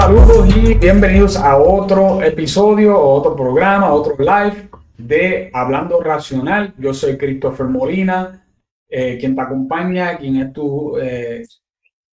saludos 0.00 0.48
y 0.56 0.72
bienvenidos 0.76 1.36
a 1.36 1.58
otro 1.58 2.22
episodio, 2.22 2.98
otro 2.98 3.36
programa, 3.36 3.92
otro 3.92 4.16
live 4.18 4.70
de 4.96 5.50
Hablando 5.52 6.00
Racional. 6.00 6.72
Yo 6.78 6.94
soy 6.94 7.18
Christopher 7.18 7.66
Molina, 7.66 8.46
eh, 8.88 9.18
quien 9.20 9.36
te 9.36 9.42
acompaña, 9.42 10.16
quien 10.16 10.36
es 10.36 10.54
tu, 10.54 10.96
eh, 10.96 11.44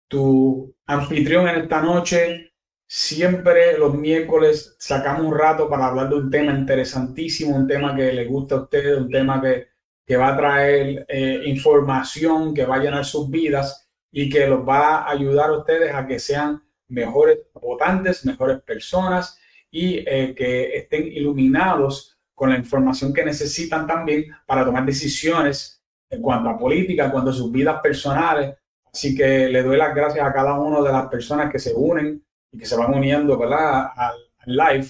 tu 0.07 0.73
anfitrión 0.85 1.45
en 1.49 1.63
esta 1.63 1.81
noche. 1.81 2.53
Siempre 2.87 3.77
los 3.77 3.93
miércoles 3.95 4.77
sacamos 4.79 5.25
un 5.25 5.37
rato 5.37 5.67
para 5.69 5.87
hablar 5.87 6.07
de 6.07 6.15
un 6.15 6.31
tema 6.31 6.53
interesantísimo, 6.53 7.53
un 7.53 7.67
tema 7.67 7.93
que 7.93 8.13
le 8.13 8.23
gusta 8.27 8.55
a 8.55 8.61
ustedes, 8.61 8.97
un 8.97 9.09
tema 9.09 9.41
que, 9.41 9.67
que 10.05 10.15
va 10.15 10.29
a 10.29 10.37
traer 10.37 11.05
eh, 11.09 11.41
información, 11.47 12.53
que 12.53 12.65
va 12.65 12.77
a 12.77 12.79
llenar 12.79 13.03
sus 13.03 13.29
vidas 13.29 13.89
y 14.09 14.29
que 14.29 14.47
los 14.47 14.65
va 14.65 14.99
a 14.99 15.11
ayudar 15.11 15.49
a 15.49 15.57
ustedes 15.57 15.93
a 15.93 16.07
que 16.07 16.17
sean 16.17 16.63
mejores 16.93 17.39
votantes, 17.53 18.25
mejores 18.25 18.61
personas 18.61 19.39
y 19.69 19.97
eh, 20.07 20.33
que 20.35 20.77
estén 20.77 21.07
iluminados 21.07 22.17
con 22.35 22.49
la 22.49 22.57
información 22.57 23.13
que 23.13 23.25
necesitan 23.25 23.87
también 23.87 24.25
para 24.45 24.63
tomar 24.63 24.85
decisiones 24.85 25.83
en 26.09 26.21
cuanto 26.21 26.49
a 26.49 26.57
política, 26.57 27.05
en 27.05 27.11
cuanto 27.11 27.31
a 27.31 27.33
sus 27.33 27.51
vidas 27.51 27.81
personales. 27.81 28.55
Así 28.91 29.15
que 29.15 29.49
le 29.49 29.63
doy 29.63 29.77
las 29.77 29.95
gracias 29.95 30.25
a 30.25 30.31
cada 30.31 30.59
una 30.59 30.81
de 30.81 30.91
las 30.91 31.07
personas 31.07 31.51
que 31.51 31.59
se 31.59 31.73
unen 31.73 32.23
y 32.51 32.57
que 32.57 32.65
se 32.65 32.77
van 32.77 32.93
uniendo 32.93 33.37
¿verdad? 33.37 33.87
al, 33.95 34.15
live. 34.45 34.87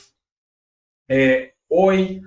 Eh, 1.08 1.56
hoy 1.70 2.22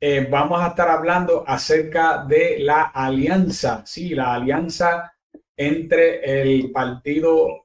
eh, 0.00 0.26
vamos 0.30 0.60
a 0.60 0.68
estar 0.68 0.88
hablando 0.88 1.44
acerca 1.46 2.24
de 2.24 2.58
la 2.58 2.82
alianza, 2.82 3.86
sí, 3.86 4.14
la 4.14 4.34
alianza 4.34 5.14
entre 5.56 6.42
el 6.42 6.72
partido 6.72 7.63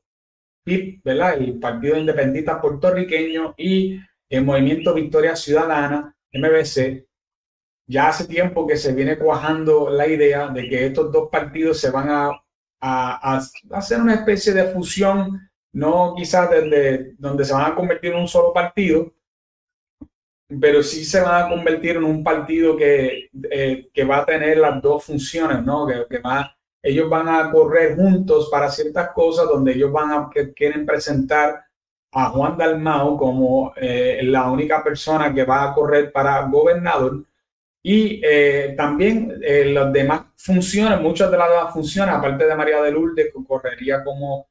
¿verdad? 1.03 1.38
El 1.38 1.59
Partido 1.59 1.98
Independentista 1.98 2.62
Puertorriqueño 2.62 3.56
y 3.58 4.00
el 4.30 4.45
Movimiento 4.45 4.94
Victoria 4.94 5.36
Ciudadana, 5.36 6.16
MBC, 6.31 7.06
ya 7.88 8.09
hace 8.09 8.28
tiempo 8.28 8.67
que 8.67 8.78
se 8.78 8.94
viene 8.94 9.17
cuajando 9.17 9.90
la 9.90 10.08
idea 10.08 10.47
de 10.50 10.70
que 10.70 10.86
estos 10.86 11.12
dos 11.12 11.30
partidos 11.31 11.80
se 11.80 11.90
van 11.90 12.09
a, 12.09 12.44
a, 12.80 13.42
hacer 13.72 14.00
una 14.00 14.14
especie 14.14 14.53
de 14.53 14.66
fusión, 14.66 15.50
no 15.73 16.14
quizás 16.16 16.50
desde 16.52 17.16
donde 17.17 17.45
se 17.45 17.53
van 17.53 17.72
a 17.72 17.75
convertir 17.75 18.14
en 18.14 18.20
un 18.20 18.28
solo 18.28 18.53
partido, 18.53 19.12
pero 20.62 20.84
sí 20.84 21.03
se 21.03 21.22
van 21.22 21.45
a 21.45 21.50
convertir 21.50 21.97
en 21.97 22.03
un 22.03 22.23
partido 22.23 22.78
que, 22.78 23.30
eh, 23.52 23.90
que 23.94 24.03
va 24.03 24.20
a 24.20 24.25
tener 24.25 24.58
las 24.58 24.81
dos 24.81 25.06
funciones, 25.06 25.64
¿no? 25.64 25.88
Que, 25.88 26.06
que 26.09 26.20
va 26.20 26.56
ellos 26.81 27.09
van 27.09 27.27
a 27.27 27.52
correr 27.52 27.95
juntos 27.95 28.49
para 28.49 28.69
ciertas 28.69 29.09
cosas 29.11 29.47
donde 29.47 29.73
ellos 29.73 29.91
van 29.91 30.11
a 30.11 30.30
que 30.33 30.53
quieren 30.53 30.85
presentar 30.85 31.63
a 32.11 32.30
Juan 32.30 32.58
Dalmao 32.58 33.17
como 33.17 33.73
eh, 33.75 34.22
la 34.23 34.49
única 34.49 34.83
persona 34.83 35.33
que 35.33 35.44
va 35.44 35.63
a 35.63 35.73
correr 35.73 36.11
para 36.11 36.41
gobernador. 36.44 37.23
Y 37.81 38.22
eh, 38.23 38.73
también 38.75 39.39
eh, 39.41 39.66
las 39.66 39.91
demás 39.94 40.23
funciones, 40.35 41.00
muchas 41.02 41.31
de 41.31 41.38
las 41.38 41.50
demás 41.50 41.73
funciones, 41.73 42.16
aparte 42.16 42.45
de 42.45 42.55
María 42.55 42.81
de 42.81 42.91
Lourdes, 42.91 43.31
que 43.33 43.44
correría 43.45 44.03
como, 44.03 44.47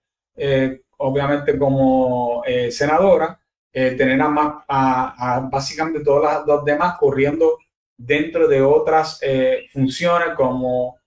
obviamente 0.99 1.59
como 1.59 2.43
senadora, 2.71 3.39
tener 3.73 4.21
a 4.23 4.29
más, 4.29 4.65
a, 4.69 5.49
básicamente 5.51 6.01
todas 6.01 6.47
las, 6.47 6.65
demás 6.65 6.97
corriendo 6.99 7.59
dentro 7.97 8.49
de 8.49 8.63
otras 8.63 9.21
funciones 9.73 10.31
como 10.37 10.99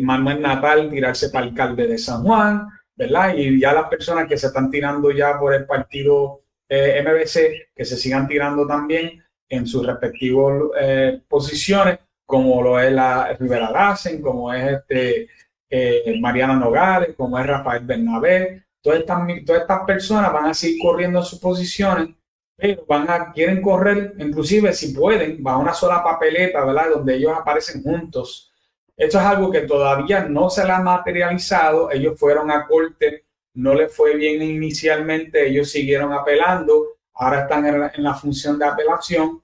Manuel 0.00 0.40
Natal 0.40 0.88
tirarse 0.88 1.30
para 1.30 1.46
alcalde 1.46 1.86
de 1.88 1.98
San 1.98 2.22
Juan, 2.22 2.68
¿verdad? 2.94 3.34
Y 3.36 3.60
ya 3.60 3.72
las 3.72 3.88
personas 3.88 4.28
que 4.28 4.36
se 4.36 4.48
están 4.48 4.70
tirando 4.70 5.10
ya 5.10 5.38
por 5.38 5.54
el 5.54 5.66
partido 5.66 6.42
eh, 6.68 7.02
MBC, 7.02 7.74
que 7.74 7.84
se 7.84 7.96
sigan 7.96 8.26
tirando 8.28 8.66
también 8.66 9.22
en 9.48 9.66
sus 9.66 9.86
respectivas 9.86 10.54
eh, 10.80 11.20
posiciones, 11.28 11.98
como 12.24 12.62
lo 12.62 12.80
es 12.80 12.92
la 12.92 13.34
Rivera 13.34 13.70
Lassen, 13.70 14.22
como 14.22 14.52
es 14.52 14.72
este 14.72 15.28
eh, 15.68 16.18
Mariana 16.20 16.54
Nogales, 16.54 17.14
como 17.16 17.38
es 17.38 17.46
Rafael 17.46 17.84
Bernabé. 17.84 18.64
Todas 18.80 19.00
estas, 19.00 19.18
todas 19.44 19.62
estas 19.62 19.84
personas 19.84 20.32
van 20.32 20.46
a 20.46 20.54
seguir 20.54 20.80
corriendo 20.82 21.18
en 21.18 21.24
sus 21.24 21.38
posiciones, 21.38 22.08
pero 22.56 22.84
van 22.86 23.10
a, 23.10 23.32
quieren 23.32 23.60
correr, 23.60 24.14
inclusive 24.18 24.72
si 24.72 24.94
pueden, 24.94 25.42
va 25.46 25.58
una 25.58 25.74
sola 25.74 26.02
papeleta, 26.02 26.64
¿verdad? 26.64 26.90
Donde 26.94 27.16
ellos 27.16 27.32
aparecen 27.36 27.82
juntos 27.82 28.51
esto 28.96 29.18
es 29.18 29.24
algo 29.24 29.50
que 29.50 29.62
todavía 29.62 30.24
no 30.24 30.50
se 30.50 30.64
le 30.64 30.72
ha 30.72 30.80
materializado. 30.80 31.90
Ellos 31.90 32.18
fueron 32.18 32.50
a 32.50 32.66
corte, 32.66 33.24
no 33.54 33.74
les 33.74 33.94
fue 33.94 34.16
bien 34.16 34.42
inicialmente, 34.42 35.48
ellos 35.48 35.70
siguieron 35.70 36.12
apelando, 36.12 36.98
ahora 37.14 37.42
están 37.42 37.66
en 37.66 38.02
la, 38.02 38.14
función 38.14 38.58
de 38.58 38.66
apelación. 38.66 39.42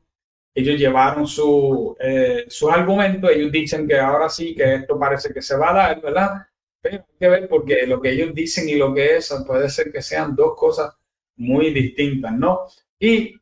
Ellos 0.54 0.78
llevaron 0.78 1.26
su, 1.26 1.97
eh, 2.00 2.44
sus 2.48 2.70
argumentos, 2.70 3.31
ellos 3.31 3.53
dicen 3.53 3.86
que 3.86 3.98
ahora 3.98 4.28
sí, 4.28 4.54
que 4.54 4.76
esto 4.76 4.98
parece 4.98 5.32
que 5.32 5.42
se 5.42 5.56
va 5.56 5.70
a 5.70 5.75
dar, 5.75 6.00
¿verdad? 6.00 6.47
Pero 6.80 6.97
hay 6.97 7.04
que 7.19 7.28
ver 7.28 7.48
porque 7.48 7.86
lo 7.86 8.00
que 8.00 8.10
ellos 8.10 8.34
dicen 8.34 8.69
y 8.69 8.75
lo 8.75 8.92
que 8.94 9.16
es 9.16 9.32
puede 9.47 9.69
ser 9.69 9.92
que 9.92 10.03
sean 10.03 10.34
dos 10.34 10.54
cosas 10.56 10.94
muy 11.36 11.72
distintas, 11.72 12.32
¿no? 12.32 12.66
Y 12.98 13.41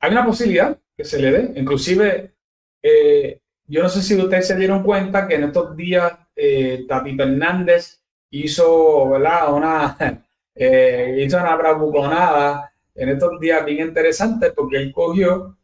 hay 0.00 0.10
una 0.12 0.24
posibilidad 0.24 0.78
que 0.96 1.04
se 1.04 1.20
le 1.20 1.30
dé, 1.32 1.60
inclusive 1.60 2.34
eh, 2.82 3.40
yo 3.68 3.82
no 3.82 3.88
sé 3.88 4.02
si 4.02 4.14
ustedes 4.16 4.46
se 4.46 4.56
dieron 4.56 4.82
cuenta 4.82 5.26
que 5.26 5.34
en 5.34 5.44
estos 5.44 5.76
días 5.76 6.12
eh, 6.34 6.84
Tati 6.88 7.16
Fernández 7.16 8.00
hizo, 8.30 9.10
¿verdad? 9.10 9.52
Una, 9.52 9.96
eh, 10.54 11.22
hizo 11.24 11.36
una 11.38 11.56
bravuconada 11.56 12.72
en 12.94 13.08
estos 13.10 13.38
días 13.40 13.64
bien 13.64 13.88
interesante 13.88 14.52
porque 14.52 14.76
él 14.76 14.92
cogió 14.92 15.56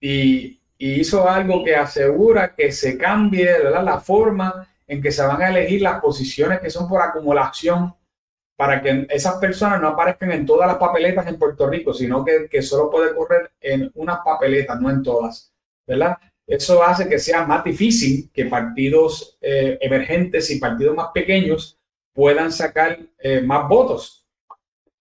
y, 0.00 0.58
hizo 0.84 1.28
algo 1.28 1.62
que 1.62 1.76
asegura 1.76 2.56
que 2.56 2.72
se 2.72 2.98
cambie 2.98 3.56
la 3.70 4.00
forma 4.00 4.66
en 4.84 5.00
que 5.00 5.12
se 5.12 5.24
van 5.24 5.40
a 5.40 5.50
elegir 5.50 5.80
las 5.80 6.00
posiciones 6.00 6.58
que 6.58 6.70
son 6.70 6.88
por 6.88 7.00
acumulación 7.00 7.94
para 8.56 8.82
que 8.82 9.06
esas 9.08 9.36
personas 9.36 9.80
no 9.80 9.88
aparezcan 9.88 10.32
en 10.32 10.44
todas 10.44 10.66
las 10.66 10.78
papeletas 10.78 11.28
en 11.28 11.38
Puerto 11.38 11.68
Rico, 11.68 11.94
sino 11.94 12.24
que, 12.24 12.48
que 12.50 12.62
solo 12.62 12.90
puede 12.90 13.14
correr 13.14 13.52
en 13.60 13.92
unas 13.94 14.18
papeletas, 14.24 14.80
no 14.80 14.90
en 14.90 15.04
todas, 15.04 15.52
¿verdad? 15.86 16.18
Eso 16.52 16.82
hace 16.82 17.08
que 17.08 17.18
sea 17.18 17.46
más 17.46 17.64
difícil 17.64 18.30
que 18.30 18.44
partidos 18.44 19.38
eh, 19.40 19.78
emergentes 19.80 20.50
y 20.50 20.58
partidos 20.58 20.94
más 20.94 21.06
pequeños 21.14 21.80
puedan 22.12 22.52
sacar 22.52 22.98
eh, 23.18 23.40
más 23.40 23.66
votos. 23.66 24.26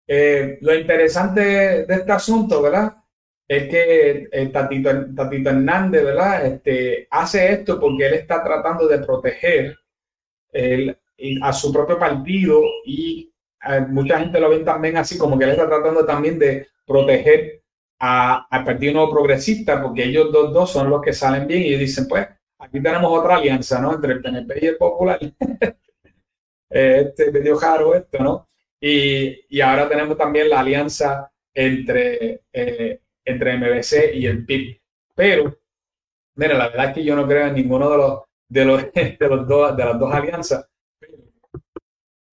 Eh, 0.08 0.60
lo 0.62 0.74
interesante 0.74 1.42
de 1.86 1.94
este 1.94 2.10
asunto, 2.10 2.62
¿verdad? 2.62 2.94
Es 3.46 3.68
que 3.68 4.50
Tatito, 4.54 4.92
Hernández, 5.50 6.06
¿verdad? 6.06 6.46
Este, 6.46 7.06
hace 7.12 7.52
esto 7.52 7.82
porque 7.82 8.06
él 8.06 8.14
está 8.14 8.42
tratando 8.42 8.88
de 8.88 9.00
proteger 9.00 9.78
a 11.42 11.52
su 11.52 11.74
propio 11.74 12.00
partido 12.00 12.62
y 12.86 13.30
mucha 13.90 14.20
gente 14.20 14.40
lo 14.40 14.50
ve 14.50 14.60
también 14.60 14.96
así 14.96 15.18
como 15.18 15.38
que 15.38 15.44
él 15.44 15.52
está 15.52 15.68
tratando 15.68 16.06
también 16.06 16.40
de 16.40 16.68
proteger 16.86 17.61
al 18.04 18.66
Partido 18.66 18.94
Nuevo 18.94 19.12
Progresista, 19.12 19.80
porque 19.82 20.06
ellos 20.06 20.32
dos, 20.32 20.52
dos 20.52 20.72
son 20.72 20.90
los 20.90 21.02
que 21.04 21.14
salen 21.14 21.46
bien 21.46 21.62
y 21.62 21.76
dicen, 21.76 22.08
pues, 22.08 22.28
aquí 22.58 22.82
tenemos 22.82 23.12
otra 23.12 23.36
alianza, 23.36 23.80
¿no? 23.80 23.94
Entre 23.94 24.14
el 24.14 24.22
PNP 24.22 24.60
y 24.60 24.66
el 24.66 24.78
Popular. 24.78 25.20
este 26.70 27.32
medio 27.32 27.58
jaro 27.58 27.94
esto, 27.94 28.24
¿no? 28.24 28.50
Y, 28.80 29.46
y, 29.56 29.62
ahora 29.62 29.88
tenemos 29.88 30.18
también 30.18 30.50
la 30.50 30.62
alianza 30.62 31.32
entre, 31.54 32.42
eh, 32.52 33.02
entre 33.24 33.58
MBC 33.58 34.16
y 34.16 34.26
el 34.26 34.46
PIB. 34.46 34.82
Pero, 35.14 35.56
mira, 36.36 36.56
la 36.56 36.70
verdad 36.70 36.88
es 36.88 36.94
que 36.96 37.04
yo 37.04 37.16
no 37.16 37.28
creo 37.28 37.46
en 37.46 37.54
ninguno 37.54 37.88
de 37.88 37.98
los, 37.98 38.22
de 38.50 38.66
los, 38.66 38.82
de 38.94 39.28
los 39.30 39.48
dos, 39.48 39.78
de 39.78 39.86
las 39.86 40.00
dos 40.00 40.12
alianzas. 40.12 40.68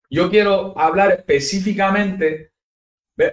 Yo 0.08 0.30
quiero 0.30 0.78
hablar 0.78 1.12
específicamente 1.12 2.52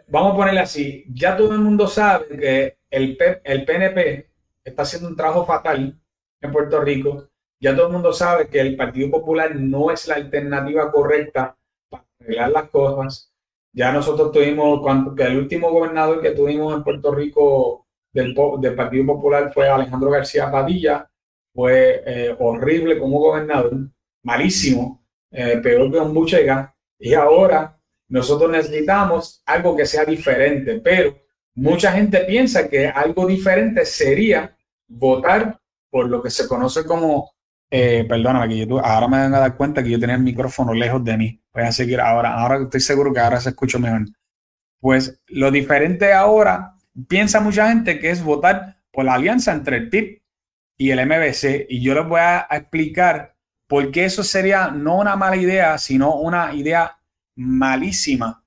Vamos 0.07 0.33
a 0.33 0.35
ponerle 0.35 0.61
así, 0.61 1.05
ya 1.09 1.37
todo 1.37 1.53
el 1.53 1.59
mundo 1.59 1.87
sabe 1.87 2.27
que 2.39 2.77
el, 2.89 3.15
PNP 3.17 4.31
está 4.63 4.81
haciendo 4.81 5.09
un 5.09 5.15
trabajo 5.15 5.45
fatal 5.45 5.99
en 6.41 6.51
Puerto 6.51 6.81
Rico, 6.81 7.29
ya 7.59 7.75
todo 7.75 7.87
el 7.87 7.93
mundo 7.93 8.11
sabe 8.11 8.47
que 8.47 8.61
el 8.61 8.75
Partido 8.75 9.11
Popular 9.11 9.55
no 9.55 9.91
es 9.91 10.07
la 10.07 10.15
alternativa 10.15 10.91
correcta 10.91 11.55
para 11.87 12.03
arreglar 12.19 12.51
las 12.51 12.69
cosas. 12.69 13.31
Ya 13.73 13.91
nosotros 13.91 14.31
tuvimos, 14.31 14.81
cuando, 14.81 15.13
que 15.13 15.23
el 15.23 15.37
último 15.37 15.69
gobernador 15.69 16.19
que 16.21 16.31
tuvimos 16.31 16.73
en 16.73 16.83
Puerto 16.83 17.13
Rico 17.13 17.85
del, 18.11 18.33
del 18.61 18.75
Partido 18.75 19.05
Popular 19.05 19.51
fue 19.53 19.69
Alejandro 19.69 20.09
García 20.09 20.49
Padilla, 20.49 21.07
fue 21.53 22.01
eh, 22.05 22.35
horrible 22.39 22.97
como 22.97 23.19
gobernador, 23.19 23.73
malísimo, 24.23 25.05
eh, 25.29 25.57
peor 25.61 25.91
que 25.91 25.99
un 25.99 26.13
buchega, 26.13 26.75
y 26.97 27.13
ahora 27.13 27.74
nosotros 28.07 28.51
necesitamos 28.51 29.41
algo 29.45 29.75
que 29.75 29.85
sea 29.85 30.05
diferente, 30.05 30.79
pero 30.83 31.17
mucha 31.55 31.91
gente 31.91 32.19
piensa 32.21 32.67
que 32.67 32.87
algo 32.87 33.25
diferente 33.25 33.85
sería 33.85 34.55
votar 34.87 35.59
por 35.89 36.09
lo 36.09 36.21
que 36.21 36.29
se 36.29 36.47
conoce 36.47 36.85
como, 36.85 37.31
eh, 37.69 38.05
perdóname, 38.07 38.49
que 38.49 38.65
yo, 38.65 38.85
ahora 38.85 39.07
me 39.07 39.21
vengo 39.21 39.37
a 39.37 39.39
dar 39.39 39.57
cuenta 39.57 39.81
que 39.81 39.89
yo 39.89 39.99
tenía 39.99 40.15
el 40.15 40.21
micrófono 40.21 40.73
lejos 40.73 41.03
de 41.03 41.17
mí. 41.17 41.41
Voy 41.53 41.63
a 41.63 41.71
seguir 41.71 41.99
ahora, 41.99 42.33
ahora 42.33 42.63
estoy 42.63 42.81
seguro 42.81 43.13
que 43.13 43.19
ahora 43.19 43.39
se 43.39 43.49
escucha 43.49 43.79
mejor. 43.79 44.05
Pues 44.79 45.21
lo 45.27 45.49
diferente 45.51 46.13
ahora, 46.13 46.75
piensa 47.07 47.39
mucha 47.39 47.69
gente 47.69 47.99
que 47.99 48.11
es 48.11 48.23
votar 48.23 48.81
por 48.91 49.05
la 49.05 49.15
alianza 49.15 49.53
entre 49.53 49.77
el 49.77 49.89
PIB 49.89 50.21
y 50.77 50.91
el 50.91 51.05
MBC. 51.05 51.65
Y 51.69 51.81
yo 51.81 51.95
les 51.95 52.07
voy 52.07 52.19
a 52.19 52.47
explicar 52.51 53.35
por 53.67 53.89
qué 53.91 54.05
eso 54.05 54.23
sería 54.23 54.69
no 54.69 54.97
una 54.99 55.15
mala 55.15 55.37
idea, 55.37 55.77
sino 55.77 56.15
una 56.15 56.53
idea 56.53 56.99
malísima. 57.35 58.43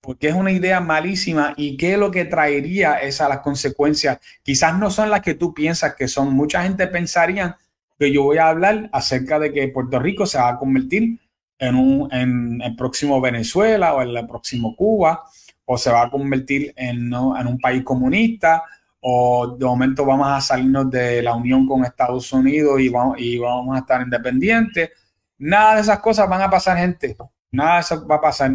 Porque 0.00 0.28
es 0.28 0.34
una 0.34 0.52
idea 0.52 0.80
malísima 0.80 1.54
y 1.56 1.76
qué 1.76 1.94
es 1.94 1.98
lo 1.98 2.10
que 2.10 2.26
traería 2.26 2.96
esas 2.96 3.28
las 3.28 3.40
consecuencias. 3.40 4.18
Quizás 4.42 4.78
no 4.78 4.90
son 4.90 5.08
las 5.10 5.22
que 5.22 5.34
tú 5.34 5.54
piensas 5.54 5.94
que 5.94 6.08
son. 6.08 6.34
Mucha 6.34 6.62
gente 6.62 6.86
pensaría 6.88 7.56
que 7.98 8.12
yo 8.12 8.24
voy 8.24 8.38
a 8.38 8.48
hablar 8.48 8.90
acerca 8.92 9.38
de 9.38 9.52
que 9.52 9.68
Puerto 9.68 9.98
Rico 9.98 10.26
se 10.26 10.38
va 10.38 10.50
a 10.50 10.58
convertir 10.58 11.18
en, 11.58 11.74
un, 11.74 12.12
en 12.12 12.60
el 12.60 12.76
próximo 12.76 13.20
Venezuela 13.20 13.94
o 13.94 14.02
en 14.02 14.16
el 14.16 14.26
próximo 14.26 14.74
Cuba, 14.76 15.24
o 15.64 15.78
se 15.78 15.90
va 15.90 16.02
a 16.02 16.10
convertir 16.10 16.72
en, 16.76 17.12
en 17.12 17.46
un 17.46 17.58
país 17.58 17.82
comunista, 17.82 18.64
o 19.00 19.56
de 19.58 19.64
momento 19.64 20.04
vamos 20.04 20.28
a 20.28 20.40
salirnos 20.40 20.90
de 20.90 21.22
la 21.22 21.34
unión 21.34 21.66
con 21.66 21.84
Estados 21.84 22.32
Unidos 22.32 22.80
y 22.80 22.88
vamos, 22.88 23.16
y 23.18 23.38
vamos 23.38 23.76
a 23.76 23.80
estar 23.80 24.02
independientes. 24.02 24.90
Nada 25.38 25.76
de 25.76 25.82
esas 25.82 26.00
cosas 26.00 26.28
van 26.28 26.42
a 26.42 26.50
pasar, 26.50 26.78
gente. 26.78 27.16
Nada 27.54 27.80
eso 27.80 28.06
va 28.06 28.16
a 28.16 28.20
pasar. 28.20 28.52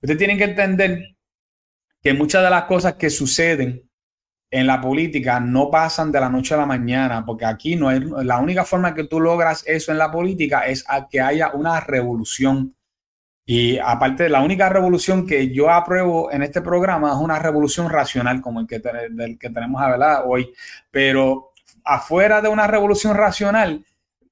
Ustedes 0.00 0.18
tienen 0.18 0.38
que 0.38 0.44
entender 0.44 1.16
que 2.02 2.14
muchas 2.14 2.42
de 2.42 2.50
las 2.50 2.64
cosas 2.64 2.94
que 2.94 3.10
suceden 3.10 3.82
en 4.50 4.66
la 4.66 4.80
política 4.80 5.40
no 5.40 5.70
pasan 5.70 6.12
de 6.12 6.20
la 6.20 6.28
noche 6.28 6.54
a 6.54 6.58
la 6.58 6.66
mañana, 6.66 7.24
porque 7.26 7.44
aquí 7.44 7.76
no 7.76 7.90
es 7.90 8.00
la 8.00 8.38
única 8.38 8.64
forma 8.64 8.94
que 8.94 9.04
tú 9.04 9.20
logras 9.20 9.64
eso 9.66 9.90
en 9.90 9.98
la 9.98 10.10
política 10.10 10.66
es 10.66 10.84
a 10.88 11.08
que 11.08 11.20
haya 11.20 11.50
una 11.52 11.80
revolución. 11.80 12.74
Y 13.44 13.78
aparte, 13.78 14.28
la 14.28 14.42
única 14.42 14.68
revolución 14.68 15.26
que 15.26 15.52
yo 15.52 15.70
apruebo 15.70 16.32
en 16.32 16.42
este 16.42 16.62
programa 16.62 17.10
es 17.10 17.16
una 17.16 17.38
revolución 17.38 17.90
racional, 17.90 18.40
como 18.40 18.60
el 18.60 18.66
que, 18.66 18.78
del 18.78 19.38
que 19.38 19.50
tenemos 19.50 19.80
a 19.80 19.86
hablar 19.86 20.22
hoy. 20.26 20.52
Pero 20.90 21.52
afuera 21.84 22.40
de 22.40 22.48
una 22.48 22.66
revolución 22.66 23.16
racional, 23.16 23.84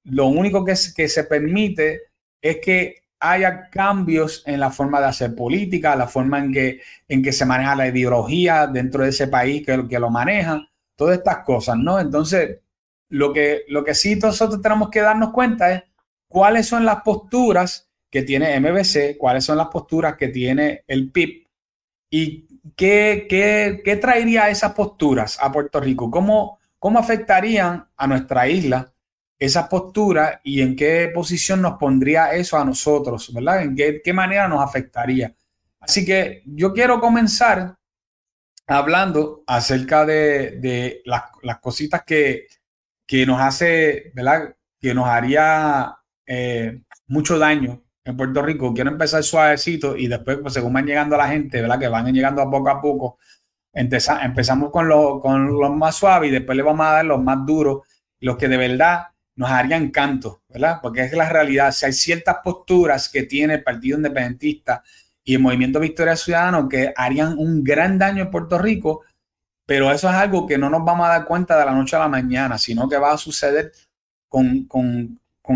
lo 0.04 0.26
único 0.26 0.64
que 0.64 0.76
se 0.76 1.24
permite 1.24 2.02
es 2.40 2.58
que 2.62 3.03
haya 3.20 3.70
cambios 3.70 4.42
en 4.46 4.60
la 4.60 4.70
forma 4.70 5.00
de 5.00 5.06
hacer 5.06 5.34
política, 5.34 5.96
la 5.96 6.06
forma 6.06 6.38
en 6.38 6.52
que, 6.52 6.80
en 7.08 7.22
que 7.22 7.32
se 7.32 7.46
maneja 7.46 7.74
la 7.74 7.88
ideología 7.88 8.66
dentro 8.66 9.02
de 9.02 9.10
ese 9.10 9.28
país 9.28 9.64
que, 9.64 9.98
lo 9.98 10.10
maneja, 10.10 10.68
todas 10.96 11.18
estas 11.18 11.38
cosas, 11.38 11.76
¿no? 11.78 11.98
Entonces, 11.98 12.58
lo 13.08 13.32
que, 13.32 13.62
lo 13.68 13.84
que 13.84 13.94
sí 13.94 14.16
nosotros 14.16 14.60
tenemos 14.60 14.90
que 14.90 15.00
darnos 15.00 15.30
cuenta 15.30 15.72
es 15.72 15.82
cuáles 16.28 16.66
son 16.66 16.84
las 16.84 17.02
posturas 17.02 17.88
que 18.10 18.22
tiene 18.22 18.58
MBC, 18.60 19.16
cuáles 19.18 19.44
son 19.44 19.58
las 19.58 19.68
posturas 19.68 20.16
que 20.16 20.28
tiene 20.28 20.84
el 20.86 21.10
PIB 21.10 21.46
y 22.10 22.46
qué, 22.76 23.26
qué, 23.28 23.82
qué 23.84 23.96
traería 23.96 24.48
esas 24.48 24.72
posturas 24.72 25.38
a 25.40 25.50
Puerto 25.50 25.80
Rico, 25.80 26.10
cómo, 26.10 26.58
cómo 26.78 26.98
afectarían 26.98 27.88
a 27.96 28.06
nuestra 28.06 28.48
isla 28.48 28.93
esa 29.44 29.68
postura 29.68 30.40
y 30.42 30.62
en 30.62 30.74
qué 30.74 31.10
posición 31.14 31.60
nos 31.60 31.74
pondría 31.78 32.32
eso 32.32 32.56
a 32.56 32.64
nosotros, 32.64 33.32
¿verdad? 33.32 33.62
En 33.62 33.76
qué, 33.76 34.12
manera 34.12 34.48
nos 34.48 34.62
afectaría. 34.62 35.34
Así 35.80 36.04
que 36.04 36.42
yo 36.46 36.72
quiero 36.72 36.98
comenzar 36.98 37.76
hablando 38.66 39.44
acerca 39.46 40.06
de, 40.06 41.02
las, 41.04 41.58
cositas 41.60 42.04
que, 42.04 42.46
nos 43.26 43.40
hace, 43.40 44.12
¿verdad? 44.14 44.56
Que 44.80 44.94
nos 44.94 45.06
haría 45.06 45.94
eh, 46.26 46.80
mucho 47.08 47.38
daño 47.38 47.82
en 48.02 48.16
Puerto 48.16 48.40
Rico. 48.40 48.72
Quiero 48.72 48.90
empezar 48.90 49.22
suavecito 49.22 49.94
y 49.94 50.08
después, 50.08 50.38
pues, 50.38 50.54
según 50.54 50.72
van 50.72 50.86
llegando 50.86 51.18
la 51.18 51.28
gente, 51.28 51.60
¿verdad? 51.60 51.78
Que 51.78 51.88
van 51.88 52.12
llegando 52.12 52.40
a 52.40 52.50
poco 52.50 52.70
a 52.70 52.80
poco. 52.80 53.18
Empezamos 53.74 54.70
con, 54.70 54.88
con 55.20 55.52
los 55.52 55.76
más 55.76 55.96
suaves 55.96 56.30
y 56.30 56.32
después 56.32 56.56
le 56.56 56.62
vamos 56.62 56.86
a 56.86 56.92
dar 56.92 57.04
los 57.04 57.22
más 57.22 57.44
duros, 57.44 57.82
los 58.20 58.38
que 58.38 58.48
de 58.48 58.56
verdad 58.56 59.08
nos 59.36 59.50
haría 59.50 59.76
encanto, 59.76 60.42
¿verdad? 60.48 60.78
Porque 60.82 61.02
es 61.02 61.12
la 61.12 61.28
realidad. 61.28 61.72
Si 61.72 61.86
hay 61.86 61.92
ciertas 61.92 62.36
posturas 62.42 63.08
que 63.08 63.24
tiene 63.24 63.54
el 63.54 63.62
Partido 63.62 63.96
Independentista 63.96 64.82
y 65.24 65.34
el 65.34 65.40
Movimiento 65.40 65.80
Victoria 65.80 66.16
Ciudadano 66.16 66.68
que 66.68 66.92
harían 66.96 67.36
un 67.38 67.64
gran 67.64 67.98
daño 67.98 68.22
en 68.22 68.30
Puerto 68.30 68.58
Rico, 68.58 69.02
pero 69.66 69.90
eso 69.90 70.08
es 70.08 70.14
algo 70.14 70.46
que 70.46 70.58
no 70.58 70.68
nos 70.68 70.84
vamos 70.84 71.06
a 71.06 71.10
dar 71.10 71.24
cuenta 71.24 71.58
de 71.58 71.64
la 71.64 71.72
noche 71.72 71.96
a 71.96 72.00
la 72.00 72.08
mañana, 72.08 72.58
sino 72.58 72.88
que 72.88 72.98
va 72.98 73.12
a 73.12 73.18
suceder 73.18 73.72
con, 74.28 74.68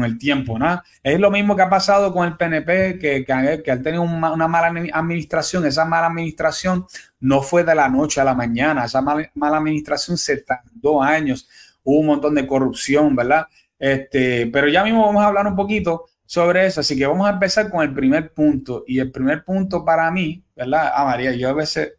el 0.04 0.18
tiempo, 0.18 0.58
¿no? 0.58 0.82
Es 1.02 1.18
lo 1.20 1.30
mismo 1.30 1.54
que 1.54 1.62
ha 1.62 1.68
pasado 1.68 2.12
con 2.12 2.26
el 2.26 2.36
PNP, 2.36 2.98
que, 2.98 3.24
que, 3.24 3.62
que 3.62 3.98
una, 3.98 4.32
una, 4.32 4.48
mala 4.48 4.68
administración. 4.92 5.66
Esa 5.66 5.84
mala 5.84 6.06
administración 6.06 6.86
no 7.20 7.42
fue 7.42 7.64
de 7.64 7.74
la 7.74 7.88
noche 7.88 8.20
a 8.20 8.24
la 8.24 8.34
mañana, 8.34 8.84
esa 8.84 9.02
mala, 9.02 9.30
mala 9.34 9.58
administración 9.58 10.16
se 10.16 10.38
tardó 10.38 11.02
años, 11.02 11.48
hubo 11.82 12.00
un 12.00 12.06
montón 12.06 12.34
de 12.34 12.46
corrupción, 12.46 13.14
¿verdad? 13.16 13.46
Este, 13.78 14.46
pero 14.48 14.68
ya 14.68 14.82
mismo 14.82 15.06
vamos 15.06 15.22
a 15.22 15.28
hablar 15.28 15.46
un 15.46 15.54
poquito 15.54 16.06
sobre 16.26 16.66
eso, 16.66 16.80
así 16.80 16.96
que 16.96 17.06
vamos 17.06 17.26
a 17.26 17.32
empezar 17.32 17.70
con 17.70 17.82
el 17.82 17.94
primer 17.94 18.32
punto. 18.32 18.84
Y 18.86 18.98
el 18.98 19.10
primer 19.10 19.44
punto 19.44 19.84
para 19.84 20.10
mí, 20.10 20.44
¿verdad? 20.54 20.90
Ah, 20.94 21.04
María, 21.04 21.32
yo 21.32 21.48
a 21.48 21.52
veces, 21.54 21.94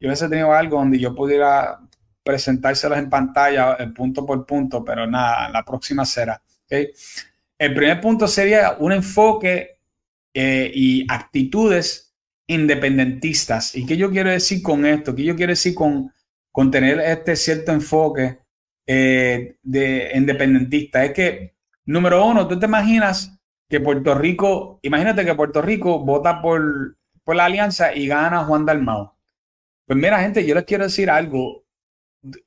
yo 0.00 0.08
a 0.08 0.12
veces 0.12 0.26
he 0.26 0.30
tenido 0.30 0.52
algo 0.52 0.78
donde 0.78 0.98
yo 0.98 1.14
pudiera 1.14 1.78
presentárselos 2.22 2.98
en 2.98 3.10
pantalla, 3.10 3.74
el 3.74 3.92
punto 3.92 4.24
por 4.24 4.46
punto, 4.46 4.84
pero 4.84 5.06
nada, 5.06 5.48
la 5.50 5.64
próxima 5.64 6.04
será. 6.04 6.40
El 6.68 7.74
primer 7.74 8.00
punto 8.00 8.28
sería 8.28 8.76
un 8.78 8.92
enfoque 8.92 9.80
eh, 10.32 10.70
y 10.74 11.06
actitudes 11.10 12.14
independentistas. 12.46 13.74
¿Y 13.74 13.84
qué 13.86 13.96
yo 13.96 14.10
quiero 14.10 14.30
decir 14.30 14.62
con 14.62 14.86
esto? 14.86 15.14
¿Qué 15.14 15.24
yo 15.24 15.36
quiero 15.36 15.52
decir 15.52 15.74
con 15.74 16.70
tener 16.70 17.00
este 17.00 17.36
cierto 17.36 17.72
enfoque 17.72 18.38
eh, 18.88 19.56
de 19.62 20.12
independentista. 20.14 21.04
Es 21.04 21.12
que, 21.12 21.54
número 21.84 22.24
uno, 22.24 22.48
tú 22.48 22.58
te 22.58 22.66
imaginas 22.66 23.38
que 23.68 23.80
Puerto 23.80 24.14
Rico, 24.14 24.80
imagínate 24.82 25.26
que 25.26 25.34
Puerto 25.34 25.60
Rico 25.60 25.98
vota 26.00 26.40
por, 26.40 26.96
por 27.22 27.36
la 27.36 27.44
alianza 27.44 27.94
y 27.94 28.08
gana 28.08 28.44
Juan 28.44 28.64
Dalmao. 28.64 29.14
Pues 29.86 29.98
mira, 29.98 30.20
gente, 30.20 30.46
yo 30.46 30.54
les 30.54 30.64
quiero 30.64 30.84
decir 30.84 31.10
algo. 31.10 31.64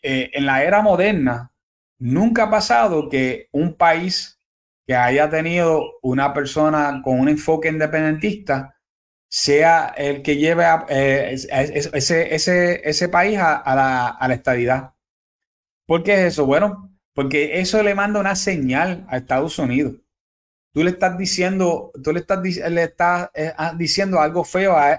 Eh, 0.01 0.31
en 0.33 0.45
la 0.47 0.63
era 0.63 0.81
moderna, 0.81 1.51
nunca 1.99 2.43
ha 2.43 2.49
pasado 2.49 3.07
que 3.07 3.47
un 3.51 3.75
país 3.75 4.39
que 4.88 4.95
haya 4.95 5.29
tenido 5.29 6.00
una 6.01 6.33
persona 6.33 7.01
con 7.03 7.19
un 7.19 7.29
enfoque 7.29 7.69
independentista 7.69 8.75
sea 9.29 9.93
el 9.95 10.24
que 10.24 10.38
lleve 10.38 10.65
a, 10.65 10.86
eh, 10.89 11.33
ese, 11.33 12.36
ese, 12.36 12.89
ese, 12.89 13.10
país 13.10 13.38
a, 13.39 13.75
la, 13.75 14.07
a 14.10 14.27
la. 14.27 14.90
¿Por 15.85 16.03
qué 16.03 16.13
es 16.13 16.33
eso? 16.33 16.45
Bueno, 16.45 16.91
porque 17.13 17.59
eso 17.59 17.81
le 17.83 17.95
manda 17.95 18.19
una 18.19 18.35
señal 18.35 19.05
a 19.09 19.17
Estados 19.17 19.59
Unidos. 19.59 19.95
Tú 20.73 20.83
le 20.83 20.91
estás 20.91 21.17
diciendo, 21.17 21.91
tú 22.01 22.13
le 22.13 22.21
estás, 22.21 22.41
le 22.41 22.83
estás 22.83 23.29
eh, 23.33 23.51
ah, 23.57 23.73
diciendo 23.77 24.21
algo 24.21 24.43
feo 24.45 24.75
a, 24.77 24.93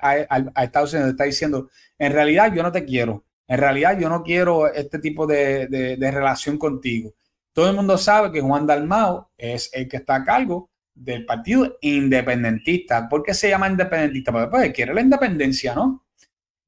Estados 0.62 0.92
Unidos. 0.92 1.08
Le 1.08 1.12
estás 1.12 1.26
diciendo, 1.26 1.70
en 1.98 2.12
realidad 2.12 2.52
yo 2.54 2.62
no 2.62 2.70
te 2.70 2.84
quiero. 2.84 3.24
En 3.48 3.58
realidad 3.58 3.98
yo 3.98 4.08
no 4.08 4.22
quiero 4.22 4.72
este 4.72 4.98
tipo 4.98 5.26
de, 5.26 5.96
relación 5.98 6.58
contigo. 6.58 7.14
Todo 7.54 7.70
el 7.70 7.76
mundo 7.76 7.96
sabe 7.98 8.32
que 8.32 8.40
Juan 8.40 8.66
Dalmao 8.66 9.30
es 9.36 9.70
el 9.72 9.88
que 9.88 9.98
está 9.98 10.16
a 10.16 10.24
cargo 10.24 10.70
del 10.94 11.24
partido 11.24 11.78
independentista. 11.80 13.08
¿Por 13.08 13.22
qué 13.22 13.34
se 13.34 13.48
llama 13.48 13.68
independentista? 13.68 14.32
Porque 14.32 14.48
pues, 14.48 14.72
quiere 14.72 14.94
la 14.94 15.00
independencia, 15.00 15.74
¿no? 15.74 16.04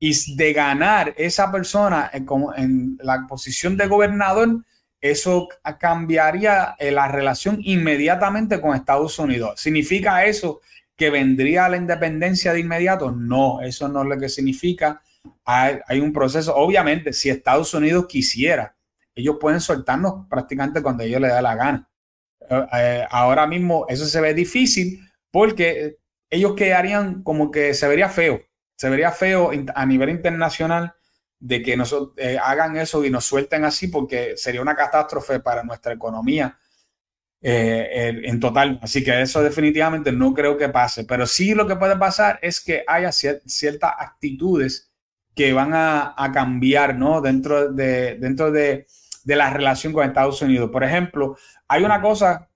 Y 0.04 0.36
de 0.36 0.52
ganar 0.52 1.14
esa 1.16 1.50
persona 1.50 2.10
en, 2.12 2.26
en 2.58 2.98
la 3.00 3.26
posición 3.26 3.74
de 3.78 3.86
gobernador, 3.86 4.62
eso 5.00 5.48
cambiaría 5.80 6.76
eh, 6.78 6.90
la 6.90 7.08
relación 7.08 7.56
inmediatamente 7.62 8.60
con 8.60 8.76
Estados 8.76 9.18
Unidos. 9.18 9.58
¿Significa 9.58 10.26
eso 10.26 10.60
que 10.94 11.08
vendría 11.08 11.70
la 11.70 11.78
independencia 11.78 12.52
de 12.52 12.60
inmediato? 12.60 13.12
No, 13.12 13.62
eso 13.62 13.88
no 13.88 14.02
es 14.02 14.08
lo 14.10 14.18
que 14.18 14.28
significa. 14.28 15.00
Hay, 15.46 16.00
un 16.00 16.12
proceso, 16.12 16.54
obviamente, 16.54 17.14
si 17.14 17.30
Estados 17.30 17.72
Unidos 17.72 18.04
quisiera, 18.06 18.76
ellos 19.14 19.38
pueden 19.40 19.62
soltarnos 19.62 20.26
prácticamente 20.28 20.82
cuando 20.82 21.02
ellos 21.02 21.22
les 21.22 21.30
da 21.30 21.40
la 21.40 21.54
gana. 21.54 21.88
Eh, 22.50 22.66
eh, 22.74 23.06
ahora 23.10 23.46
mismo 23.46 23.86
eso 23.88 24.04
se 24.04 24.20
ve 24.20 24.34
difícil 24.34 25.00
porque 25.30 25.96
ellos 26.28 26.52
quedarían 26.54 27.22
como 27.22 27.50
que 27.50 27.72
se 27.72 27.88
vería 27.88 28.10
feo 28.10 28.42
se 28.76 28.90
vería 28.90 29.12
feo 29.12 29.50
a 29.74 29.86
nivel 29.86 30.10
internacional 30.10 30.94
de 31.38 31.62
que 31.62 31.76
nos 31.76 31.94
eh, 32.16 32.38
hagan 32.42 32.76
eso 32.76 33.04
y 33.04 33.10
nos 33.10 33.24
suelten 33.24 33.64
así 33.64 33.88
porque 33.88 34.36
sería 34.36 34.62
una 34.62 34.74
catástrofe 34.74 35.40
para 35.40 35.62
nuestra 35.62 35.92
economía 35.92 36.58
eh, 37.40 38.22
en 38.24 38.40
total. 38.40 38.78
Así 38.82 39.04
que 39.04 39.20
eso 39.20 39.42
definitivamente 39.42 40.10
no 40.10 40.32
creo 40.32 40.56
que 40.56 40.70
pase. 40.70 41.04
Pero 41.04 41.26
sí 41.26 41.54
lo 41.54 41.66
que 41.66 41.76
puede 41.76 41.96
pasar 41.96 42.38
es 42.40 42.60
que 42.60 42.84
haya 42.86 43.12
ciertas 43.12 43.92
actitudes 43.98 44.90
que 45.34 45.52
van 45.52 45.72
a, 45.74 46.14
cambiar 46.32 46.96
¿no? 46.96 47.20
dentro, 47.20 47.72
de, 47.72 48.16
dentro 48.18 48.50
de, 48.50 48.86
de 49.24 49.36
la 49.36 49.50
relación 49.50 49.92
con 49.92 50.06
Estados 50.06 50.40
Unidos. 50.42 50.70
Por 50.70 50.84
ejemplo, 50.84 51.36
hay 51.68 51.84
una 51.84 52.00
cosa 52.00 52.48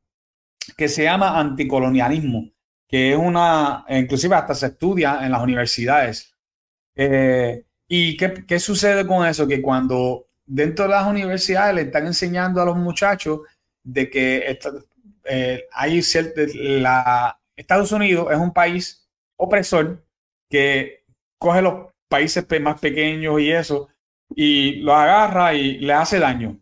que 0.77 0.89
se 0.89 1.03
llama 1.03 1.39
anticolonialismo 1.39 2.51
que 2.89 3.13
es 3.13 3.19
una, 3.19 3.85
inclusive 3.89 4.35
hasta 4.35 4.55
se 4.55 4.67
estudia 4.67 5.21
en 5.25 5.31
las 5.31 5.43
universidades. 5.43 6.35
Eh, 6.97 7.65
¿Y 7.87 8.17
qué, 8.17 8.45
qué, 8.47 8.59
sucede 8.59 9.07
con 9.07 9.27
eso? 9.27 9.47
Que 9.47 9.63
cuando 9.63 10.27
dentro 10.47 10.87
de 10.87 10.91
las 10.93 11.07
universidades 11.07 11.75
le 11.75 11.83
están 11.83 12.07
enseñando 12.07 12.61
a 12.61 12.65
los 12.65 12.77
muchachos 12.77 13.41
de 13.85 14.11
que 14.11 14.59
eh, 15.25 15.65
hay 15.73 16.03
la, 16.55 17.39
Estados 17.55 17.93
Unidos 17.93 18.29
es 18.33 18.39
un 18.39 18.53
país 18.53 19.09
opresor 19.37 20.05
que 20.51 21.05
coge 21.39 21.63
los 21.63 21.93
países 22.09 22.47
más 22.61 22.81
pequeños 22.81 23.41
y 23.41 23.51
eso 23.51 23.89
y 24.35 24.77
los 24.77 24.95
agarra 24.95 25.55
y 25.55 25.79
le 25.79 25.93
hace 25.93 26.19
daño. 26.19 26.59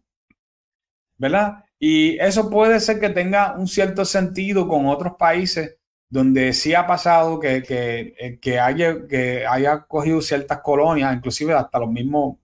¿Verdad? 1.19 1.65
Y 1.79 2.19
eso 2.19 2.51
puede 2.51 2.81
ser 2.81 3.01
que 3.01 3.11
tenga 3.11 3.55
un 3.57 3.69
cierto 3.69 4.05
sentido 4.05 4.69
con 4.69 4.87
otros 4.87 5.15
países 5.19 5.79
donde 6.09 6.53
sí 6.53 6.75
ha 6.75 6.87
pasado 6.87 7.41
que, 7.41 7.63
que, 7.63 8.15
eh, 8.19 8.39
que, 8.41 8.61
haya, 8.61 9.07
que 9.07 9.47
haya 9.47 9.81
cogido 9.81 10.21
ciertas 10.21 10.61
colonias, 10.61 11.15
inclusive 11.15 11.53
hasta 11.53 11.79
los 11.79 11.91
mismos 11.91 12.37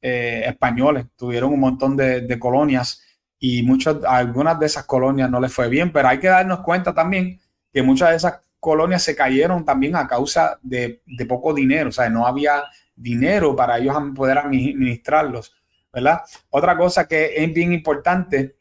eh, 0.00 0.42
españoles 0.46 1.06
tuvieron 1.16 1.52
un 1.52 1.60
montón 1.60 1.96
de, 1.96 2.38
colonias 2.40 3.02
y 3.38 3.62
muchas, 3.62 3.98
algunas 4.04 4.58
de 4.58 4.66
esas 4.66 4.84
colonias 4.84 5.30
no 5.30 5.40
les 5.40 5.52
fue 5.52 5.68
bien, 5.68 5.92
pero 5.92 6.08
hay 6.08 6.18
que 6.18 6.28
darnos 6.28 6.60
cuenta 6.60 6.92
también 6.92 7.40
que 7.72 7.82
muchas 7.82 8.10
de 8.10 8.16
esas 8.16 8.40
colonias 8.58 9.02
se 9.02 9.14
cayeron 9.14 9.64
también 9.64 9.94
a 9.96 10.06
causa 10.08 10.58
de, 10.62 11.02
de 11.06 11.26
poco 11.26 11.54
dinero, 11.54 11.90
o 11.90 11.92
sea, 11.92 12.08
no 12.08 12.26
había 12.26 12.64
dinero 12.96 13.54
para 13.54 13.78
ellos 13.78 13.96
poder 14.14 14.38
administrarlos, 14.38 15.54
¿verdad? 15.92 16.22
Otra 16.50 16.76
cosa 16.76 17.06
que 17.06 17.34
es 17.36 17.54
bien 17.54 17.72
importante 17.72 18.56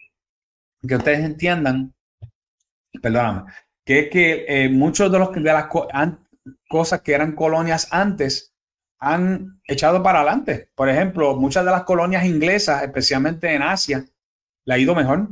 que 0.88 0.96
ustedes 0.96 1.20
entiendan, 1.20 1.94
perdóname, 3.02 3.52
que 3.86 4.00
es 4.00 4.10
que 4.10 4.46
eh, 4.48 4.70
muchos 4.70 5.12
de, 5.12 5.20
los, 5.20 5.34
de 5.34 5.42
las 5.42 5.68
cosas 6.70 7.02
que 7.02 7.14
eran 7.14 7.34
colonias 7.34 7.88
antes 7.92 8.54
han 9.00 9.60
echado 9.66 10.04
para 10.04 10.20
adelante. 10.20 10.70
Por 10.76 10.90
ejemplo, 10.90 11.36
muchas 11.36 11.66
de 11.66 11.72
las 11.72 11.84
colonias 11.84 12.26
inglesas, 12.26 12.84
especialmente 12.84 13.54
en 13.54 13.64
Asia, 13.64 14.06
le 14.66 14.74
ha 14.74 14.78
ido 14.78 14.94
mejor. 14.94 15.28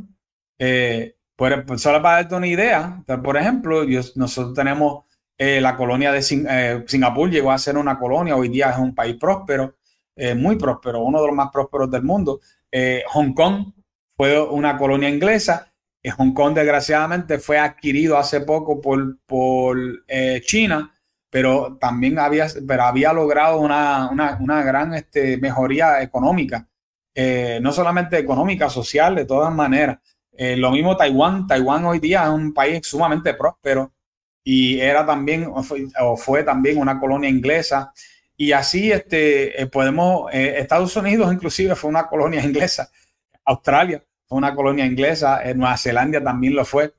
Eh, 0.57 1.15
por, 1.35 1.79
solo 1.79 2.01
para 2.01 2.15
darte 2.15 2.35
una 2.35 2.47
idea, 2.47 3.03
por 3.23 3.37
ejemplo, 3.37 3.85
nosotros 4.15 4.53
tenemos 4.53 5.05
eh, 5.37 5.61
la 5.61 5.77
colonia 5.77 6.11
de 6.11 6.21
Singapur, 6.21 7.29
llegó 7.29 7.51
a 7.51 7.57
ser 7.57 7.77
una 7.77 7.97
colonia, 7.97 8.35
hoy 8.35 8.49
día 8.49 8.71
es 8.71 8.77
un 8.77 8.93
país 8.93 9.15
próspero, 9.17 9.75
muy 10.35 10.57
próspero, 10.57 11.01
uno 11.01 11.21
de 11.21 11.27
los 11.27 11.35
más 11.35 11.49
prósperos 11.49 11.89
del 11.89 12.03
mundo. 12.03 12.41
Hong 13.13 13.33
Kong 13.33 13.71
fue 14.17 14.37
una 14.41 14.77
colonia 14.77 15.07
inglesa 15.07 15.68
Hong 16.07 16.33
Kong, 16.33 16.53
desgraciadamente, 16.53 17.39
fue 17.39 17.57
adquirido 17.57 18.17
hace 18.17 18.41
poco 18.41 18.79
por, 18.79 19.19
por 19.25 19.77
eh, 20.07 20.41
China, 20.45 20.93
pero 21.29 21.77
también 21.79 22.17
había, 22.19 22.47
pero 22.65 22.83
había 22.83 23.11
logrado 23.11 23.59
una, 23.59 24.63
gran 24.63 24.93
este, 24.93 25.37
mejoría 25.37 26.01
económica, 26.01 26.67
eh, 27.13 27.59
no 27.61 27.73
solamente 27.73 28.17
económica, 28.17 28.69
social, 28.69 29.15
de 29.15 29.25
todas 29.25 29.53
maneras. 29.53 29.99
Eh, 30.31 30.55
lo 30.55 30.71
mismo 30.71 30.95
Taiwán. 30.95 31.47
Taiwán 31.47 31.83
hoy 31.85 31.99
día 31.99 32.23
es 32.23 32.29
un 32.29 32.53
país 32.53 32.79
sumamente 32.87 33.33
próspero 33.33 33.91
y 34.41 34.79
era 34.79 35.05
también, 35.05 35.51
o 35.51 36.15
fue, 36.15 36.43
también 36.43 36.77
una 36.77 36.97
colonia 36.97 37.29
inglesa. 37.29 37.91
Y 38.37 38.53
así 38.53 38.89
este, 38.89 39.67
podemos, 39.69 40.31
Estados 40.31 40.95
Unidos 40.95 41.33
inclusive 41.33 41.75
fue 41.75 41.89
una 41.89 42.07
colonia 42.07 42.41
inglesa, 42.41 42.89
Australia 43.43 44.01
fue 44.29 44.37
una 44.37 44.53
colonia 44.53 44.85
inglesa, 44.85 45.41
en 45.43 45.57
Nueva 45.57 45.75
Zelanda 45.75 46.23
también 46.23 46.53
lo 46.55 46.63
fue. 46.63 46.93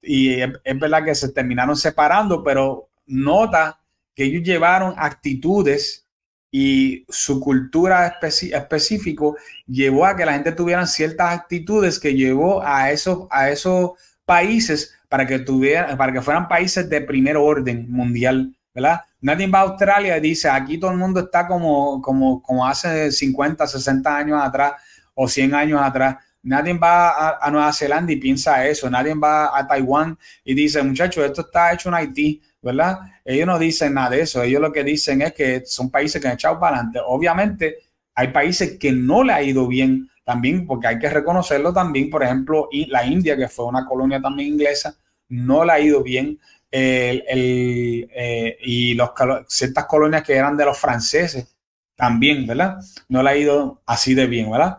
Y 0.00 0.40
es, 0.40 0.78
verdad 0.80 1.04
que 1.04 1.14
se 1.14 1.30
terminaron 1.30 1.76
separando, 1.76 2.42
pero 2.42 2.88
nota 3.06 3.78
que 4.14 4.24
ellos 4.24 4.42
llevaron 4.42 4.94
actitudes 4.96 6.06
y 6.50 7.04
su 7.08 7.38
cultura 7.38 8.18
específico 8.22 9.36
llevó 9.66 10.06
a 10.06 10.16
que 10.16 10.24
la 10.24 10.32
gente 10.32 10.52
tuviera 10.52 10.86
ciertas 10.86 11.38
actitudes 11.38 11.98
que 12.00 12.14
llevó 12.14 12.62
a 12.62 12.90
esos, 12.90 13.28
a 13.30 13.50
esos 13.50 13.90
países 14.24 14.94
para 15.08 15.26
que 15.26 15.38
tuvieran, 15.40 15.98
para 15.98 16.12
que 16.12 16.22
fueran 16.22 16.48
países 16.48 16.88
de 16.88 17.02
primer 17.02 17.36
orden 17.36 17.90
mundial, 17.90 18.56
¿verdad? 18.74 19.02
Nadie 19.20 19.46
va 19.48 19.58
a 19.58 19.62
Australia 19.62 20.16
y 20.16 20.20
dice, 20.20 20.48
aquí 20.48 20.78
todo 20.78 20.92
el 20.92 20.96
mundo 20.96 21.20
está 21.20 21.46
como, 21.46 22.00
como, 22.00 22.42
como 22.42 22.66
hace 22.66 23.12
50, 23.12 23.66
60 23.66 24.16
años 24.16 24.40
atrás 24.42 24.72
o 25.14 25.28
100 25.28 25.54
años 25.54 25.80
atrás. 25.82 26.16
Nadie 26.42 26.72
va 26.74 27.38
a, 27.38 27.50
Nueva 27.50 27.72
Zelanda 27.72 28.12
y 28.12 28.16
piensa 28.16 28.66
eso. 28.66 28.88
Nadie 28.88 29.14
va 29.14 29.56
a 29.56 29.66
Taiwán 29.66 30.18
y 30.44 30.54
dice, 30.54 30.82
muchachos, 30.82 31.24
esto 31.24 31.42
está 31.42 31.72
hecho 31.72 31.88
en 31.90 31.96
Haití, 31.96 32.40
¿verdad? 32.62 32.98
Ellos 33.24 33.46
no 33.46 33.58
dicen 33.58 33.94
nada 33.94 34.10
de 34.10 34.22
eso. 34.22 34.42
Ellos 34.42 34.60
lo 34.60 34.72
que 34.72 34.82
dicen 34.82 35.22
es 35.22 35.34
que 35.34 35.62
son 35.66 35.90
países 35.90 36.20
que 36.20 36.28
han 36.28 36.34
echado 36.34 36.58
para 36.58 36.76
adelante. 36.76 37.00
Obviamente, 37.04 37.76
hay 38.14 38.28
países 38.28 38.78
que 38.78 38.92
no 38.92 39.22
le 39.22 39.32
ha 39.32 39.42
ido 39.42 39.66
bien 39.66 40.10
también, 40.24 40.66
porque 40.66 40.86
hay 40.86 40.98
que 40.98 41.10
reconocerlo 41.10 41.72
también. 41.72 42.08
Por 42.08 42.22
ejemplo, 42.22 42.68
la 42.88 43.04
India, 43.04 43.36
que 43.36 43.48
fue 43.48 43.66
una 43.66 43.84
colonia 43.84 44.20
también 44.20 44.54
inglesa, 44.54 44.94
no 45.28 45.64
le 45.64 45.72
ha 45.72 45.80
ido 45.80 46.02
bien. 46.02 46.38
Eh, 46.72 48.56
y 48.62 48.94
los, 48.94 49.10
ciertas 49.48 49.84
colonias 49.86 50.22
que 50.22 50.34
eran 50.34 50.56
de 50.56 50.64
los 50.64 50.78
franceses 50.78 51.54
también, 51.96 52.46
¿verdad? 52.46 52.78
No 53.08 53.22
le 53.22 53.30
ha 53.30 53.36
ido 53.36 53.82
así 53.84 54.14
de 54.14 54.26
bien, 54.26 54.50
¿verdad? 54.50 54.78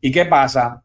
¿Y 0.00 0.10
qué 0.10 0.24
pasa? 0.24 0.82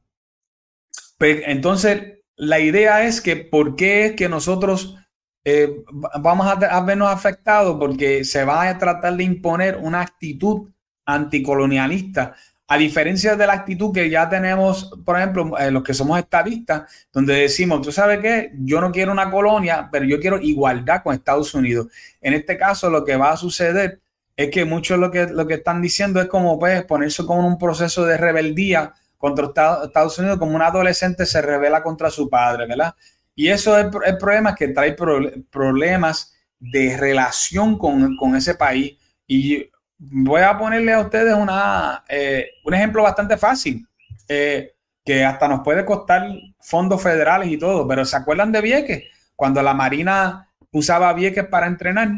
Entonces, 1.19 2.19
la 2.35 2.59
idea 2.59 3.05
es 3.05 3.21
que 3.21 3.35
por 3.35 3.75
qué 3.75 4.05
es 4.05 4.11
que 4.13 4.29
nosotros 4.29 4.95
eh, 5.43 5.83
vamos 6.19 6.45
a, 6.45 6.81
vernos 6.81 7.09
afectados 7.09 7.77
porque 7.79 8.23
se 8.23 8.43
va 8.43 8.67
a 8.67 8.77
tratar 8.77 9.15
de 9.15 9.23
imponer 9.23 9.77
una 9.77 10.01
actitud 10.01 10.69
anticolonialista, 11.05 12.35
a 12.67 12.77
diferencia 12.77 13.37
de 13.37 13.47
la 13.47 13.53
actitud 13.53 13.93
que 13.93 14.09
ya 14.09 14.27
tenemos, 14.27 14.91
por 15.05 15.17
ejemplo, 15.17 15.57
eh, 15.57 15.71
los 15.71 15.83
que 15.83 15.93
somos 15.93 16.19
estadistas, 16.19 17.07
donde 17.13 17.33
decimos, 17.33 17.81
tú 17.81 17.93
sabes 17.93 18.19
qué, 18.19 18.51
yo 18.59 18.81
no 18.81 18.91
quiero 18.91 19.13
una 19.13 19.31
colonia, 19.31 19.87
pero 19.89 20.03
yo 20.03 20.19
quiero 20.19 20.37
igualdad 20.37 21.01
con 21.01 21.15
Estados 21.15 21.53
Unidos. 21.53 21.87
En 22.19 22.33
este 22.33 22.57
caso, 22.57 22.89
lo 22.89 23.05
que 23.05 23.15
va 23.15 23.31
a 23.31 23.37
suceder 23.37 24.01
es 24.35 24.51
que 24.51 24.65
muchos 24.65 24.99
lo 24.99 25.09
que, 25.09 25.27
lo 25.27 25.47
que 25.47 25.55
están 25.55 25.81
diciendo 25.81 26.19
es 26.19 26.27
como 26.27 26.59
pues, 26.59 26.83
ponerse 26.83 27.25
como 27.25 27.47
un 27.47 27.57
proceso 27.57 28.05
de 28.05 28.17
rebeldía 28.17 28.93
contra 29.17 29.51
Estados 29.83 30.17
Unidos 30.19 30.37
como 30.37 30.55
un 30.55 30.61
adolescente 30.61 31.25
se 31.25 31.41
revela 31.41 31.83
contra 31.83 32.09
su 32.09 32.29
padre, 32.29 32.67
¿verdad? 32.67 32.93
Y 33.35 33.49
eso 33.49 33.77
es 33.77 33.87
el 34.05 34.17
problema 34.17 34.55
que 34.55 34.69
trae 34.69 34.95
problemas 34.95 36.33
de 36.59 36.97
relación 36.97 37.77
con, 37.77 38.35
ese 38.35 38.55
país. 38.55 38.97
Y 39.27 39.69
voy 39.97 40.41
a 40.41 40.57
ponerle 40.57 40.93
a 40.93 41.01
ustedes 41.01 41.33
una, 41.35 42.03
eh, 42.09 42.47
un 42.65 42.73
ejemplo 42.73 43.03
bastante 43.03 43.37
fácil, 43.37 43.87
eh, 44.27 44.73
que 45.05 45.23
hasta 45.23 45.47
nos 45.47 45.61
puede 45.61 45.85
costar 45.85 46.27
fondos 46.59 47.01
federales 47.01 47.49
y 47.49 47.57
todo, 47.57 47.87
pero 47.87 48.03
¿se 48.05 48.17
acuerdan 48.17 48.51
de 48.51 48.61
Vieques? 48.61 49.03
Cuando 49.35 49.61
la 49.61 49.73
Marina 49.73 50.49
usaba 50.71 51.13
Vieques 51.13 51.45
para 51.45 51.67
entrenar 51.67 52.09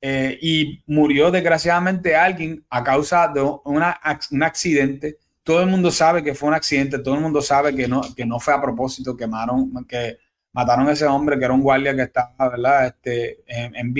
eh, 0.00 0.38
y 0.40 0.82
murió 0.86 1.30
desgraciadamente 1.30 2.16
alguien 2.16 2.64
a 2.70 2.82
causa 2.82 3.28
de 3.28 3.40
una, 3.64 4.00
un 4.30 4.42
accidente 4.42 5.18
todo 5.44 5.60
el 5.60 5.68
mundo 5.68 5.90
sabe 5.90 6.24
que 6.24 6.34
fue 6.34 6.48
un 6.48 6.54
accidente, 6.54 6.98
todo 6.98 7.14
el 7.14 7.20
mundo 7.20 7.42
sabe 7.42 7.76
que 7.76 7.86
no, 7.86 8.02
que 8.16 8.24
no 8.24 8.40
fue 8.40 8.54
a 8.54 8.62
propósito, 8.62 9.16
quemaron, 9.16 9.86
que 9.86 10.18
mataron 10.52 10.88
a 10.88 10.92
ese 10.92 11.04
hombre 11.04 11.38
que 11.38 11.44
era 11.44 11.52
un 11.52 11.60
guardia 11.60 11.94
que 11.94 12.02
estaba, 12.02 12.48
¿verdad? 12.48 12.86
Este, 12.86 13.44
en, 13.46 13.92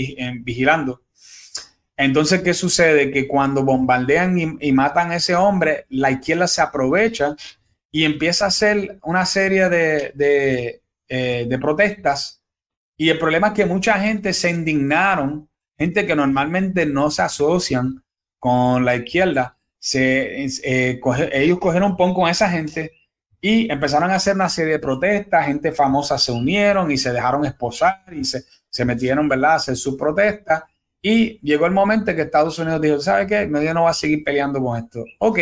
vigilando. 0.42 1.02
Entonces, 1.96 2.42
¿qué 2.42 2.54
sucede? 2.54 3.10
Que 3.12 3.28
cuando 3.28 3.62
bombardean 3.62 4.58
y, 4.58 4.72
matan 4.72 5.12
a 5.12 5.16
ese 5.16 5.34
hombre, 5.36 5.84
la 5.90 6.10
izquierda 6.10 6.48
se 6.48 6.62
aprovecha 6.62 7.36
y 7.92 8.04
empieza 8.04 8.46
a 8.46 8.48
hacer 8.48 8.98
una 9.04 9.26
serie 9.26 9.68
de, 9.68 10.12
de, 10.14 10.82
eh, 11.08 11.46
de 11.48 11.58
protestas. 11.58 12.42
Y 12.96 13.10
el 13.10 13.18
problema 13.18 13.48
es 13.48 13.52
que 13.52 13.66
mucha 13.66 14.00
gente 14.00 14.32
se 14.32 14.50
indignaron, 14.50 15.48
gente 15.78 16.06
que 16.06 16.16
normalmente 16.16 16.86
no 16.86 17.10
se 17.10 17.22
asocian 17.22 18.02
con 18.38 18.84
la 18.84 18.96
izquierda, 18.96 19.58
se, 19.84 20.46
eh, 20.64 20.98
ellos 21.32 21.58
cogieron 21.58 21.94
pon 21.94 22.14
con 22.14 22.26
esa 22.26 22.48
gente 22.48 22.92
y 23.38 23.70
empezaron 23.70 24.10
a 24.10 24.14
hacer 24.14 24.34
una 24.34 24.48
serie 24.48 24.72
de 24.72 24.78
protestas, 24.78 25.44
gente 25.44 25.72
famosa 25.72 26.16
se 26.16 26.32
unieron 26.32 26.90
y 26.90 26.96
se 26.96 27.12
dejaron 27.12 27.44
esposar 27.44 28.02
y 28.10 28.24
se, 28.24 28.46
se 28.70 28.84
metieron, 28.86 29.28
¿verdad?, 29.28 29.50
a 29.50 29.54
hacer 29.56 29.76
su 29.76 29.94
protesta. 29.94 30.66
Y 31.02 31.38
llegó 31.46 31.66
el 31.66 31.72
momento 31.72 32.14
que 32.14 32.22
Estados 32.22 32.58
Unidos 32.58 32.80
dijo, 32.80 32.98
¿sabe 32.98 33.26
qué? 33.26 33.46
Medio 33.46 33.74
no 33.74 33.82
va 33.82 33.90
a 33.90 33.94
seguir 33.94 34.24
peleando 34.24 34.58
con 34.62 34.78
esto. 34.78 35.04
Ok, 35.18 35.38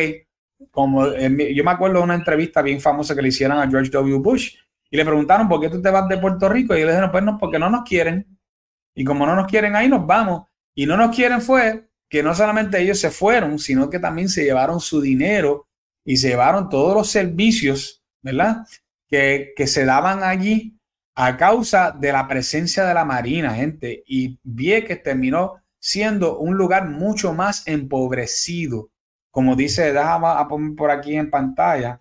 como 0.73 1.07
yo 1.07 1.63
me 1.63 1.71
acuerdo 1.71 1.99
de 1.99 2.03
una 2.03 2.17
entrevista 2.17 2.63
bien 2.63 2.81
famosa 2.81 3.15
que 3.15 3.23
le 3.23 3.29
hicieron 3.29 3.59
a 3.59 3.71
George 3.71 3.93
W. 3.93 4.19
Bush 4.19 4.57
y 4.91 4.97
le 4.97 5.05
preguntaron, 5.05 5.49
¿por 5.49 5.61
qué 5.61 5.69
tú 5.69 5.81
te 5.81 5.89
vas 5.89 6.09
de 6.09 6.19
Puerto 6.19 6.49
Rico? 6.49 6.75
Y 6.75 6.81
le 6.81 6.89
dijeron, 6.89 7.13
pues 7.13 7.23
no, 7.23 7.39
porque 7.39 7.61
no 7.61 7.71
nos 7.71 7.85
quieren. 7.85 8.27
Y 8.93 9.05
como 9.05 9.25
no 9.25 9.37
nos 9.37 9.47
quieren 9.47 9.77
ahí, 9.77 9.89
nos 9.89 10.05
vamos. 10.05 10.49
Y 10.75 10.85
no 10.85 10.97
nos 10.97 11.15
quieren 11.15 11.41
fue 11.41 11.92
que 12.13 12.23
no 12.23 12.35
solamente 12.35 12.79
ellos 12.79 13.01
se 13.01 13.11
fueron, 13.11 13.59
sino 13.59 13.89
que 13.89 13.99
también 13.99 14.29
se 14.29 14.45
llevaron 14.45 14.81
su 14.81 15.01
dinero 15.01 15.67
y 16.05 16.19
se 16.19 16.29
llevaron 16.29 16.69
todos 16.69 16.95
los 16.95 17.11
servicios, 17.11 18.05
¿verdad? 18.21 18.67
Que, 19.09 19.55
se 19.65 19.87
daban 19.87 20.23
allí 20.23 20.79
a 21.15 21.39
causa 21.39 21.91
de 21.91 22.13
la 22.13 22.29
presencia 22.29 22.85
de 22.85 22.93
la 22.93 23.07
Marina, 23.07 23.55
gente. 23.55 24.05
Y 24.07 24.39
Vieques 24.43 25.03
terminó 25.03 25.63
siendo 25.79 26.39
un 26.39 26.55
lugar 26.59 26.87
mucho 26.87 27.33
más 27.33 27.67
empobrecido. 27.67 28.91
Como 29.31 29.57
dice, 29.57 29.95
déjame 29.95 30.75
por 30.77 30.91
aquí 30.91 31.17
en 31.17 31.31
pantalla, 31.31 31.99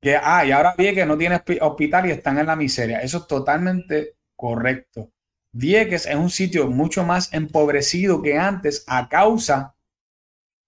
que, 0.00 0.14
ah, 0.14 0.44
y 0.46 0.52
ahora 0.52 0.76
que 0.76 1.04
no 1.04 1.18
tiene 1.18 1.42
hospital 1.60 2.06
y 2.06 2.12
están 2.12 2.38
en 2.38 2.46
la 2.46 2.54
miseria. 2.54 3.00
Eso 3.00 3.18
es 3.18 3.26
totalmente 3.26 4.14
correcto. 4.36 5.10
Vieques 5.52 6.06
es 6.06 6.14
un 6.14 6.30
sitio 6.30 6.68
mucho 6.68 7.04
más 7.04 7.32
empobrecido 7.32 8.22
que 8.22 8.38
antes 8.38 8.84
a 8.86 9.08
causa, 9.08 9.74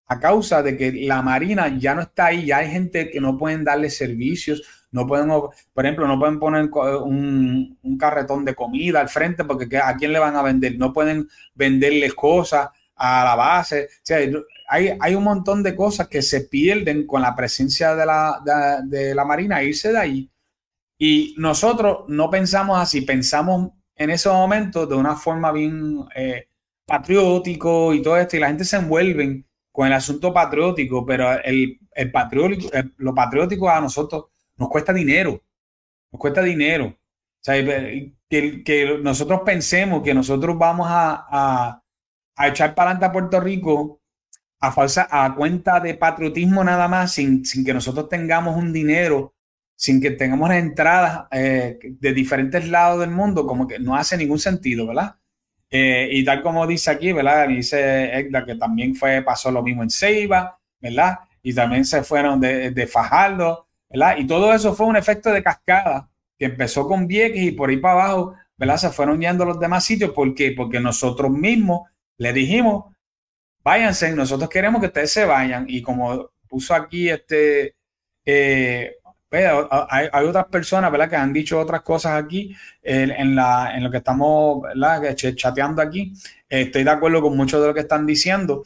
a 0.06 0.20
causa 0.20 0.62
de 0.62 0.76
que 0.76 0.92
la 0.92 1.22
Marina 1.22 1.76
ya 1.78 1.94
no 1.94 2.02
está 2.02 2.26
ahí, 2.26 2.46
ya 2.46 2.58
hay 2.58 2.70
gente 2.70 3.10
que 3.10 3.20
no 3.20 3.38
pueden 3.38 3.64
darle 3.64 3.90
servicios, 3.90 4.62
no 4.90 5.06
pueden, 5.06 5.28
por 5.28 5.84
ejemplo, 5.84 6.06
no 6.06 6.18
pueden 6.18 6.38
poner 6.38 6.68
un, 7.02 7.78
carretón 7.98 8.44
de 8.44 8.54
comida 8.54 9.00
al 9.00 9.08
frente 9.08 9.44
porque 9.44 9.78
¿a 9.78 9.96
quién 9.96 10.12
le 10.12 10.18
van 10.18 10.36
a 10.36 10.42
vender? 10.42 10.76
No 10.76 10.92
pueden 10.92 11.28
venderles 11.54 12.14
cosas 12.14 12.68
a 12.96 13.24
la 13.24 13.34
base. 13.34 13.84
O 13.84 14.00
sea, 14.02 14.18
hay, 14.68 14.90
hay 15.00 15.14
un 15.14 15.24
montón 15.24 15.62
de 15.62 15.74
cosas 15.74 16.08
que 16.08 16.20
se 16.20 16.42
pierden 16.42 17.06
con 17.06 17.22
la 17.22 17.34
presencia 17.34 17.94
de 17.94 18.06
la, 18.06 18.82
de, 18.84 19.14
la 19.14 19.24
Marina, 19.24 19.62
irse 19.62 19.92
de 19.92 19.98
ahí. 19.98 20.30
Y 20.98 21.34
nosotros 21.38 22.04
no 22.08 22.30
pensamos 22.30 22.78
así, 22.78 23.00
pensamos 23.00 23.72
en 24.02 24.10
ese 24.10 24.28
momento 24.28 24.86
de 24.86 24.94
una 24.94 25.16
forma 25.16 25.52
bien 25.52 26.04
eh, 26.14 26.48
patriótico 26.84 27.94
y 27.94 28.02
todo 28.02 28.16
esto, 28.16 28.36
y 28.36 28.40
la 28.40 28.48
gente 28.48 28.64
se 28.64 28.76
envuelve 28.76 29.44
con 29.70 29.86
el 29.86 29.92
asunto 29.92 30.32
patriótico, 30.32 31.06
pero 31.06 31.32
el, 31.42 31.78
el 31.92 32.12
patriótico, 32.12 32.68
lo 32.98 33.14
patriótico 33.14 33.70
a 33.70 33.80
nosotros 33.80 34.26
nos 34.56 34.68
cuesta 34.68 34.92
dinero, 34.92 35.42
nos 36.10 36.20
cuesta 36.20 36.42
dinero. 36.42 36.96
Que, 37.44 38.62
que 38.64 38.98
nosotros 39.02 39.40
pensemos 39.44 40.02
que 40.02 40.14
nosotros 40.14 40.56
vamos 40.56 40.86
a, 40.88 41.82
a, 42.36 42.48
echar 42.48 42.74
para 42.74 42.90
adelante 42.90 43.06
a 43.06 43.12
Puerto 43.12 43.40
Rico 43.40 44.00
a 44.60 44.70
falsa, 44.70 45.08
a 45.10 45.34
cuenta 45.34 45.80
de 45.80 45.94
patriotismo 45.94 46.62
nada 46.62 46.86
más, 46.86 47.12
sin, 47.12 47.44
sin 47.44 47.64
que 47.64 47.74
nosotros 47.74 48.08
tengamos 48.08 48.56
un 48.56 48.72
dinero, 48.72 49.34
sin 49.82 50.00
que 50.00 50.12
tengamos 50.12 50.48
entradas 50.52 51.26
eh, 51.32 51.76
de 51.82 52.12
diferentes 52.12 52.68
lados 52.68 53.00
del 53.00 53.10
mundo, 53.10 53.48
como 53.48 53.66
que 53.66 53.80
no 53.80 53.96
hace 53.96 54.16
ningún 54.16 54.38
sentido, 54.38 54.86
¿verdad? 54.86 55.16
Eh, 55.70 56.08
y 56.12 56.24
tal 56.24 56.40
como 56.40 56.68
dice 56.68 56.92
aquí, 56.92 57.10
¿verdad? 57.10 57.48
Dice 57.48 58.16
Edgar 58.16 58.46
que 58.46 58.54
también 58.54 58.94
fue, 58.94 59.22
pasó 59.22 59.50
lo 59.50 59.60
mismo 59.60 59.82
en 59.82 59.90
Ceiba, 59.90 60.56
¿verdad? 60.80 61.18
Y 61.42 61.52
también 61.52 61.84
se 61.84 62.04
fueron 62.04 62.38
de, 62.40 62.70
de 62.70 62.86
Fajardo, 62.86 63.66
y 64.18 64.26
todo 64.28 64.54
eso 64.54 64.72
fue 64.72 64.86
un 64.86 64.94
efecto 64.94 65.32
de 65.32 65.42
cascada 65.42 66.08
que 66.38 66.44
empezó 66.44 66.86
con 66.86 67.08
Vieques 67.08 67.42
y 67.42 67.50
por 67.50 67.70
ahí 67.70 67.78
para 67.78 68.04
abajo, 68.04 68.34
¿verdad? 68.56 68.76
Se 68.76 68.90
fueron 68.90 69.20
yendo 69.20 69.44
los 69.44 69.58
demás 69.58 69.84
sitios. 69.84 70.12
¿Por 70.12 70.32
qué? 70.32 70.52
Porque 70.56 70.78
nosotros 70.78 71.32
mismos 71.32 71.90
le 72.18 72.32
dijimos, 72.32 72.84
váyanse, 73.64 74.14
nosotros 74.14 74.48
queremos 74.48 74.80
que 74.80 74.86
ustedes 74.86 75.12
se 75.12 75.24
vayan. 75.24 75.66
Y 75.68 75.82
como 75.82 76.30
puso 76.48 76.72
aquí 76.72 77.08
este, 77.08 77.74
eh, 78.24 78.92
hay, 79.32 80.26
otras 80.26 80.46
personas, 80.46 80.90
¿verdad? 80.92 81.08
Que 81.08 81.16
han 81.16 81.32
dicho 81.32 81.58
otras 81.58 81.82
cosas 81.82 82.22
aquí 82.22 82.54
en, 82.82 83.34
lo 83.34 83.90
que 83.90 83.96
estamos. 83.98 84.62
Chateando 85.34 85.80
aquí. 85.80 86.12
estoy 86.48 86.84
de 86.84 86.90
acuerdo 86.90 87.22
con 87.22 87.36
mucho 87.36 87.60
de 87.60 87.68
lo 87.68 87.74
que 87.74 87.80
están 87.80 88.06
diciendo. 88.06 88.64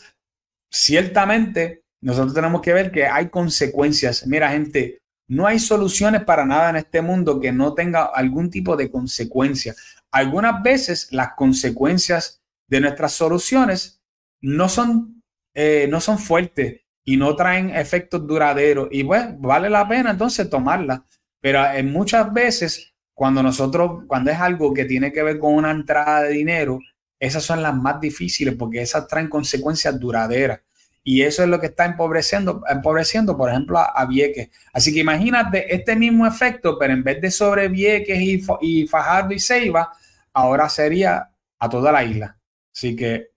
Ciertamente, 0.70 1.82
nosotros 2.00 2.34
tenemos 2.34 2.60
que 2.60 2.72
ver 2.72 2.90
que 2.90 3.06
hay 3.06 3.28
consecuencias. 3.28 4.26
Mira, 4.26 4.50
gente, 4.50 4.98
no 5.28 5.46
hay 5.46 5.58
soluciones 5.58 6.24
para 6.24 6.44
nada 6.44 6.70
en 6.70 6.76
este 6.76 7.00
mundo 7.00 7.40
que 7.40 7.52
no 7.52 7.74
tenga 7.74 8.04
algún 8.04 8.50
tipo 8.50 8.76
de 8.76 8.90
consecuencia. 8.90 9.74
Algunas 10.10 10.62
veces 10.62 11.12
las 11.12 11.34
consecuencias 11.34 12.40
de 12.68 12.80
nuestras 12.80 13.12
soluciones 13.12 14.00
no 14.40 14.68
son, 14.68 15.22
eh, 15.54 15.86
no 15.88 16.00
son 16.00 16.18
fuertes 16.18 16.85
y 17.06 17.16
no 17.16 17.34
traen 17.36 17.70
efectos 17.70 18.26
duraderos. 18.26 18.88
Y 18.90 19.04
pues 19.04 19.24
vale 19.38 19.70
la 19.70 19.88
pena 19.88 20.10
entonces 20.10 20.50
tomarlas. 20.50 21.00
Pero 21.40 21.64
en 21.64 21.92
muchas 21.92 22.30
veces, 22.32 22.92
cuando 23.14 23.42
nosotros, 23.44 24.02
cuando 24.08 24.32
es 24.32 24.38
algo 24.38 24.74
que 24.74 24.84
tiene 24.84 25.12
que 25.12 25.22
ver 25.22 25.38
con 25.38 25.54
una 25.54 25.70
entrada 25.70 26.22
de 26.22 26.30
dinero, 26.30 26.80
esas 27.20 27.44
son 27.44 27.62
las 27.62 27.74
más 27.74 28.00
difíciles 28.00 28.56
porque 28.58 28.82
esas 28.82 29.06
traen 29.06 29.28
consecuencias 29.28 29.98
duraderas. 29.98 30.60
Y 31.04 31.22
eso 31.22 31.44
es 31.44 31.48
lo 31.48 31.60
que 31.60 31.66
está 31.66 31.84
empobreciendo, 31.84 32.62
empobreciendo 32.68 33.36
por 33.36 33.50
ejemplo, 33.50 33.78
a, 33.78 34.04
Vieques. 34.06 34.50
Así 34.72 34.92
que 34.92 34.98
imagínate 34.98 35.72
este 35.72 35.94
mismo 35.94 36.26
efecto, 36.26 36.76
pero 36.76 36.92
en 36.92 37.04
vez 37.04 37.20
de 37.20 37.30
sobre 37.30 37.68
Vieques 37.68 38.20
y, 38.20 38.44
y 38.62 38.86
Fajardo 38.88 39.32
y 39.32 39.38
Ceiba, 39.38 39.92
ahora 40.32 40.68
sería 40.68 41.30
a 41.60 41.68
toda 41.68 41.92
la 41.92 42.02
isla. 42.02 42.36
Así 42.74 42.96
que 42.96 43.28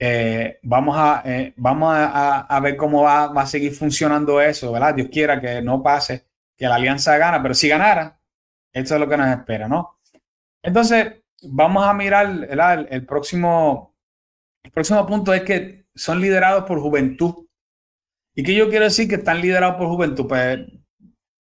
eh, 0.00 0.60
vamos, 0.62 0.96
a, 0.96 1.22
eh, 1.24 1.52
vamos 1.56 1.92
a, 1.94 2.60
ver 2.62 2.76
cómo 2.76 3.02
va, 3.02 3.28
va, 3.28 3.42
a 3.42 3.46
seguir 3.46 3.72
funcionando 3.72 4.40
eso, 4.40 4.70
¿verdad? 4.72 4.94
Dios 4.94 5.08
quiera 5.10 5.40
que 5.40 5.60
no 5.60 5.82
pase, 5.82 6.26
que 6.56 6.66
la 6.66 6.76
alianza 6.76 7.16
gana, 7.16 7.42
pero 7.42 7.54
si 7.54 7.68
ganara, 7.68 8.20
esto 8.72 8.94
es 8.94 9.00
lo 9.00 9.08
que 9.08 9.16
nos 9.16 9.28
espera, 9.28 9.68
¿no? 9.68 9.98
Entonces, 10.62 11.22
vamos 11.42 11.86
a 11.86 11.94
mirar 11.94 12.48
el, 12.88 13.06
próximo, 13.06 13.96
el 14.62 14.70
próximo 14.70 15.06
punto 15.06 15.32
es 15.34 15.42
que 15.42 15.86
son 15.94 16.20
liderados 16.20 16.64
por 16.64 16.80
juventud. 16.80 17.46
¿Y 18.34 18.42
qué 18.44 18.54
yo 18.54 18.68
quiero 18.68 18.84
decir 18.84 19.08
que 19.08 19.16
están 19.16 19.40
liderados 19.40 19.76
por 19.76 19.88
juventud? 19.88 20.26
Pues, 20.28 20.60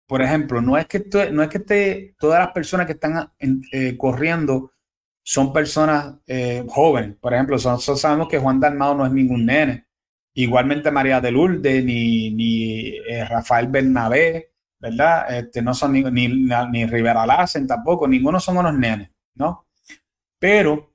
por 0.08 0.22
ejemplo, 0.22 0.62
no 0.62 0.78
es 0.78 0.88
que, 0.88 1.04
no 1.32 1.44
es 1.44 1.50
que 1.50 2.16
todas 2.18 2.40
las 2.40 2.52
personas 2.54 2.86
que 2.88 2.94
están 2.94 3.32
eh, 3.72 3.98
corriendo 3.98 4.72
son 5.30 5.52
personas 5.52 6.16
eh, 6.26 6.64
jóvenes. 6.70 7.18
Por 7.20 7.34
ejemplo, 7.34 7.58
nosotros 7.58 8.00
sabemos 8.00 8.30
que 8.30 8.40
Juan 8.40 8.62
Dalmado 8.62 8.96
no 8.96 9.06
es 9.06 9.12
ningún 9.12 9.46
nene. 9.46 9.86
Igualmente 10.34 10.90
María 10.90 11.20
de 11.20 11.32
Lourdes 11.32 11.84
ni, 11.84 12.32
ni 12.32 12.96
eh, 12.96 13.26
Rafael 13.26 13.68
Bernabé, 13.68 14.54
¿verdad? 14.80 15.38
Este, 15.38 15.62
no 15.62 15.74
son 15.74 15.92
ni, 15.92 16.04
ni, 16.04 16.30
ni 16.72 16.86
Rivera 16.86 17.26
Lacen 17.26 17.68
tampoco, 17.68 18.08
ninguno 18.08 18.40
son 18.40 18.58
unos 18.58 18.74
nenes, 18.74 19.10
¿no? 19.36 19.68
Pero 20.40 20.94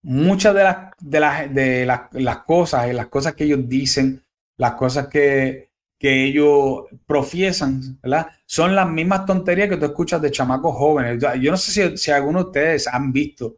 muchas 0.00 0.54
de 0.54 0.64
las, 0.64 0.76
de 0.98 1.20
las, 1.20 1.52
de 1.52 1.86
las, 2.22 2.38
cosas, 2.38 2.90
las 2.94 3.08
cosas 3.08 3.34
que 3.34 3.44
ellos 3.44 3.68
dicen, 3.68 4.24
las 4.56 4.72
cosas 4.76 5.08
que, 5.08 5.73
que 6.04 6.24
ellos 6.26 6.82
profiesan, 7.06 7.98
¿verdad? 8.02 8.26
Son 8.44 8.74
las 8.74 8.86
mismas 8.90 9.24
tonterías 9.24 9.70
que 9.70 9.78
tú 9.78 9.86
escuchas 9.86 10.20
de 10.20 10.30
chamacos 10.30 10.76
jóvenes. 10.76 11.18
Yo 11.40 11.50
no 11.50 11.56
sé 11.56 11.96
si, 11.96 12.10
algunos 12.10 12.42
de 12.42 12.48
ustedes 12.48 12.88
han 12.88 13.10
visto, 13.10 13.56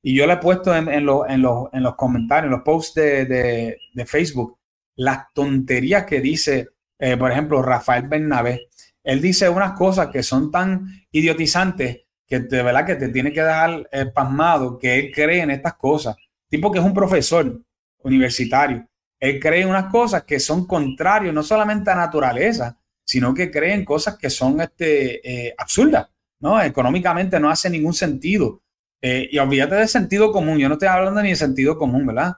y 0.00 0.14
yo 0.14 0.24
le 0.24 0.34
he 0.34 0.36
puesto 0.36 0.72
en, 0.76 0.86
en, 0.86 0.94
en, 0.94 1.42
los, 1.42 1.68
en 1.72 1.82
los 1.82 1.96
comentarios, 1.96 2.44
en 2.44 2.50
los 2.52 2.62
posts 2.62 2.94
de, 2.94 3.26
de, 3.26 3.78
de 3.92 4.06
Facebook, 4.06 4.60
las 4.94 5.32
tonterías 5.34 6.04
que 6.04 6.20
dice, 6.20 6.68
eh, 7.00 7.16
por 7.16 7.32
ejemplo, 7.32 7.62
Rafael 7.62 8.06
Bernabé. 8.06 8.68
Él 9.02 9.20
dice 9.20 9.48
unas 9.48 9.72
cosas 9.72 10.06
que 10.06 10.22
son 10.22 10.52
tan 10.52 10.86
idiotizantes 11.10 12.02
que 12.28 12.38
de 12.38 12.62
verdad 12.62 12.86
que 12.86 12.94
te 12.94 13.08
tiene 13.08 13.32
que 13.32 13.42
dejar 13.42 13.88
eh, 13.90 14.06
pasmado 14.06 14.78
que 14.78 15.00
él 15.00 15.10
cree 15.12 15.40
en 15.40 15.50
estas 15.50 15.74
cosas. 15.74 16.14
Tipo 16.48 16.70
que 16.70 16.78
es 16.78 16.84
un 16.84 16.94
profesor 16.94 17.60
universitario. 18.04 18.86
Él 19.20 19.40
cree 19.40 19.62
en 19.62 19.68
unas 19.68 19.90
cosas 19.90 20.24
que 20.24 20.38
son 20.38 20.66
contrarios 20.66 21.34
no 21.34 21.42
solamente 21.42 21.90
a 21.90 21.94
naturaleza, 21.94 22.78
sino 23.04 23.34
que 23.34 23.50
cree 23.50 23.74
en 23.74 23.84
cosas 23.84 24.16
que 24.16 24.30
son 24.30 24.60
este, 24.60 25.46
eh, 25.48 25.54
absurdas, 25.56 26.08
¿no? 26.40 26.60
Económicamente 26.62 27.40
no 27.40 27.50
hace 27.50 27.70
ningún 27.70 27.94
sentido. 27.94 28.62
Eh, 29.00 29.28
y 29.30 29.38
olvídate 29.38 29.76
de 29.76 29.88
sentido 29.88 30.32
común, 30.32 30.58
yo 30.58 30.68
no 30.68 30.74
estoy 30.74 30.88
hablando 30.88 31.22
ni 31.22 31.30
de 31.30 31.36
sentido 31.36 31.78
común, 31.78 32.06
¿verdad? 32.06 32.36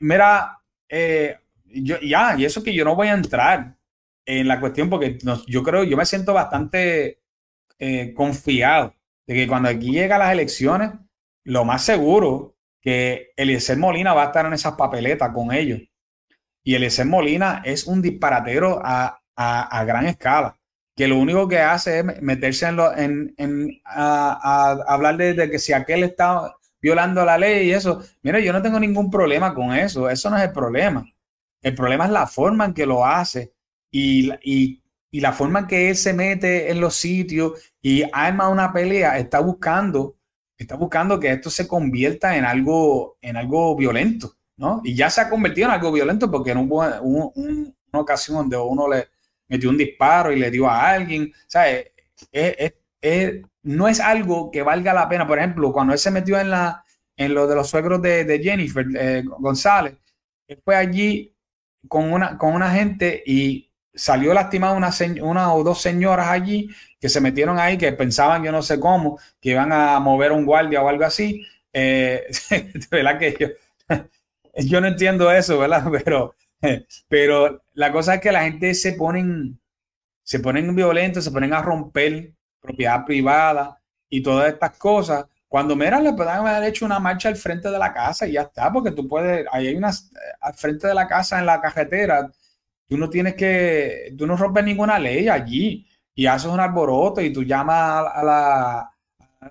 mira, 0.00 0.58
yo, 1.64 2.00
ya, 2.00 2.34
y 2.36 2.44
eso 2.44 2.62
que 2.62 2.74
yo 2.74 2.84
no 2.84 2.96
voy 2.96 3.06
a 3.06 3.14
entrar 3.14 3.76
en 4.24 4.48
la 4.48 4.60
cuestión 4.60 4.88
porque 4.88 5.18
yo 5.46 5.62
creo, 5.62 5.84
yo 5.84 5.96
me 5.96 6.06
siento 6.06 6.32
bastante 6.32 7.20
eh, 7.78 8.14
confiado 8.14 8.94
de 9.26 9.34
que 9.34 9.48
cuando 9.48 9.68
aquí 9.68 9.90
llega 9.90 10.18
las 10.18 10.32
elecciones, 10.32 10.90
lo 11.44 11.64
más 11.64 11.84
seguro 11.84 12.51
que 12.82 13.30
Eliezer 13.36 13.78
Molina 13.78 14.12
va 14.12 14.24
a 14.24 14.26
estar 14.26 14.44
en 14.44 14.52
esas 14.52 14.74
papeletas 14.74 15.30
con 15.32 15.52
ellos. 15.52 15.80
Y 16.62 16.74
Eliezer 16.74 17.06
Molina 17.06 17.62
es 17.64 17.86
un 17.86 18.02
disparatero 18.02 18.80
a, 18.84 19.18
gran 19.86 20.06
escala, 20.06 20.58
que 20.94 21.08
lo 21.08 21.18
único 21.18 21.48
que 21.48 21.60
hace 21.60 22.00
es 22.00 22.22
meterse 22.22 22.66
en, 22.66 23.34
en, 23.38 23.80
a, 23.84 24.72
hablar 24.86 25.16
de, 25.16 25.50
que 25.50 25.58
si 25.58 25.72
aquel 25.72 26.04
está 26.04 26.54
violando 26.80 27.24
la 27.24 27.38
ley 27.38 27.68
y 27.68 27.72
eso. 27.72 28.02
Mire, 28.22 28.44
yo 28.44 28.52
no 28.52 28.60
tengo 28.60 28.78
ningún 28.78 29.10
problema 29.10 29.54
con 29.54 29.72
eso, 29.74 30.10
eso 30.10 30.28
no 30.28 30.36
es 30.36 30.44
el 30.44 30.52
problema. 30.52 31.04
El 31.62 31.74
problema 31.74 32.04
es 32.04 32.10
la 32.10 32.26
forma 32.26 32.66
en 32.66 32.74
que 32.74 32.86
lo 32.86 33.06
hace 33.06 33.54
y, 33.90 34.30
y 34.42 34.82
y 35.12 35.20
la 35.20 35.32
forma 35.32 35.60
en 35.60 35.66
que 35.66 35.90
él 35.90 35.96
se 35.96 36.14
mete 36.14 36.70
en 36.70 36.80
los 36.80 36.96
sitios 36.96 37.52
y 37.82 38.02
arma 38.12 38.48
una 38.48 38.72
pelea, 38.72 39.18
está 39.18 39.40
buscando, 39.40 40.16
está 40.62 40.76
buscando 40.76 41.20
que 41.20 41.32
esto 41.32 41.50
se 41.50 41.68
convierta 41.68 42.36
en 42.36 42.44
algo, 42.44 43.18
en 43.20 43.36
algo 43.36 43.76
violento, 43.76 44.36
¿no? 44.56 44.80
Y 44.84 44.94
ya 44.94 45.10
se 45.10 45.20
ha 45.20 45.30
convertido 45.30 45.68
en 45.68 45.74
algo 45.74 45.92
violento 45.92 46.30
porque 46.30 46.50
en 46.50 46.58
hubo 46.58 47.32
una 47.34 47.74
ocasión 47.92 48.38
donde 48.38 48.56
uno 48.56 48.88
le 48.88 49.08
metió 49.48 49.70
un 49.70 49.76
disparo 49.76 50.32
y 50.32 50.38
le 50.38 50.50
dio 50.50 50.68
a 50.68 50.90
alguien, 50.90 51.32
o 51.34 51.50
sea, 51.50 51.64
es, 52.30 52.72
no 53.62 53.88
es 53.88 54.00
algo 54.00 54.50
que 54.50 54.62
valga 54.62 54.94
la 54.94 55.08
pena. 55.08 55.26
Por 55.26 55.38
ejemplo, 55.38 55.72
cuando 55.72 55.92
él 55.92 55.98
se 55.98 56.10
metió 56.10 56.38
en, 56.38 56.50
la, 56.50 56.84
en 57.16 57.34
lo 57.34 57.46
de 57.46 57.54
los 57.54 57.68
suegros 57.68 58.00
de, 58.02 58.40
Jennifer 58.42 58.86
eh, 58.96 59.22
González, 59.38 59.96
él 60.48 60.60
fue 60.64 60.76
allí 60.76 61.36
con 61.88 62.12
una, 62.12 62.38
con 62.38 62.54
una 62.54 62.70
gente 62.70 63.22
y 63.26 63.71
salió 63.94 64.34
lastimada 64.34 64.74
una, 64.74 64.90
una 65.22 65.54
o 65.54 65.62
dos 65.64 65.80
señoras 65.80 66.28
allí 66.28 66.70
que 67.00 67.08
se 67.08 67.20
metieron 67.20 67.58
ahí, 67.58 67.76
que 67.76 67.92
pensaban, 67.92 68.44
yo 68.44 68.52
no 68.52 68.62
sé 68.62 68.78
cómo, 68.78 69.18
que 69.40 69.50
iban 69.50 69.72
a 69.72 69.98
mover 70.00 70.32
un 70.32 70.46
guardia 70.46 70.82
o 70.82 70.88
algo 70.88 71.04
así. 71.04 71.44
Eh, 71.72 72.24
verdad 72.90 73.18
que 73.18 73.36
yo, 73.38 73.48
yo 74.56 74.80
no 74.80 74.88
entiendo 74.88 75.30
eso, 75.30 75.58
¿verdad? 75.58 75.84
Pero, 76.04 76.34
pero 77.08 77.64
la 77.74 77.90
cosa 77.90 78.14
es 78.14 78.20
que 78.20 78.30
la 78.30 78.44
gente 78.44 78.72
se 78.74 78.92
ponen, 78.92 79.58
se 80.22 80.38
ponen 80.38 80.74
violentos, 80.76 81.24
se 81.24 81.32
ponen 81.32 81.52
a 81.52 81.60
romper 81.60 82.32
propiedad 82.60 83.04
privada 83.04 83.80
y 84.08 84.22
todas 84.22 84.52
estas 84.52 84.78
cosas. 84.78 85.26
Cuando 85.48 85.74
mira, 85.74 86.00
le 86.00 86.12
pueden 86.12 86.34
haber 86.34 86.62
hecho 86.64 86.86
una 86.86 87.00
marcha 87.00 87.28
al 87.28 87.36
frente 87.36 87.68
de 87.68 87.78
la 87.80 87.92
casa 87.92 88.28
y 88.28 88.32
ya 88.32 88.42
está, 88.42 88.72
porque 88.72 88.92
tú 88.92 89.08
puedes, 89.08 89.44
ahí 89.52 89.66
hay 89.66 89.74
unas, 89.76 90.10
al 90.40 90.54
frente 90.54 90.86
de 90.86 90.94
la 90.94 91.08
casa 91.08 91.40
en 91.40 91.46
la 91.46 91.60
cajetera, 91.60 92.30
tú 92.92 92.98
no 92.98 93.08
tienes 93.08 93.34
que, 93.36 94.12
tú 94.18 94.26
no 94.26 94.36
rompes 94.36 94.62
ninguna 94.62 94.98
ley 94.98 95.26
allí 95.26 95.86
y 96.14 96.26
haces 96.26 96.50
un 96.50 96.60
alboroto 96.60 97.22
y 97.22 97.32
tú 97.32 97.42
llamas 97.42 98.04
a, 98.14 98.22
la, 98.22 98.92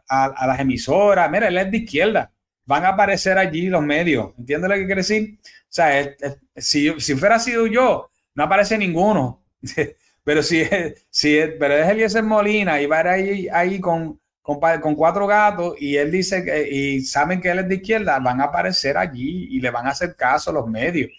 a, 0.08 0.46
las 0.46 0.60
emisoras, 0.60 1.32
mira, 1.32 1.48
él 1.48 1.58
es 1.58 1.72
de 1.72 1.78
izquierda, 1.78 2.32
van 2.66 2.86
a 2.86 2.90
aparecer 2.90 3.40
allí 3.40 3.68
los 3.68 3.82
medios, 3.82 4.34
¿entiendes 4.38 4.70
lo 4.70 4.76
que 4.76 4.86
quiere 4.86 5.02
decir? 5.02 5.40
O 5.44 5.66
sea, 5.70 6.08
si, 6.56 7.00
si 7.00 7.16
fuera 7.16 7.40
sido 7.40 7.66
yo, 7.66 8.12
no 8.36 8.44
aparece 8.44 8.78
ninguno. 8.78 9.44
Pero 10.24 10.44
si, 10.44 10.64
si 11.10 11.40
pero 11.60 11.76
es 11.76 11.90
Eliezer 11.90 12.22
Molina 12.22 12.80
y 12.80 12.86
va 12.86 13.00
ahí, 13.00 13.48
ahí 13.52 13.80
con, 13.80 14.20
con, 14.44 14.60
con, 14.60 14.94
cuatro 14.94 15.26
gatos 15.26 15.74
y 15.80 15.96
él 15.96 16.12
dice 16.12 16.46
que, 16.46 16.70
y 16.70 17.02
saben 17.02 17.42
que 17.42 17.50
él 17.50 17.58
es 17.58 17.68
de 17.68 17.76
izquierda, 17.78 18.20
van 18.20 18.40
a 18.40 18.44
aparecer 18.44 18.98
allí 18.98 19.48
y 19.50 19.60
le 19.60 19.72
van 19.72 19.88
a 19.88 19.90
hacer 19.90 20.16
caso 20.16 20.52
a 20.52 20.54
los 20.54 20.68
medios. 20.68 21.10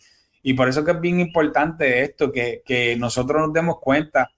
Y 0.42 0.54
por 0.54 0.68
eso 0.68 0.84
que 0.84 0.90
es 0.92 1.00
bien 1.00 1.20
importante 1.20 2.02
esto, 2.02 2.32
que, 2.32 2.62
que 2.64 2.96
nosotros 2.96 3.40
nos 3.40 3.52
demos 3.52 3.78
cuenta 3.80 4.30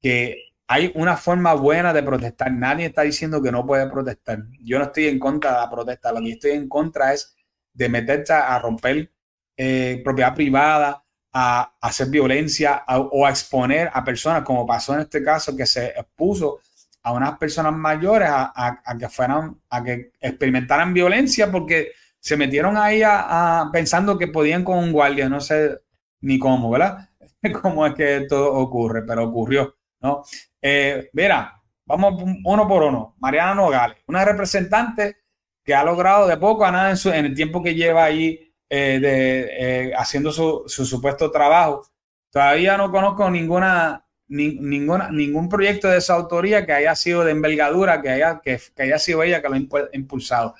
que 0.00 0.54
hay 0.66 0.92
una 0.94 1.16
forma 1.16 1.54
buena 1.54 1.92
de 1.92 2.02
protestar. 2.02 2.50
Nadie 2.52 2.86
está 2.86 3.02
diciendo 3.02 3.42
que 3.42 3.52
no 3.52 3.66
puede 3.66 3.88
protestar. 3.88 4.44
Yo 4.62 4.78
no 4.78 4.86
estoy 4.86 5.08
en 5.08 5.18
contra 5.18 5.52
de 5.52 5.58
la 5.58 5.70
protesta. 5.70 6.12
Lo 6.12 6.20
que 6.20 6.32
estoy 6.32 6.52
en 6.52 6.68
contra 6.68 7.12
es 7.12 7.36
de 7.72 7.88
meterse 7.88 8.32
a 8.32 8.58
romper 8.58 9.10
eh, 9.56 10.00
propiedad 10.02 10.34
privada, 10.34 11.04
a, 11.32 11.74
hacer 11.80 12.08
violencia 12.08 12.84
o 12.88 13.26
a 13.26 13.30
exponer 13.30 13.90
a 13.92 14.04
personas, 14.04 14.42
como 14.42 14.66
pasó 14.66 14.94
en 14.94 15.00
este 15.00 15.22
caso, 15.22 15.56
que 15.56 15.66
se 15.66 15.88
expuso 15.88 16.60
a 17.02 17.12
unas 17.12 17.36
personas 17.38 17.72
mayores 17.74 18.28
a, 18.30 18.96
que 18.98 19.08
fueran, 19.08 19.60
a 19.68 19.84
que 19.84 20.12
experimentaran 20.20 20.94
violencia 20.94 21.50
porque 21.50 21.92
se 22.24 22.38
metieron 22.38 22.78
ahí 22.78 23.02
a, 23.04 23.68
pensando 23.70 24.16
que 24.16 24.28
podían 24.28 24.64
con 24.64 24.78
un 24.78 24.92
guardia, 24.92 25.28
no 25.28 25.42
sé 25.42 25.78
ni 26.22 26.38
cómo, 26.38 26.70
¿verdad? 26.70 27.10
cómo 27.60 27.86
es 27.86 27.94
que 27.94 28.24
todo 28.26 28.54
ocurre, 28.54 29.02
pero 29.06 29.24
ocurrió, 29.24 29.76
¿no? 30.00 30.24
Eh, 30.62 31.10
mira, 31.12 31.62
vamos 31.84 32.24
uno 32.44 32.66
por 32.66 32.82
uno. 32.82 33.14
Mariana 33.18 33.54
Nogales, 33.54 33.98
una 34.06 34.24
representante 34.24 35.18
que 35.62 35.74
ha 35.74 35.84
logrado 35.84 36.26
de 36.26 36.38
poco 36.38 36.64
a 36.64 36.70
nada 36.70 36.92
en, 36.92 37.12
en 37.12 37.26
el 37.26 37.34
tiempo 37.34 37.62
que 37.62 37.74
lleva 37.74 38.04
ahí 38.04 38.54
eh, 38.70 38.98
de, 39.00 39.88
eh, 39.90 39.92
haciendo 39.94 40.32
su, 40.32 40.64
supuesto 40.66 41.30
trabajo. 41.30 41.86
Todavía 42.30 42.78
no 42.78 42.90
conozco 42.90 43.30
ninguna, 43.30 44.06
ninguna, 44.28 45.10
ningún 45.10 45.50
proyecto 45.50 45.88
de 45.88 45.98
esa 45.98 46.14
autoría 46.14 46.64
que 46.64 46.72
haya 46.72 46.94
sido 46.96 47.22
de 47.22 47.32
envergadura, 47.32 48.00
que 48.00 48.08
haya, 48.08 48.40
que, 48.42 48.58
haya 48.78 48.98
sido 48.98 49.22
ella 49.22 49.42
que 49.42 49.48
lo 49.50 49.56
ha 49.56 49.88
impulsado. 49.92 50.54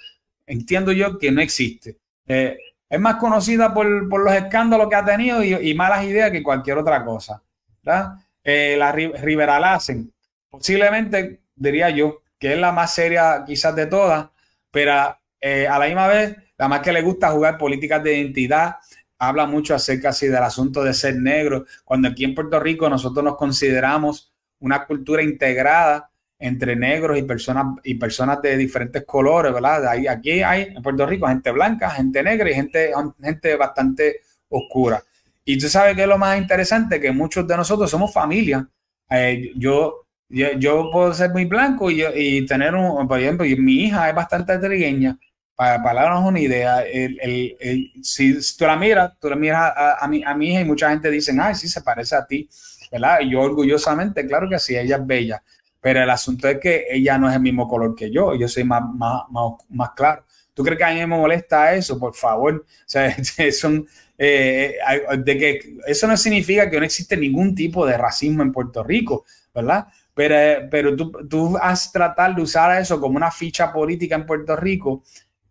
Entiendo 0.46 0.92
yo 0.92 1.18
que 1.18 1.30
no 1.32 1.40
existe. 1.40 1.96
Eh, 2.26 2.56
es 2.88 3.00
más 3.00 3.16
conocida 3.16 3.72
por, 3.72 3.86
los 3.86 4.34
escándalos 4.34 4.88
que 4.88 4.94
ha 4.96 5.04
tenido 5.04 5.42
y, 5.42 5.74
malas 5.74 6.04
ideas 6.04 6.30
que 6.30 6.42
cualquier 6.42 6.78
otra 6.78 7.04
cosa. 7.04 7.42
la 7.82 8.92
Rivera 8.92 9.58
Lassen, 9.58 10.12
posiblemente 10.50 11.40
diría 11.54 11.90
yo 11.90 12.22
que 12.38 12.52
es 12.52 12.58
la 12.58 12.72
más 12.72 12.94
seria 12.94 13.42
quizás 13.46 13.74
de 13.74 13.86
todas, 13.86 14.28
pero 14.70 14.92
a 14.92 15.78
la 15.78 15.86
misma 15.86 16.06
vez 16.08 16.36
más 16.68 16.80
que 16.80 16.92
le 16.92 17.02
gusta 17.02 17.30
jugar 17.30 17.58
políticas 17.58 18.02
de 18.02 18.18
identidad, 18.18 18.76
habla 19.18 19.46
mucho 19.46 19.74
acerca 19.74 20.12
del 20.12 20.34
asunto 20.36 20.82
de 20.82 20.94
ser 20.94 21.16
negro, 21.16 21.64
cuando 21.84 22.08
aquí 22.08 22.24
en 22.24 22.34
Puerto 22.34 22.60
Rico 22.60 22.88
nosotros 22.88 23.24
nos 23.24 23.36
consideramos 23.36 24.32
una 24.60 24.86
cultura 24.86 25.22
integrada 25.22 26.10
entre 26.44 26.76
negros 26.76 27.16
y 27.16 27.22
personas 27.22 27.78
y 27.84 27.94
personas 27.94 28.42
de 28.42 28.58
diferentes 28.58 29.02
colores, 29.04 29.50
¿verdad? 29.50 29.96
aquí 30.10 30.42
hay 30.42 30.74
en 30.76 30.82
Puerto 30.82 31.06
Rico 31.06 31.26
gente 31.26 31.50
blanca, 31.50 31.88
gente 31.88 32.22
negra 32.22 32.50
y 32.50 32.54
gente, 32.54 32.92
gente 33.22 33.56
bastante 33.56 34.20
oscura. 34.50 35.02
Y 35.42 35.58
tú 35.58 35.68
sabes 35.70 35.96
que 35.96 36.02
es 36.02 36.08
lo 36.08 36.18
más 36.18 36.36
interesante, 36.36 37.00
que 37.00 37.12
muchos 37.12 37.48
de 37.48 37.56
nosotros 37.56 37.90
somos 37.90 38.12
familia. 38.12 38.68
Eh, 39.08 39.52
yo, 39.56 40.04
yo, 40.28 40.90
puedo 40.92 41.14
ser 41.14 41.30
muy 41.30 41.46
blanco 41.46 41.90
y, 41.90 42.04
y, 42.14 42.44
tener 42.44 42.74
un, 42.74 43.08
por 43.08 43.18
ejemplo, 43.18 43.46
mi 43.58 43.84
hija 43.84 44.10
es 44.10 44.14
bastante 44.14 44.58
trigueña 44.58 45.18
para, 45.56 45.82
para 45.82 46.02
darnos 46.02 46.26
una 46.26 46.40
idea, 46.40 46.82
el, 46.82 47.18
el, 47.22 47.92
si, 48.02 48.38
tú 48.58 48.66
la 48.66 48.76
miras, 48.76 49.18
tú 49.18 49.30
la 49.30 49.36
miras 49.36 49.72
a, 49.98 50.06
mi, 50.08 50.22
a 50.22 50.34
mi 50.34 50.50
hija 50.50 50.60
y 50.60 50.66
mucha 50.66 50.90
gente 50.90 51.10
dice, 51.10 51.34
ay, 51.40 51.54
sí, 51.54 51.68
se 51.68 51.80
parece 51.80 52.16
a 52.16 52.26
ti, 52.26 52.46
¿verdad? 52.92 53.20
Y 53.22 53.30
yo 53.30 53.40
orgullosamente, 53.40 54.26
claro 54.26 54.46
que 54.48 54.58
sí, 54.58 54.76
ella 54.76 54.96
es 54.96 55.06
bella, 55.06 55.42
pero 55.84 56.02
el 56.02 56.08
asunto 56.08 56.48
es 56.48 56.58
que 56.58 56.86
ella 56.88 57.18
no 57.18 57.28
es 57.28 57.36
el 57.36 57.42
mismo 57.42 57.68
color 57.68 57.94
que 57.94 58.10
yo, 58.10 58.34
yo 58.34 58.48
soy 58.48 58.64
más, 58.64 58.82
más, 58.94 59.24
más, 59.68 59.90
claro. 59.90 60.24
¿Tú 60.54 60.64
crees 60.64 60.78
que 60.78 60.84
a 60.84 60.94
mí 60.94 61.00
me 61.00 61.06
molesta 61.08 61.74
eso? 61.74 61.98
Por 61.98 62.14
favor. 62.14 62.64
O 62.64 62.82
sea, 62.86 63.14
son, 63.52 63.86
eh, 64.16 64.76
de 65.18 65.38
que 65.38 65.76
eso 65.86 66.06
no 66.06 66.16
significa 66.16 66.70
que 66.70 66.78
no 66.78 66.86
existe 66.86 67.18
ningún 67.18 67.54
tipo 67.54 67.84
de 67.84 67.98
racismo 67.98 68.42
en 68.42 68.50
Puerto 68.50 68.82
Rico, 68.82 69.26
¿verdad? 69.54 69.86
Pero, 70.14 70.68
pero 70.70 70.96
tú, 70.96 71.12
tú 71.28 71.58
has 71.60 71.92
tratado 71.92 72.36
de 72.36 72.40
usar 72.40 72.80
eso 72.80 72.98
como 72.98 73.18
una 73.18 73.30
ficha 73.30 73.70
política 73.70 74.14
en 74.14 74.24
Puerto 74.24 74.56
Rico 74.56 75.02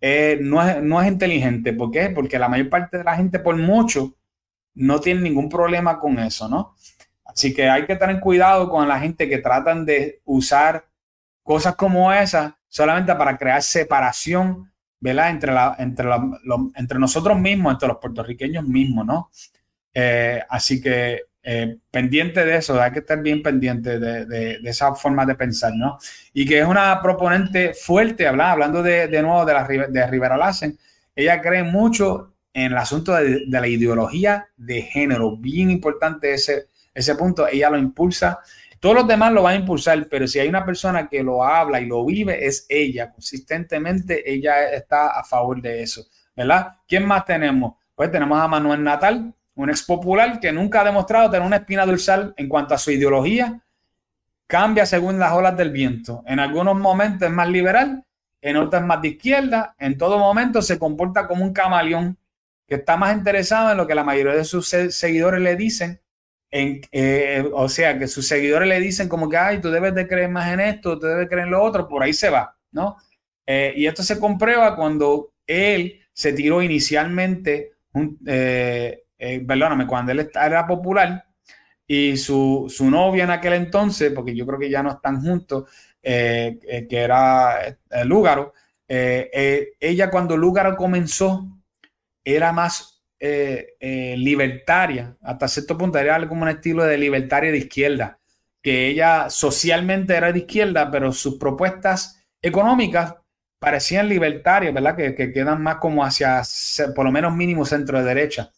eh, 0.01 0.39
no, 0.41 0.67
es, 0.67 0.81
no 0.81 0.99
es 0.99 1.09
inteligente. 1.09 1.73
¿Por 1.73 1.91
qué? 1.91 2.09
Porque 2.09 2.39
la 2.39 2.49
mayor 2.49 2.69
parte 2.69 2.97
de 2.97 3.03
la 3.03 3.15
gente, 3.15 3.37
por 3.37 3.55
mucho, 3.55 4.15
no 4.73 4.99
tiene 4.99 5.21
ningún 5.21 5.47
problema 5.47 5.99
con 5.99 6.17
eso, 6.17 6.49
¿no? 6.49 6.73
Así 7.33 7.53
que 7.53 7.67
hay 7.67 7.85
que 7.85 7.95
tener 7.95 8.19
cuidado 8.19 8.69
con 8.69 8.87
la 8.87 8.99
gente 8.99 9.27
que 9.27 9.39
tratan 9.39 9.85
de 9.85 10.21
usar 10.25 10.85
cosas 11.41 11.75
como 11.75 12.11
esas 12.13 12.53
solamente 12.67 13.13
para 13.15 13.37
crear 13.37 13.61
separación, 13.61 14.71
¿verdad? 14.99 15.29
Entre, 15.31 15.53
entre, 15.79 16.09
entre 16.75 16.99
nosotros 16.99 17.39
mismos, 17.39 17.73
entre 17.73 17.87
los 17.87 17.97
puertorriqueños 17.97 18.65
mismos, 18.65 19.05
¿no? 19.05 19.29
Eh, 19.93 20.41
así 20.49 20.81
que 20.81 21.21
eh, 21.45 21.77
pendiente 21.91 22.45
de 22.45 22.55
eso, 22.55 22.81
hay 22.81 22.91
que 22.91 22.99
estar 22.99 23.21
bien 23.21 23.43
pendiente 23.43 23.99
de, 23.99 24.25
de, 24.25 24.59
esa 24.63 24.95
forma 24.95 25.25
de 25.25 25.35
pensar, 25.35 25.73
¿no? 25.75 25.97
Y 26.33 26.45
que 26.45 26.59
es 26.59 26.65
una 26.65 27.01
proponente 27.01 27.73
fuerte, 27.73 28.25
hablando 28.27 28.81
de, 28.81 29.07
de 29.07 29.21
nuevo 29.21 29.43
de, 29.45 29.53
la, 29.53 29.67
de 29.67 30.07
Rivera 30.07 30.37
Lassen, 30.37 30.77
ella 31.15 31.41
cree 31.41 31.63
mucho 31.63 32.33
en 32.53 32.71
el 32.71 32.77
asunto 32.77 33.13
de, 33.13 33.45
la 33.47 33.67
ideología 33.67 34.47
de 34.55 34.83
género, 34.83 35.35
bien 35.35 35.69
importante 35.69 36.33
ese, 36.33 36.67
ese 36.93 37.15
punto, 37.15 37.47
ella 37.47 37.69
lo 37.69 37.77
impulsa, 37.77 38.39
todos 38.79 38.95
los 38.95 39.07
demás 39.07 39.31
lo 39.31 39.43
van 39.43 39.53
a 39.53 39.59
impulsar, 39.59 40.07
pero 40.09 40.27
si 40.27 40.39
hay 40.39 40.49
una 40.49 40.65
persona 40.65 41.07
que 41.07 41.23
lo 41.23 41.43
habla 41.43 41.79
y 41.79 41.85
lo 41.85 42.05
vive, 42.05 42.45
es 42.45 42.65
ella, 42.67 43.11
consistentemente 43.11 44.29
ella 44.29 44.71
está 44.73 45.17
a 45.17 45.23
favor 45.23 45.61
de 45.61 45.81
eso, 45.81 46.05
¿verdad? 46.35 46.73
¿Quién 46.87 47.05
más 47.05 47.23
tenemos? 47.23 47.75
Pues 47.95 48.11
tenemos 48.11 48.37
a 48.37 48.47
Manuel 48.47 48.83
Natal, 48.83 49.33
un 49.55 49.69
ex 49.69 49.83
popular 49.83 50.39
que 50.39 50.51
nunca 50.51 50.81
ha 50.81 50.83
demostrado 50.83 51.29
tener 51.29 51.47
una 51.47 51.57
espina 51.57 51.85
dorsal 51.85 52.33
en 52.35 52.49
cuanto 52.49 52.73
a 52.73 52.77
su 52.77 52.91
ideología, 52.91 53.61
cambia 54.47 54.85
según 54.85 55.17
las 55.17 55.31
olas 55.31 55.55
del 55.55 55.71
viento. 55.71 56.23
En 56.27 56.39
algunos 56.39 56.75
momentos 56.77 57.27
es 57.27 57.33
más 57.33 57.47
liberal, 57.47 58.03
en 58.41 58.57
otros 58.57 58.83
más 58.83 59.01
de 59.01 59.07
izquierda, 59.07 59.75
en 59.79 59.97
todo 59.97 60.19
momento 60.19 60.61
se 60.61 60.77
comporta 60.77 61.27
como 61.27 61.45
un 61.45 61.53
camaleón 61.53 62.17
que 62.67 62.75
está 62.75 62.97
más 62.97 63.15
interesado 63.15 63.71
en 63.71 63.77
lo 63.77 63.87
que 63.87 63.95
la 63.95 64.03
mayoría 64.03 64.33
de 64.33 64.43
sus 64.43 64.67
seguidores 64.67 65.39
le 65.39 65.55
dicen. 65.55 66.01
Eh, 66.55 67.49
o 67.51 67.67
sea, 67.67 67.97
que 67.97 68.07
sus 68.07 68.27
seguidores 68.27 68.67
le 68.69 68.79
dicen 68.79 69.09
como 69.09 69.27
que, 69.27 69.37
ay, 69.37 69.59
tú 69.59 69.71
debes 69.71 69.95
de 69.95 70.07
creer 70.07 70.29
más 70.29 70.53
en 70.53 70.59
esto, 70.59 70.99
tú 70.99 71.07
debes 71.07 71.27
creer 71.27 71.45
en 71.45 71.51
lo 71.51 71.63
otro, 71.63 71.87
por 71.87 72.03
ahí 72.03 72.13
se 72.13 72.29
va, 72.29 72.55
¿no? 72.71 72.97
Eh, 73.45 73.73
y 73.75 73.87
esto 73.87 74.03
se 74.03 74.19
comprueba 74.19 74.75
cuando 74.75 75.33
él 75.47 75.99
se 76.13 76.31
tiró 76.33 76.61
inicialmente 76.61 77.73
un, 77.93 78.19
eh, 78.25 79.03
eh, 79.17 79.43
perdóname, 79.45 79.87
cuando 79.87 80.11
él 80.11 80.29
era 80.33 80.65
popular 80.67 81.25
y 81.87 82.17
su, 82.17 82.67
novia 82.81 83.23
en 83.23 83.31
aquel 83.31 83.53
entonces, 83.53 84.11
porque 84.13 84.35
yo 84.35 84.45
creo 84.45 84.59
que 84.59 84.69
ya 84.69 84.83
no 84.83 84.91
están 84.91 85.21
juntos, 85.21 85.69
que 86.01 86.87
era 86.89 87.77
Lúgaro, 88.05 88.53
ella 88.87 90.09
cuando 90.11 90.37
Lúgaro 90.37 90.75
comenzó 90.75 91.47
era 92.23 92.51
más 92.51 92.92
libertaria, 94.17 95.15
hasta 95.21 95.47
cierto 95.47 95.77
punto 95.77 95.97
era 95.97 96.27
como 96.27 96.43
un 96.43 96.49
estilo 96.49 96.83
de 96.83 96.97
libertaria 96.97 97.51
de 97.51 97.57
izquierda. 97.59 98.19
que 98.61 98.87
ella 98.87 99.29
socialmente 99.29 100.15
era 100.15 100.31
de 100.31 100.39
izquierda, 100.39 100.89
pero 100.89 101.11
sus 101.11 101.37
propuestas 101.37 102.23
económicas 102.41 103.15
parecían 103.59 104.07
libertarias, 104.09 104.73
¿verdad? 104.73 104.95
Que, 104.95 105.15
que 105.15 105.33
quedan 105.33 105.61
más 105.61 105.77
como 105.77 106.03
hacia, 106.03 106.41
por 106.95 107.05
lo 107.05 107.11
menos 107.11 107.35
mínimo 107.35 107.65
centro 107.65 107.99
de 107.99 108.05
derecha. 108.05 108.51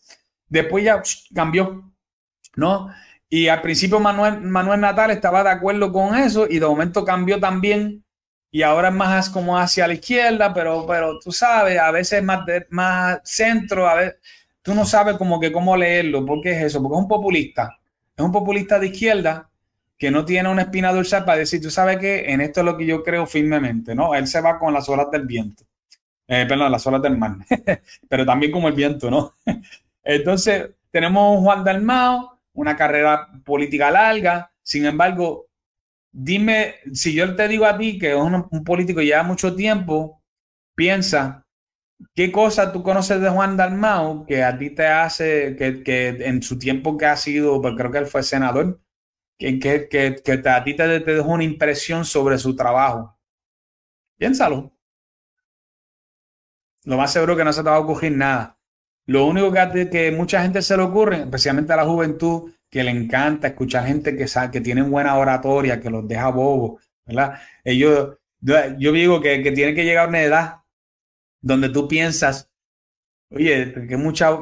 Después 0.47 0.83
ya 0.83 1.01
cambió, 1.33 1.91
¿no? 2.55 2.89
Y 3.29 3.47
al 3.47 3.61
principio 3.61 3.99
Manuel, 3.99 4.41
Manuel 4.41 4.79
Natal 4.81 5.11
estaba 5.11 5.43
de 5.43 5.49
acuerdo 5.49 5.91
con 5.91 6.15
eso 6.15 6.47
y 6.49 6.59
de 6.59 6.67
momento 6.67 7.03
cambió 7.03 7.39
también 7.39 8.03
y 8.51 8.61
ahora 8.61 8.89
es 8.89 8.93
más 8.93 9.29
como 9.29 9.57
hacia 9.57 9.87
la 9.87 9.95
izquierda, 9.95 10.53
pero, 10.53 10.85
pero 10.87 11.19
tú 11.19 11.31
sabes, 11.31 11.79
a 11.79 11.91
veces 11.91 12.23
más, 12.23 12.45
más 12.69 13.19
centro, 13.23 13.89
a 13.89 13.95
veces 13.95 14.15
tú 14.65 14.73
no 14.73 14.83
sabes 14.83 15.15
cómo 15.17 15.77
leerlo. 15.77 16.25
¿Por 16.25 16.41
qué 16.41 16.53
es 16.53 16.63
eso? 16.63 16.81
Porque 16.81 16.95
es 16.95 17.01
un 17.03 17.07
populista. 17.07 17.77
Es 18.17 18.25
un 18.25 18.31
populista 18.31 18.79
de 18.79 18.87
izquierda 18.87 19.47
que 19.95 20.09
no 20.09 20.25
tiene 20.25 20.49
una 20.49 20.63
espina 20.63 20.91
dorsal 20.91 21.23
para 21.23 21.37
decir, 21.37 21.61
tú 21.61 21.69
sabes 21.69 21.99
que 21.99 22.31
en 22.31 22.41
esto 22.41 22.61
es 22.61 22.65
lo 22.65 22.75
que 22.75 22.87
yo 22.87 23.03
creo 23.03 23.27
firmemente, 23.27 23.93
¿no? 23.93 24.15
Él 24.15 24.25
se 24.25 24.41
va 24.41 24.57
con 24.57 24.73
las 24.73 24.89
olas 24.89 25.11
del 25.11 25.27
viento. 25.27 25.63
Eh, 26.27 26.47
perdón, 26.49 26.71
las 26.71 26.85
olas 26.87 27.03
del 27.03 27.15
mar, 27.15 27.35
pero 28.09 28.25
también 28.25 28.51
como 28.51 28.67
el 28.67 28.73
viento, 28.73 29.11
¿no? 29.11 29.35
Entonces, 30.03 30.71
tenemos 30.89 31.39
Juan 31.41 31.63
Dalmao, 31.63 32.39
una 32.53 32.75
carrera 32.75 33.29
política 33.43 33.91
larga, 33.91 34.51
sin 34.63 34.85
embargo, 34.85 35.45
dime, 36.11 36.75
si 36.91 37.13
yo 37.13 37.35
te 37.35 37.47
digo 37.47 37.65
a 37.65 37.77
ti 37.77 37.99
que 37.99 38.13
es 38.13 38.17
un, 38.17 38.63
político 38.63 38.99
que 38.99 39.05
lleva 39.05 39.21
mucho 39.21 39.55
tiempo, 39.55 40.23
piensa, 40.73 41.44
¿qué 42.13 42.31
cosa 42.31 42.71
tú 42.71 42.83
conoces 42.83 43.21
de 43.21 43.29
Juan 43.29 43.57
Dalmau 43.57 44.25
que 44.25 44.43
a 44.43 44.57
ti 44.57 44.69
te 44.71 44.87
hace, 44.87 45.55
que, 45.55 46.07
en 46.25 46.41
su 46.41 46.57
tiempo 46.57 46.97
que 46.97 47.05
ha 47.05 47.15
sido, 47.15 47.61
pues 47.61 47.75
creo 47.77 47.91
que 47.91 47.97
él 47.99 48.07
fue 48.07 48.23
senador, 48.23 48.81
que, 49.37 49.59
que, 49.59 49.87
que, 49.89 50.49
a 50.49 50.63
ti 50.63 50.75
te, 50.75 50.99
te 51.01 51.15
dejó 51.15 51.29
una 51.33 51.43
impresión 51.43 52.05
sobre 52.05 52.37
su 52.37 52.55
trabajo? 52.55 53.17
Piénsalo. 54.17 54.71
Lo 56.85 56.97
más 56.97 57.11
seguro 57.11 57.35
que 57.35 57.43
no 57.43 57.51
se 57.51 57.63
te 57.63 57.69
va 57.69 57.77
a 57.77 57.79
ocurrir 57.79 58.11
nada. 58.11 58.59
Lo 59.07 59.25
único 59.25 59.51
que, 59.51 59.89
que 59.89 60.11
mucha 60.11 60.41
gente 60.41 60.61
se 60.61 60.77
le 60.77 60.83
ocurre, 60.83 61.21
especialmente 61.21 61.73
a 61.73 61.77
la 61.77 61.85
juventud, 61.85 62.51
que 62.69 62.83
le 62.83 62.91
encanta 62.91 63.47
escuchar 63.47 63.85
gente 63.85 64.15
que, 64.15 64.27
sabe, 64.27 64.51
que 64.51 64.61
tiene 64.61 64.81
buena 64.81 65.17
oratoria, 65.17 65.79
que 65.79 65.89
los 65.89 66.07
deja 66.07 66.29
bobos, 66.29 66.83
¿verdad? 67.05 67.39
Ellos, 67.63 68.17
yo 68.41 68.91
digo 68.91 69.21
que, 69.21 69.41
que 69.43 69.51
tiene 69.51 69.73
que 69.73 69.85
llegar 69.85 70.05
a 70.05 70.09
una 70.09 70.21
edad 70.21 70.64
donde 71.45 71.69
tú 71.69 71.87
piensas, 71.87 72.51
oye, 73.29 73.73
que 73.87 73.97
mucha, 73.97 74.37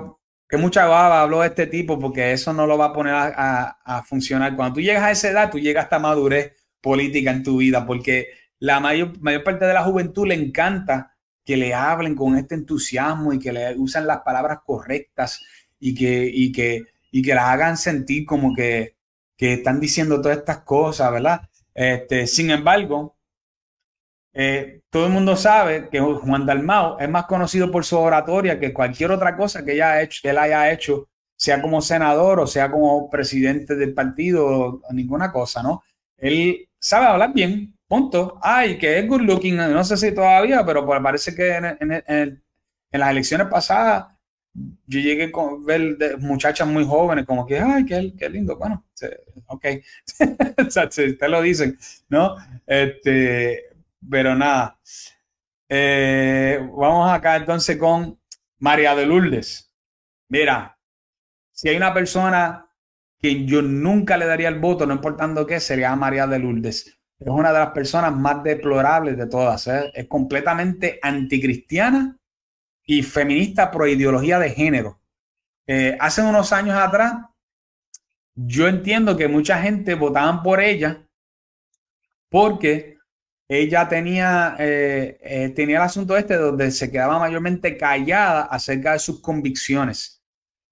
que 0.47 0.57
mucha 0.57 0.85
baba 0.85 1.21
habló 1.21 1.43
este 1.43 1.67
tipo, 1.67 1.99
porque 1.99 2.31
eso 2.31 2.53
no 2.53 2.65
lo 2.65 2.77
va 2.77 2.85
a 2.85 2.93
poner 2.93 3.13
a, 3.13 3.77
a, 3.83 4.03
funcionar. 4.03 4.55
Cuando 4.55 4.75
tú 4.75 4.81
llegas 4.81 5.03
a 5.03 5.11
esa 5.11 5.29
edad, 5.29 5.51
tú 5.51 5.59
llegas 5.59 5.85
hasta 5.85 5.99
madurez 5.99 6.53
política 6.81 7.31
en 7.31 7.43
tu 7.43 7.57
vida, 7.57 7.85
porque 7.85 8.29
la 8.59 8.79
mayor, 8.79 9.19
mayor 9.21 9.43
parte 9.43 9.65
de 9.65 9.73
la 9.73 9.83
juventud 9.83 10.27
le 10.27 10.35
encanta 10.35 11.15
que 11.45 11.57
le 11.57 11.73
hablen 11.73 12.15
con 12.15 12.37
este 12.37 12.55
entusiasmo 12.55 13.33
y 13.33 13.39
que 13.39 13.53
le 13.53 13.77
usen 13.77 14.07
las 14.07 14.21
palabras 14.21 14.59
correctas 14.65 15.41
y 15.79 15.93
que, 15.93 16.29
y 16.33 16.51
que 16.51 16.93
y 17.13 17.21
que 17.21 17.35
las 17.35 17.45
hagan 17.45 17.77
sentir 17.77 18.25
como 18.25 18.53
que, 18.55 18.95
están 19.37 19.81
diciendo 19.81 20.21
todas 20.21 20.37
estas 20.37 20.59
cosas, 20.59 21.11
¿verdad? 21.11 21.41
Este, 21.73 22.27
sin 22.27 22.49
embargo, 22.49 23.17
eh, 24.33 24.81
todo 24.89 25.05
el 25.05 25.11
mundo 25.11 25.35
sabe 25.35 25.89
que 25.89 25.99
Juan 25.99 26.45
Dalmao 26.45 26.99
es 26.99 27.09
más 27.09 27.25
conocido 27.25 27.71
por 27.71 27.85
su 27.85 27.97
oratoria 27.97 28.59
que 28.59 28.73
cualquier 28.73 29.11
otra 29.11 29.37
cosa 29.37 29.63
que, 29.63 29.73
ella 29.73 30.01
hecho, 30.01 30.27
él 30.27 30.37
haya 30.37 30.71
hecho, 30.71 31.09
sea 31.35 31.61
como 31.61 31.81
senador 31.81 32.39
o 32.39 32.47
sea 32.47 32.71
como 32.71 33.09
presidente 33.09 33.75
del 33.75 33.93
partido 33.93 34.45
o, 34.47 34.81
ninguna 34.93 35.31
cosa, 35.31 35.61
¿no? 35.61 35.83
Él 36.17 36.67
sabe 36.79 37.07
hablar 37.07 37.33
bien, 37.33 37.77
punto. 37.87 38.39
Ay, 38.41 38.77
que 38.77 38.99
es 38.99 39.07
good 39.07 39.21
looking, 39.21 39.57
no 39.57 39.83
sé 39.83 39.97
si 39.97 40.13
todavía, 40.13 40.65
pero 40.65 40.85
pues 40.85 41.01
parece 41.01 41.35
que 41.35 41.55
en 41.55 42.43
las 42.91 43.11
elecciones 43.11 43.47
pasadas 43.47 44.13
yo 44.53 44.99
llegué 44.99 45.31
a 45.33 45.65
ver 45.65 46.17
muchachas 46.19 46.67
muy 46.67 46.85
jóvenes 46.85 47.25
como 47.25 47.45
que, 47.45 47.59
ay, 47.59 47.85
qué, 47.85 48.13
qué 48.17 48.29
lindo. 48.29 48.55
Bueno, 48.57 48.85
ok, 49.47 49.65
te 51.17 51.27
lo 51.27 51.41
dicen, 51.41 51.77
¿no? 52.09 52.35
Este, 52.67 53.72
pero 54.09 54.35
nada. 54.35 54.79
Eh, 55.69 56.59
vamos 56.77 57.11
acá 57.11 57.35
entonces 57.35 57.77
con 57.77 58.19
María 58.59 58.95
de 58.95 59.05
Lourdes. 59.05 59.73
Mira, 60.29 60.77
si 61.51 61.69
hay 61.69 61.77
una 61.77 61.93
persona 61.93 62.67
que 63.19 63.45
yo 63.45 63.61
nunca 63.61 64.17
le 64.17 64.25
daría 64.25 64.49
el 64.49 64.59
voto, 64.59 64.85
no 64.85 64.93
importando 64.93 65.47
qué, 65.47 65.59
sería 65.59 65.95
María 65.95 66.27
de 66.27 66.39
Lourdes. 66.39 66.99
Es 67.19 67.27
una 67.27 67.53
de 67.53 67.59
las 67.59 67.69
personas 67.69 68.13
más 68.13 68.43
deplorables 68.43 69.17
de 69.17 69.27
todas. 69.27 69.67
¿eh? 69.67 69.91
Es 69.93 70.07
completamente 70.07 70.99
anticristiana 71.01 72.17
y 72.85 73.01
feminista 73.01 73.71
pro 73.71 73.87
ideología 73.87 74.39
de 74.39 74.49
género. 74.49 74.99
Eh, 75.65 75.95
hace 75.99 76.21
unos 76.21 76.51
años 76.51 76.75
atrás, 76.75 77.13
yo 78.35 78.67
entiendo 78.67 79.15
que 79.15 79.27
mucha 79.27 79.61
gente 79.61 79.95
votaban 79.95 80.43
por 80.43 80.59
ella 80.59 81.07
porque 82.29 82.92
ella 83.59 83.87
tenía, 83.87 84.55
eh, 84.59 85.17
eh, 85.21 85.49
tenía 85.49 85.77
el 85.77 85.83
asunto 85.83 86.17
este 86.17 86.35
donde 86.35 86.71
se 86.71 86.91
quedaba 86.91 87.19
mayormente 87.19 87.77
callada 87.77 88.43
acerca 88.43 88.93
de 88.93 88.99
sus 88.99 89.21
convicciones 89.21 90.21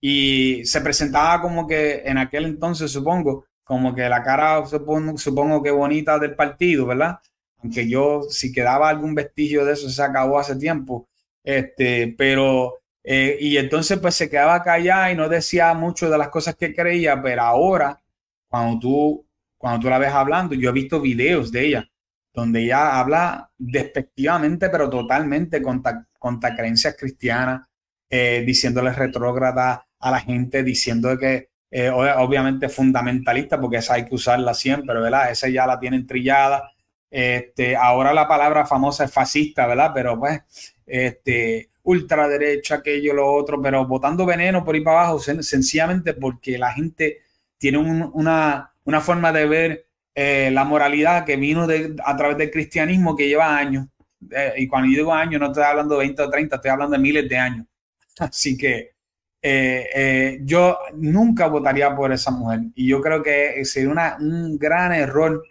y 0.02 0.66
se 0.66 0.82
presentaba 0.82 1.42
como 1.42 1.68
que 1.68 2.02
en 2.06 2.18
aquel 2.18 2.46
entonces, 2.46 2.92
supongo, 2.92 3.46
como 3.64 3.94
que 3.96 4.10
la 4.10 4.24
cara, 4.24 4.66
supongo, 4.66 5.18
supongo 5.18 5.62
que 5.64 5.72
bonita 5.72 6.18
del 6.20 6.36
partido, 6.36 6.88
¿verdad? 6.88 7.20
Aunque 7.60 7.88
yo, 7.88 8.24
si 8.30 8.52
quedaba 8.52 8.90
algún 8.90 9.14
vestigio 9.16 9.64
de 9.64 9.74
eso, 9.74 9.90
se 9.90 10.02
acabó 10.04 10.40
hace 10.40 10.56
tiempo. 10.56 11.08
Este, 11.44 12.16
pero, 12.18 12.80
eh, 13.04 13.38
y 13.40 13.58
entonces 13.58 14.00
pues 14.00 14.16
se 14.16 14.30
quedaba 14.30 14.64
callada 14.64 15.12
y 15.12 15.16
no 15.16 15.30
decía 15.30 15.74
mucho 15.74 16.10
de 16.10 16.18
las 16.18 16.30
cosas 16.30 16.56
que 16.56 16.74
creía, 16.74 17.22
pero 17.22 17.44
ahora, 17.44 18.02
cuando 18.50 18.80
tú, 18.80 19.28
cuando 19.58 19.82
tú 19.82 19.90
la 19.90 20.00
ves 20.00 20.12
hablando, 20.12 20.56
yo 20.56 20.70
he 20.70 20.74
visto 20.74 21.00
videos 21.02 21.52
de 21.52 21.68
ella, 21.68 21.91
donde 22.34 22.64
ella 22.64 23.00
habla 23.00 23.52
despectivamente, 23.58 24.70
pero 24.70 24.90
totalmente 24.90 25.62
contra, 25.62 26.06
contra 26.18 26.56
creencias 26.56 26.96
cristianas, 26.98 27.68
eh, 28.10 28.44
diciéndole 28.46 28.94
retrógrada 28.94 29.88
a 30.00 30.12
la 30.12 30.20
gente, 30.20 30.64
diciendo 30.64 31.18
que 31.18 31.50
eh, 31.70 31.90
obviamente 31.90 32.68
fundamentalista, 32.68 33.60
porque 33.60 33.78
esa 33.78 33.94
hay 33.94 34.06
que 34.06 34.16
usarla 34.16 34.54
siempre, 34.54 35.00
¿verdad? 35.00 35.32
Esa 35.32 35.48
ya 35.48 35.66
la 35.66 35.80
tienen 35.80 36.06
trillada. 36.06 36.72
Este, 37.10 37.76
ahora 37.76 38.14
la 38.14 38.28
palabra 38.28 38.66
famosa 38.66 39.06
es 39.06 39.14
fascista, 39.14 39.68
¿verdad? 39.68 39.92
Pero 39.94 40.20
pues 40.20 40.42
este, 40.86 41.72
ultraderecha, 41.84 42.76
aquello, 42.76 43.14
lo 43.14 43.32
otro, 43.34 43.62
pero 43.62 43.86
botando 43.88 44.26
veneno 44.26 44.64
por 44.64 44.76
ahí 44.76 44.82
para 44.82 45.02
abajo, 45.02 45.20
sencillamente 45.20 46.14
porque 46.14 46.58
la 46.58 46.74
gente 46.74 47.20
tiene 47.58 47.78
una, 47.78 48.74
una, 48.84 49.02
forma 49.02 49.32
de 49.32 49.46
ver 49.46 49.88
eh, 50.14 50.50
la 50.52 50.64
moralidad 50.64 51.26
que 51.26 51.38
vino 51.38 51.68
a 52.04 52.18
través 52.18 52.38
del 52.38 52.52
cristianismo 52.52 53.16
que 53.16 53.28
lleva 53.28 53.58
años. 53.58 53.88
Eh, 54.30 54.54
y 54.58 54.68
cuando 54.68 54.90
digo 54.90 55.14
años, 55.14 55.40
no 55.40 55.48
estoy 55.48 55.64
hablando 55.64 55.96
de 55.96 56.06
20 56.06 56.22
o 56.22 56.30
30, 56.30 56.56
estoy 56.56 56.72
hablando 56.72 56.96
de 56.96 57.02
miles 57.02 57.30
de 57.30 57.38
años. 57.38 57.66
Así 58.20 58.58
que 58.58 58.92
eh, 59.42 60.40
yo 60.44 60.78
nunca 60.96 61.48
votaría 61.48 61.96
por 61.96 62.12
esa 62.12 62.32
mujer. 62.32 62.62
Y 62.76 62.88
yo 62.88 63.02
creo 63.02 63.24
que 63.24 63.64
sería 63.66 64.18
un 64.20 64.58
gran 64.58 64.94
error 64.94 65.44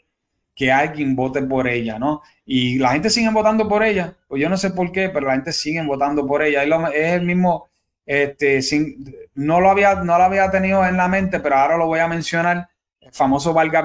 que 0.54 0.70
alguien 0.70 1.16
vote 1.16 1.40
por 1.42 1.66
ella, 1.66 1.98
¿no? 1.98 2.20
Y 2.44 2.78
la 2.78 2.90
gente 2.90 3.08
sigue 3.08 3.30
votando 3.30 3.66
por 3.66 3.82
ella, 3.82 4.14
pues 4.28 4.42
yo 4.42 4.50
no 4.50 4.58
sé 4.58 4.70
por 4.70 4.92
qué, 4.92 5.08
pero 5.08 5.26
la 5.26 5.32
gente 5.32 5.52
sigue 5.52 5.82
votando 5.82 6.26
por 6.26 6.42
ella. 6.42 6.62
es 6.92 7.14
el 7.14 7.22
mismo, 7.22 7.70
este, 8.04 8.60
sin, 8.60 9.02
no, 9.34 9.58
lo 9.60 9.70
había, 9.70 9.94
no 9.94 10.18
lo 10.18 10.24
había 10.24 10.50
tenido 10.50 10.84
en 10.84 10.98
la 10.98 11.08
mente, 11.08 11.40
pero 11.40 11.56
ahora 11.56 11.78
lo 11.78 11.86
voy 11.86 12.00
a 12.00 12.08
mencionar, 12.08 12.68
el 13.00 13.10
famoso 13.10 13.54
Valga 13.54 13.82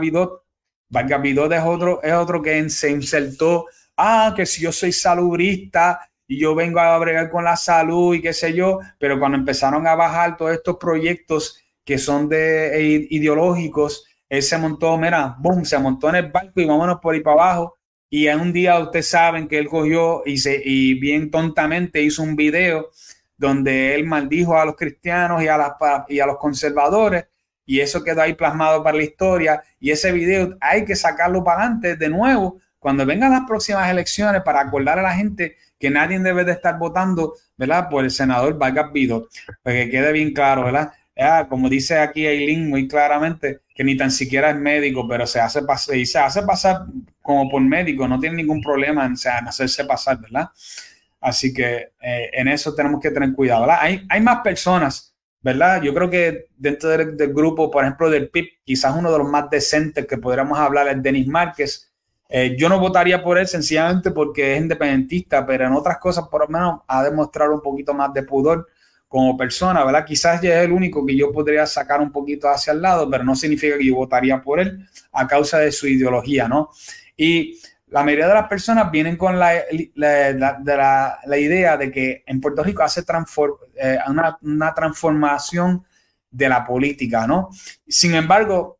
Vidot. 0.95 1.09
Valga 1.09 1.17
Vidot 1.17 1.51
es 1.51 1.63
otro, 1.63 2.03
es 2.03 2.13
otro 2.13 2.41
que 2.41 2.69
se 2.69 2.89
insertó, 2.89 3.65
ah, 3.97 4.33
que 4.35 4.45
si 4.45 4.61
yo 4.61 4.71
soy 4.71 4.91
salubrista 4.91 5.99
y 6.27 6.39
yo 6.39 6.55
vengo 6.55 6.79
a 6.79 6.97
bregar 6.97 7.29
con 7.29 7.43
la 7.43 7.55
salud 7.55 8.15
y 8.15 8.21
qué 8.21 8.33
sé 8.33 8.53
yo, 8.53 8.79
pero 8.97 9.19
cuando 9.19 9.37
empezaron 9.37 9.85
a 9.87 9.95
bajar 9.95 10.37
todos 10.37 10.53
estos 10.53 10.77
proyectos 10.77 11.59
que 11.83 11.97
son 11.97 12.27
de 12.29 13.07
ideológicos, 13.09 14.05
él 14.27 14.41
se 14.41 14.57
montó, 14.57 14.97
mira, 14.97 15.35
boom, 15.37 15.65
se 15.65 15.77
montó 15.77 16.09
en 16.09 16.15
el 16.15 16.31
barco 16.31 16.59
y 16.59 16.65
vámonos 16.65 16.99
por 16.99 17.13
ahí 17.13 17.21
para 17.21 17.43
abajo. 17.43 17.77
Y 18.09 18.27
en 18.27 18.39
un 18.39 18.53
día 18.53 18.79
ustedes 18.79 19.07
saben 19.07 19.47
que 19.47 19.59
él 19.59 19.67
cogió 19.67 20.23
y, 20.25 20.37
se, 20.37 20.61
y 20.63 20.95
bien 20.95 21.29
tontamente 21.29 22.01
hizo 22.01 22.23
un 22.23 22.35
video 22.35 22.89
donde 23.37 23.93
él 23.93 24.05
maldijo 24.05 24.57
a 24.57 24.65
los 24.65 24.75
cristianos 24.75 25.43
y 25.43 25.47
a, 25.47 25.77
y 26.07 26.19
a 26.19 26.25
los 26.25 26.37
conservadores 26.37 27.25
y 27.65 27.79
eso 27.79 28.03
quedó 28.03 28.21
ahí 28.21 28.33
plasmado 28.33 28.83
para 28.83 28.97
la 28.97 29.03
historia 29.03 29.63
y 29.79 29.91
ese 29.91 30.11
video 30.11 30.55
hay 30.61 30.85
que 30.85 30.95
sacarlo 30.95 31.43
para 31.43 31.61
adelante 31.61 31.95
de 31.95 32.09
nuevo 32.09 32.59
cuando 32.79 33.05
vengan 33.05 33.31
las 33.31 33.41
próximas 33.47 33.89
elecciones 33.89 34.43
para 34.43 34.61
acordar 34.61 34.99
a 34.99 35.01
la 35.01 35.13
gente 35.13 35.57
que 35.79 35.89
nadie 35.89 36.19
debe 36.19 36.43
de 36.43 36.51
estar 36.51 36.77
votando, 36.77 37.33
¿verdad? 37.57 37.89
Por 37.89 38.03
el 38.03 38.11
senador 38.11 38.57
Vargas 38.57 38.91
Vido, 38.93 39.27
para 39.63 39.75
que 39.75 39.89
quede 39.89 40.11
bien 40.11 40.33
claro, 40.33 40.65
¿verdad? 40.65 40.91
como 41.49 41.69
dice 41.69 41.97
aquí 41.97 42.27
Eileen 42.27 42.69
muy 42.69 42.87
claramente, 42.87 43.61
que 43.73 43.83
ni 43.83 43.95
tan 43.95 44.11
siquiera 44.11 44.49
es 44.49 44.57
médico, 44.57 45.07
pero 45.07 45.25
se 45.25 45.39
hace, 45.39 45.61
y 45.93 46.05
se 46.05 46.19
hace 46.19 46.41
pasar 46.43 46.81
como 47.21 47.49
por 47.49 47.61
médico, 47.61 48.07
no 48.07 48.19
tiene 48.19 48.35
ningún 48.35 48.61
problema 48.61 49.05
en, 49.05 49.13
hacerse 49.47 49.85
pasar, 49.85 50.19
¿verdad? 50.19 50.49
Así 51.21 51.53
que 51.53 51.93
eh, 52.01 52.29
en 52.33 52.49
eso 52.49 52.75
tenemos 52.75 53.01
que 53.01 53.11
tener 53.11 53.33
cuidado, 53.33 53.61
¿verdad? 53.61 53.77
Hay, 53.79 54.05
hay 54.09 54.21
más 54.21 54.41
personas, 54.41 55.14
¿verdad? 55.45 55.83
Yo 55.83 55.93
creo 55.93 56.09
que 56.09 56.47
dentro 56.57 56.89
del, 56.89 57.31
grupo, 57.31 57.69
por 57.69 57.83
ejemplo, 57.83 58.09
del 58.09 58.29
PIB, 58.29 58.47
quizás 58.63 58.95
uno 58.97 59.11
de 59.11 59.19
los 59.19 59.29
más 59.29 59.47
decentes 59.47 60.07
que 60.07 60.17
podríamos 60.17 60.57
hablar 60.57 60.87
es 60.87 61.03
Denis 61.03 61.27
Márquez. 61.27 61.91
Eh, 62.27 62.55
yo 62.57 62.67
no 62.67 62.79
votaría 62.79 63.21
por 63.21 63.37
él 63.37 63.47
sencillamente 63.47 64.09
porque 64.09 64.55
es 64.55 64.61
independentista, 64.61 65.45
pero 65.45 65.67
en 65.67 65.73
otras 65.73 65.99
cosas 65.99 66.27
por 66.29 66.41
lo 66.41 66.47
menos 66.47 66.79
ha 66.87 67.03
demostrado 67.03 67.53
un 67.53 67.61
poquito 67.61 67.93
más 67.93 68.11
de 68.11 68.23
pudor 68.23 68.67
como 69.07 69.37
persona, 69.37 69.85
¿verdad? 69.85 70.03
Quizás 70.03 70.41
ya 70.41 70.61
es 70.61 70.65
el 70.65 70.71
único 70.71 71.05
que 71.05 71.15
yo 71.15 71.31
podría 71.31 71.67
sacar 71.67 72.01
un 72.01 72.11
poquito 72.11 72.49
hacia 72.49 72.73
el 72.73 72.81
lado, 72.81 73.07
pero 73.07 73.23
no 73.23 73.35
significa 73.35 73.77
que 73.77 73.85
yo 73.85 73.93
votaría 73.93 74.41
por 74.41 74.59
él 74.59 74.83
a 75.11 75.27
causa 75.27 75.59
de 75.59 75.71
su 75.71 75.87
ideología, 75.87 76.47
¿no? 76.47 76.71
Y 77.15 77.59
la 77.87 78.03
mayoría 78.03 78.27
de 78.27 78.33
las 78.33 78.47
personas 78.47 78.91
vienen 78.91 79.15
con 79.15 79.37
la, 79.39 79.53
la, 79.95 81.37
idea 81.37 81.77
de 81.77 81.91
que 81.91 82.23
en 82.25 82.41
Puerto 82.41 82.63
Rico 82.63 82.83
hace 82.83 83.03
eh, 83.75 83.99
una, 84.07 84.37
una, 84.41 84.73
transformación 84.73 85.85
de 86.31 86.49
la 86.49 86.65
política, 86.65 87.27
¿no? 87.27 87.49
Sin 87.87 88.15
embargo, 88.15 88.79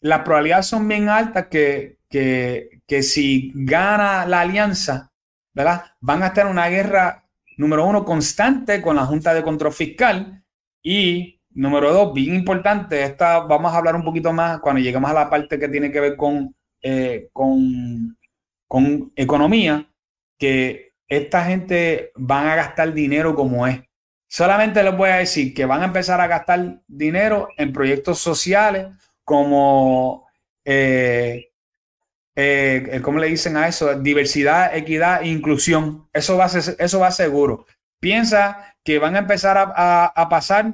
las 0.00 0.20
probabilidades 0.20 0.66
son 0.66 0.88
bien 0.88 1.08
altas 1.08 1.46
que, 1.48 1.98
que, 2.08 2.80
que 2.86 3.02
si 3.02 3.52
gana 3.54 4.26
la 4.26 4.40
alianza, 4.40 5.12
¿verdad? 5.52 5.84
Van 6.00 6.22
a 6.22 6.28
estar 6.28 6.46
en 6.46 6.52
una 6.52 6.68
guerra 6.68 7.24
número 7.58 7.86
uno, 7.86 8.04
constante 8.04 8.80
con 8.80 8.96
la 8.96 9.06
Junta 9.06 9.34
de 9.34 9.42
Control 9.42 9.72
Fiscal 9.72 10.42
y 10.82 11.40
número 11.50 11.92
dos, 11.92 12.14
bien 12.14 12.34
importante, 12.34 13.02
esta 13.02 13.40
vamos 13.40 13.72
a 13.72 13.76
hablar 13.76 13.94
un 13.94 14.04
poquito 14.04 14.32
más 14.32 14.58
cuando 14.60 14.80
lleguemos 14.80 15.10
a 15.10 15.14
la 15.14 15.30
parte 15.30 15.58
que 15.58 15.68
tiene 15.68 15.92
que 15.92 16.00
ver 16.00 16.16
con, 16.16 16.54
eh, 16.80 17.28
con, 17.32 18.16
con 18.72 19.12
economía, 19.16 19.86
que 20.38 20.94
esta 21.06 21.44
gente 21.44 22.10
van 22.16 22.46
a 22.46 22.56
gastar 22.56 22.94
dinero 22.94 23.34
como 23.34 23.66
es. 23.66 23.82
Solamente 24.30 24.82
les 24.82 24.96
voy 24.96 25.10
a 25.10 25.16
decir 25.16 25.52
que 25.52 25.66
van 25.66 25.82
a 25.82 25.84
empezar 25.84 26.22
a 26.22 26.26
gastar 26.26 26.80
dinero 26.88 27.50
en 27.58 27.70
proyectos 27.70 28.18
sociales 28.18 28.86
como 29.24 30.26
eh, 30.64 31.50
eh, 32.34 32.98
¿cómo 33.02 33.18
le 33.18 33.26
dicen 33.26 33.58
a 33.58 33.68
eso? 33.68 33.94
Diversidad, 34.00 34.74
equidad 34.74 35.20
e 35.20 35.28
inclusión. 35.28 36.08
Eso 36.10 36.38
va, 36.38 36.46
a 36.46 36.58
eso 36.78 36.98
va 36.98 37.10
seguro. 37.10 37.66
Piensa 38.00 38.74
que 38.82 38.98
van 38.98 39.16
a 39.16 39.18
empezar 39.18 39.58
a, 39.58 40.28
pasar 40.30 40.72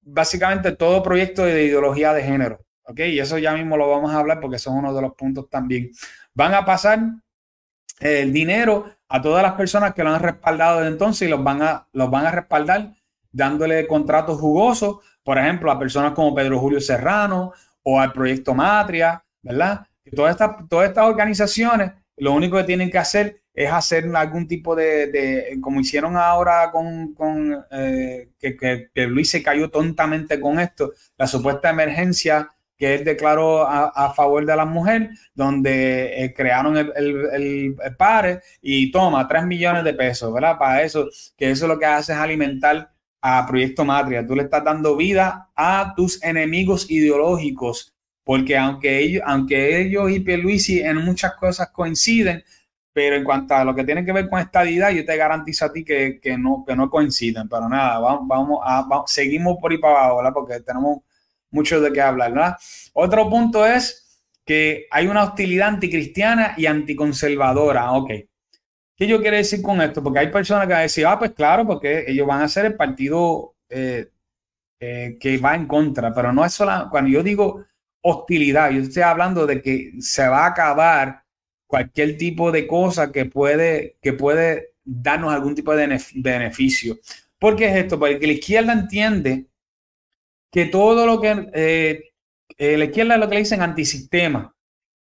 básicamente 0.00 0.72
todo 0.72 1.00
proyecto 1.04 1.44
de 1.44 1.64
ideología 1.64 2.12
de 2.12 2.24
género. 2.24 2.58
¿Ok? 2.82 2.98
Y 3.00 3.20
eso 3.20 3.38
ya 3.38 3.52
mismo 3.52 3.76
lo 3.76 3.88
vamos 3.88 4.10
a 4.10 4.18
hablar 4.18 4.40
porque 4.40 4.58
son 4.58 4.78
uno 4.78 4.92
de 4.92 5.02
los 5.02 5.14
puntos 5.14 5.48
también. 5.48 5.92
Van 6.38 6.54
a 6.54 6.64
pasar 6.64 7.00
el 7.98 8.32
dinero 8.32 8.88
a 9.08 9.20
todas 9.20 9.42
las 9.42 9.54
personas 9.54 9.92
que 9.92 10.04
lo 10.04 10.14
han 10.14 10.22
respaldado 10.22 10.78
desde 10.78 10.92
entonces 10.92 11.26
y 11.26 11.30
los 11.32 11.42
van 11.42 11.62
a, 11.62 11.88
los 11.92 12.08
van 12.12 12.26
a 12.26 12.30
respaldar 12.30 12.92
dándole 13.32 13.88
contratos 13.88 14.38
jugosos, 14.38 14.98
por 15.24 15.36
ejemplo, 15.36 15.68
a 15.68 15.80
personas 15.80 16.12
como 16.12 16.36
Pedro 16.36 16.60
Julio 16.60 16.80
Serrano 16.80 17.54
o 17.82 18.00
al 18.00 18.12
proyecto 18.12 18.54
Matria, 18.54 19.24
¿verdad? 19.42 19.84
Todas 20.14 20.30
estas, 20.30 20.68
todas 20.68 20.88
estas 20.88 21.06
organizaciones 21.06 21.90
lo 22.16 22.32
único 22.32 22.56
que 22.56 22.62
tienen 22.62 22.88
que 22.88 22.98
hacer 22.98 23.42
es 23.52 23.72
hacer 23.72 24.08
algún 24.14 24.46
tipo 24.46 24.76
de, 24.76 25.58
como 25.60 25.80
hicieron 25.80 26.16
ahora 26.16 26.70
con, 26.70 27.14
con 27.14 27.64
eh, 27.72 28.28
que, 28.38 28.56
que, 28.94 29.06
Luis 29.08 29.28
se 29.28 29.42
cayó 29.42 29.70
tontamente 29.70 30.38
con 30.38 30.60
esto, 30.60 30.92
la 31.16 31.26
supuesta 31.26 31.68
emergencia 31.68 32.48
que 32.78 32.94
él 32.94 33.04
declaró 33.04 33.66
a, 33.68 34.14
favor 34.14 34.46
de 34.46 34.56
la 34.56 34.64
mujer, 34.64 35.10
donde 35.34 36.24
eh, 36.24 36.32
crearon 36.32 36.76
el, 36.76 36.92
el, 36.94 37.76
el, 37.82 37.96
PARE 37.96 38.40
y 38.62 38.90
toma 38.92 39.26
3 39.26 39.44
millones 39.46 39.84
de 39.84 39.94
pesos, 39.94 40.32
¿verdad? 40.32 40.56
Para 40.58 40.82
eso, 40.82 41.08
que 41.36 41.50
eso 41.50 41.66
lo 41.66 41.78
que 41.78 41.86
hace 41.86 42.12
es 42.12 42.18
alimentar 42.18 42.90
a 43.20 43.46
Proyecto 43.46 43.84
Matria. 43.84 44.24
Tú 44.26 44.36
le 44.36 44.44
estás 44.44 44.62
dando 44.62 44.96
vida 44.96 45.50
a 45.56 45.92
tus 45.96 46.22
enemigos 46.22 46.88
ideológicos 46.88 47.92
porque 48.28 48.58
aunque 48.58 48.98
ellos, 48.98 49.22
aunque 49.24 49.80
ellos 49.80 50.10
y 50.10 50.20
Pierluisi 50.20 50.80
en 50.80 50.98
muchas 50.98 51.34
cosas 51.36 51.70
coinciden, 51.70 52.44
pero 52.92 53.16
en 53.16 53.24
cuanto 53.24 53.54
a 53.54 53.64
lo 53.64 53.74
que 53.74 53.84
tiene 53.84 54.04
que 54.04 54.12
ver 54.12 54.28
con 54.28 54.38
estadidad, 54.38 54.90
yo 54.90 55.02
te 55.02 55.16
garantizo 55.16 55.64
a 55.64 55.72
ti 55.72 55.82
que, 55.82 56.20
no, 56.38 56.62
que 56.66 56.76
no 56.76 56.90
coinciden, 56.90 57.48
pero 57.48 57.70
nada, 57.70 57.98
vamos, 57.98 58.28
vamos 58.28 58.60
a, 58.62 58.86
seguimos 59.06 59.56
por 59.58 59.72
ahí 59.72 59.78
para 59.78 59.94
abajo, 59.94 60.16
¿verdad? 60.18 60.32
Porque 60.34 60.60
tenemos 60.60 60.98
mucho 61.50 61.80
de 61.80 61.92
qué 61.92 62.00
hablar, 62.00 62.32
¿verdad? 62.32 62.56
Otro 62.92 63.28
punto 63.28 63.66
es 63.66 64.22
que 64.44 64.86
hay 64.90 65.06
una 65.06 65.24
hostilidad 65.24 65.68
anticristiana 65.68 66.54
y 66.56 66.66
anticonservadora, 66.66 67.92
ok. 67.92 68.10
¿Qué 68.96 69.06
yo 69.06 69.20
quiero 69.20 69.36
decir 69.36 69.62
con 69.62 69.80
esto? 69.80 70.02
Porque 70.02 70.18
hay 70.18 70.30
personas 70.32 70.66
que 70.66 70.72
van 70.72 70.80
a 70.80 70.82
decir, 70.82 71.06
ah, 71.06 71.18
pues 71.18 71.32
claro, 71.32 71.66
porque 71.66 72.04
ellos 72.08 72.26
van 72.26 72.42
a 72.42 72.48
ser 72.48 72.66
el 72.66 72.74
partido 72.74 73.54
eh, 73.68 74.10
eh, 74.80 75.16
que 75.20 75.38
va 75.38 75.54
en 75.54 75.66
contra, 75.66 76.12
pero 76.12 76.32
no 76.32 76.44
es 76.44 76.52
solo, 76.52 76.88
cuando 76.90 77.10
yo 77.10 77.22
digo 77.22 77.64
hostilidad. 78.00 78.70
Yo 78.70 78.82
estoy 78.82 79.02
hablando 79.02 79.46
de 79.46 79.62
que 79.62 79.92
se 80.00 80.26
va 80.26 80.44
a 80.44 80.48
acabar 80.48 81.24
cualquier 81.66 82.16
tipo 82.16 82.50
de 82.50 82.66
cosa 82.66 83.12
que 83.12 83.26
puede, 83.26 83.98
que 84.00 84.12
puede 84.12 84.74
darnos 84.84 85.32
algún 85.32 85.54
tipo 85.54 85.74
de 85.74 86.00
beneficio. 86.14 86.98
¿Por 87.38 87.56
qué 87.56 87.66
es 87.66 87.76
esto? 87.76 87.98
Porque 87.98 88.26
la 88.26 88.32
izquierda 88.32 88.72
entiende 88.72 89.46
que 90.50 90.66
todo 90.66 91.06
lo 91.06 91.20
que 91.20 91.50
eh, 91.54 92.04
eh, 92.56 92.76
la 92.76 92.84
izquierda 92.84 93.14
es 93.14 93.20
lo 93.20 93.28
que 93.28 93.34
le 93.34 93.40
dicen 93.40 93.62
antisistema. 93.62 94.54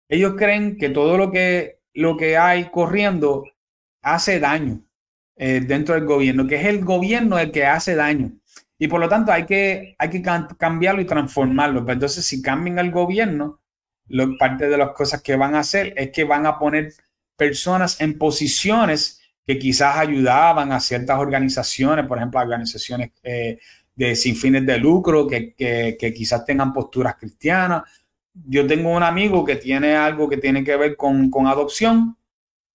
Ellos 0.08 0.34
creen 0.36 0.76
que 0.76 0.90
todo 0.90 1.16
lo 1.16 1.30
que, 1.30 1.80
lo 1.94 2.16
que 2.16 2.36
hay 2.36 2.70
corriendo 2.70 3.44
hace 4.02 4.40
daño 4.40 4.82
eh, 5.36 5.60
dentro 5.60 5.94
del 5.94 6.04
gobierno, 6.04 6.46
que 6.46 6.56
es 6.56 6.66
el 6.66 6.84
gobierno 6.84 7.38
el 7.38 7.50
que 7.50 7.66
hace 7.66 7.94
daño. 7.94 8.32
Y 8.78 8.88
por 8.88 9.00
lo 9.00 9.08
tanto 9.08 9.32
hay 9.32 9.46
que, 9.46 9.94
hay 9.98 10.10
que 10.10 10.22
cambiarlo 10.58 11.00
y 11.00 11.06
transformarlo. 11.06 11.84
Pues 11.84 11.94
entonces, 11.94 12.24
si 12.26 12.42
cambian 12.42 12.78
el 12.78 12.90
gobierno, 12.90 13.60
lo, 14.08 14.36
parte 14.36 14.68
de 14.68 14.76
las 14.76 14.90
cosas 14.90 15.22
que 15.22 15.36
van 15.36 15.54
a 15.54 15.60
hacer 15.60 15.94
es 15.96 16.10
que 16.10 16.24
van 16.24 16.46
a 16.46 16.58
poner 16.58 16.92
personas 17.36 18.00
en 18.00 18.18
posiciones 18.18 19.20
que 19.46 19.58
quizás 19.58 19.96
ayudaban 19.96 20.72
a 20.72 20.80
ciertas 20.80 21.18
organizaciones, 21.18 22.06
por 22.06 22.18
ejemplo, 22.18 22.40
organizaciones 22.40 23.12
de 23.94 24.16
sin 24.16 24.36
fines 24.36 24.64
de 24.66 24.78
lucro, 24.78 25.26
que, 25.26 25.54
que, 25.54 26.14
quizás 26.14 26.44
tengan 26.44 26.72
posturas 26.72 27.16
cristianas. 27.16 27.82
Yo 28.32 28.66
tengo 28.66 28.90
un 28.90 29.02
amigo 29.02 29.44
que 29.44 29.56
tiene 29.56 29.94
algo 29.94 30.28
que 30.28 30.38
tiene 30.38 30.64
que 30.64 30.76
ver 30.76 30.96
con, 30.96 31.30
con 31.30 31.46
adopción 31.46 32.16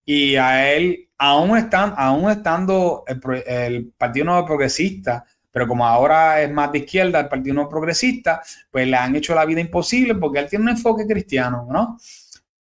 y 0.06 0.36
a 0.36 0.72
él, 0.72 1.10
aún, 1.18 1.58
están, 1.58 1.94
aún 1.98 2.30
estando 2.30 3.04
el, 3.08 3.20
el 3.48 3.94
Partido 3.98 4.26
Nuevo 4.26 4.46
Progresista, 4.46 5.26
pero 5.52 5.68
como 5.68 5.88
ahora 5.88 6.40
es 6.42 6.52
más 6.52 6.72
de 6.72 6.78
izquierda, 6.78 7.20
el 7.20 7.28
Partido 7.30 7.56
No 7.56 7.68
Progresista, 7.68 8.44
pues 8.70 8.88
le 8.88 8.96
han 8.96 9.16
hecho 9.16 9.34
la 9.34 9.44
vida 9.44 9.60
imposible 9.60 10.14
porque 10.14 10.38
él 10.38 10.48
tiene 10.48 10.66
un 10.66 10.70
enfoque 10.70 11.08
cristiano, 11.08 11.68
¿no? 11.72 11.98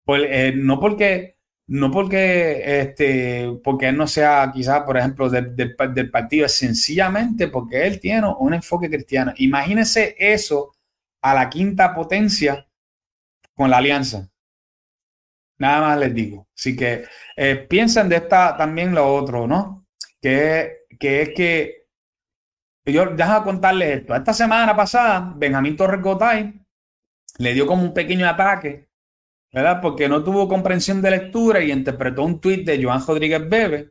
Pues, 0.05 0.55
no 0.57 0.79
porque 0.79 1.38
no 1.72 1.90
porque 1.90 2.80
este 2.80 3.58
porque 3.64 3.88
él 3.88 3.96
no 3.96 4.06
sea 4.06 4.50
quizás 4.52 4.82
por 4.82 4.98
ejemplo 4.98 5.30
del 5.30 6.11
partido 6.11 6.44
es 6.44 6.52
sencillamente 6.52 7.48
porque 7.48 7.87
él 7.87 7.98
tiene 7.98 8.28
un 8.38 8.52
enfoque 8.52 8.90
cristiano. 8.90 9.32
Imagínense 9.38 10.14
eso 10.18 10.74
a 11.22 11.32
la 11.35 11.48
quinta 11.48 11.94
potencia 11.94 12.68
con 13.54 13.70
la 13.70 13.78
alianza. 13.78 14.28
Nada 15.58 15.80
más 15.80 15.98
les 15.98 16.14
digo. 16.14 16.46
Así 16.54 16.76
que 16.76 17.06
eh, 17.37 17.56
piensen 17.56 18.08
de 18.11 18.16
esta 18.16 18.54
también 18.54 18.94
lo 18.94 19.06
otro 19.14 19.46
no 19.46 19.87
que, 20.20 20.85
que 21.00 21.22
es 21.22 21.28
que 21.30 21.87
yo 22.85 23.06
déjame 23.06 23.44
contarles 23.44 24.00
esto. 24.00 24.14
Esta 24.14 24.35
semana 24.35 24.77
pasada, 24.77 25.33
Benjamín 25.37 25.77
Torres 25.77 26.02
Gotay 26.02 26.52
le 27.38 27.54
dio 27.54 27.66
como 27.66 27.83
un 27.83 27.94
pequeño 27.94 28.29
ataque, 28.29 28.90
¿verdad? 29.53 29.81
Porque 29.81 30.09
no 30.09 30.25
tuvo 30.25 30.48
comprensión 30.48 31.03
de 31.03 31.11
lectura 31.11 31.61
y 31.61 31.71
interpretó 31.71 32.25
un 32.25 32.40
tuit 32.40 32.67
de 32.67 32.83
Joan 32.83 33.05
Rodríguez 33.07 33.48
Bebe 33.48 33.90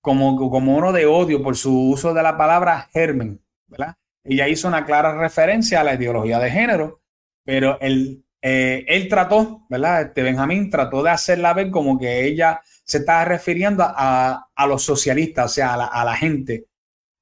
como, 0.00 0.50
como 0.50 0.76
uno 0.76 0.92
de 0.92 1.06
odio 1.06 1.42
por 1.42 1.56
su 1.56 1.90
uso 1.90 2.14
de 2.14 2.22
la 2.22 2.36
palabra 2.36 2.88
germen, 2.92 3.40
¿verdad? 3.66 3.96
Ella 4.24 4.48
hizo 4.48 4.68
una 4.68 4.84
clara 4.84 5.18
referencia 5.18 5.80
a 5.80 5.84
la 5.84 5.94
ideología 5.94 6.38
de 6.38 6.50
género, 6.50 7.02
pero 7.44 7.78
él, 7.80 8.24
eh, 8.42 8.84
él 8.88 9.08
trató, 9.08 9.66
¿verdad? 9.68 10.02
Este 10.02 10.22
Benjamín 10.22 10.70
trató 10.70 11.02
de 11.02 11.10
hacerla 11.10 11.54
ver 11.54 11.70
como 11.70 11.98
que 11.98 12.24
ella 12.24 12.60
se 12.84 12.98
estaba 12.98 13.24
refiriendo 13.24 13.84
a, 13.84 14.48
a 14.54 14.66
los 14.66 14.82
socialistas, 14.82 15.46
o 15.46 15.54
sea, 15.54 15.74
a 15.74 15.76
la, 15.76 15.86
a 15.86 16.04
la 16.04 16.16
gente. 16.16 16.66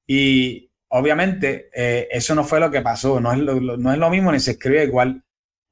Y, 0.07 0.71
obviamente, 0.89 1.69
eh, 1.73 2.07
eso 2.11 2.35
no 2.35 2.43
fue 2.43 2.59
lo 2.59 2.69
que 2.69 2.81
pasó, 2.81 3.19
no 3.19 3.33
es 3.33 3.39
lo, 3.39 3.59
no 3.77 3.91
es 3.91 3.97
lo 3.97 4.09
mismo 4.09 4.31
ni 4.31 4.39
se 4.39 4.51
escribe 4.51 4.83
igual. 4.83 5.23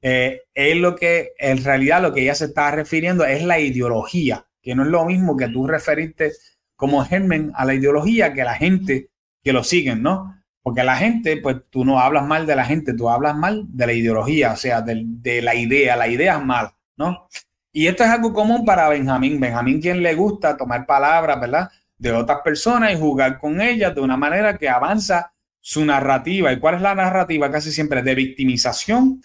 Eh, 0.06 0.42
es 0.52 0.76
lo 0.76 0.96
que, 0.96 1.32
en 1.38 1.64
realidad, 1.64 2.02
lo 2.02 2.12
que 2.12 2.20
ella 2.20 2.34
se 2.34 2.44
está 2.44 2.70
refiriendo 2.70 3.24
es 3.24 3.42
la 3.42 3.58
ideología, 3.58 4.44
que 4.60 4.74
no 4.74 4.82
es 4.82 4.90
lo 4.90 5.06
mismo 5.06 5.34
que 5.34 5.48
tú 5.48 5.66
referiste 5.66 6.30
como 6.76 7.02
germen 7.06 7.52
a 7.54 7.64
la 7.64 7.72
ideología 7.72 8.34
que 8.34 8.44
la 8.44 8.54
gente 8.54 9.08
que 9.42 9.54
lo 9.54 9.64
siguen, 9.64 10.02
¿no? 10.02 10.42
Porque 10.62 10.84
la 10.84 10.96
gente, 10.96 11.38
pues 11.38 11.56
tú 11.70 11.86
no 11.86 12.00
hablas 12.00 12.26
mal 12.26 12.46
de 12.46 12.54
la 12.54 12.66
gente, 12.66 12.92
tú 12.92 13.08
hablas 13.08 13.34
mal 13.34 13.64
de 13.66 13.86
la 13.86 13.92
ideología, 13.94 14.52
o 14.52 14.56
sea, 14.56 14.82
de, 14.82 15.04
de 15.06 15.40
la 15.40 15.54
idea, 15.54 15.96
la 15.96 16.06
idea 16.06 16.36
es 16.36 16.44
mala, 16.44 16.76
¿no? 16.98 17.26
Y 17.72 17.86
esto 17.86 18.04
es 18.04 18.10
algo 18.10 18.34
común 18.34 18.62
para 18.66 18.90
Benjamín. 18.90 19.40
Benjamín, 19.40 19.80
quien 19.80 20.02
le 20.02 20.14
gusta 20.14 20.54
tomar 20.54 20.84
palabras, 20.84 21.40
¿verdad? 21.40 21.70
De 21.96 22.12
otras 22.12 22.40
personas 22.44 22.92
y 22.92 23.00
jugar 23.00 23.38
con 23.38 23.58
ellas 23.58 23.94
de 23.94 24.02
una 24.02 24.18
manera 24.18 24.58
que 24.58 24.68
avanza 24.68 25.32
su 25.60 25.82
narrativa. 25.82 26.52
¿Y 26.52 26.60
cuál 26.60 26.74
es 26.74 26.82
la 26.82 26.94
narrativa? 26.94 27.50
Casi 27.50 27.72
siempre 27.72 28.02
de 28.02 28.14
victimización 28.14 29.22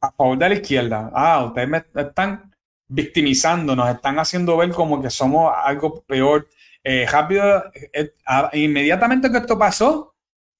a 0.00 0.12
favor 0.12 0.38
de 0.38 0.48
la 0.48 0.54
izquierda. 0.54 1.10
Ah, 1.14 1.44
ustedes 1.44 1.68
me 1.68 1.84
están 1.94 2.54
victimizando, 2.88 3.76
nos 3.76 3.90
están 3.90 4.18
haciendo 4.18 4.56
ver 4.56 4.70
como 4.70 5.00
que 5.00 5.10
somos 5.10 5.52
algo 5.62 6.02
peor. 6.02 6.48
Eh, 6.82 7.06
rápido, 7.10 7.64
eh, 7.92 8.12
inmediatamente 8.54 9.30
que 9.30 9.38
esto 9.38 9.58
pasó, 9.58 10.14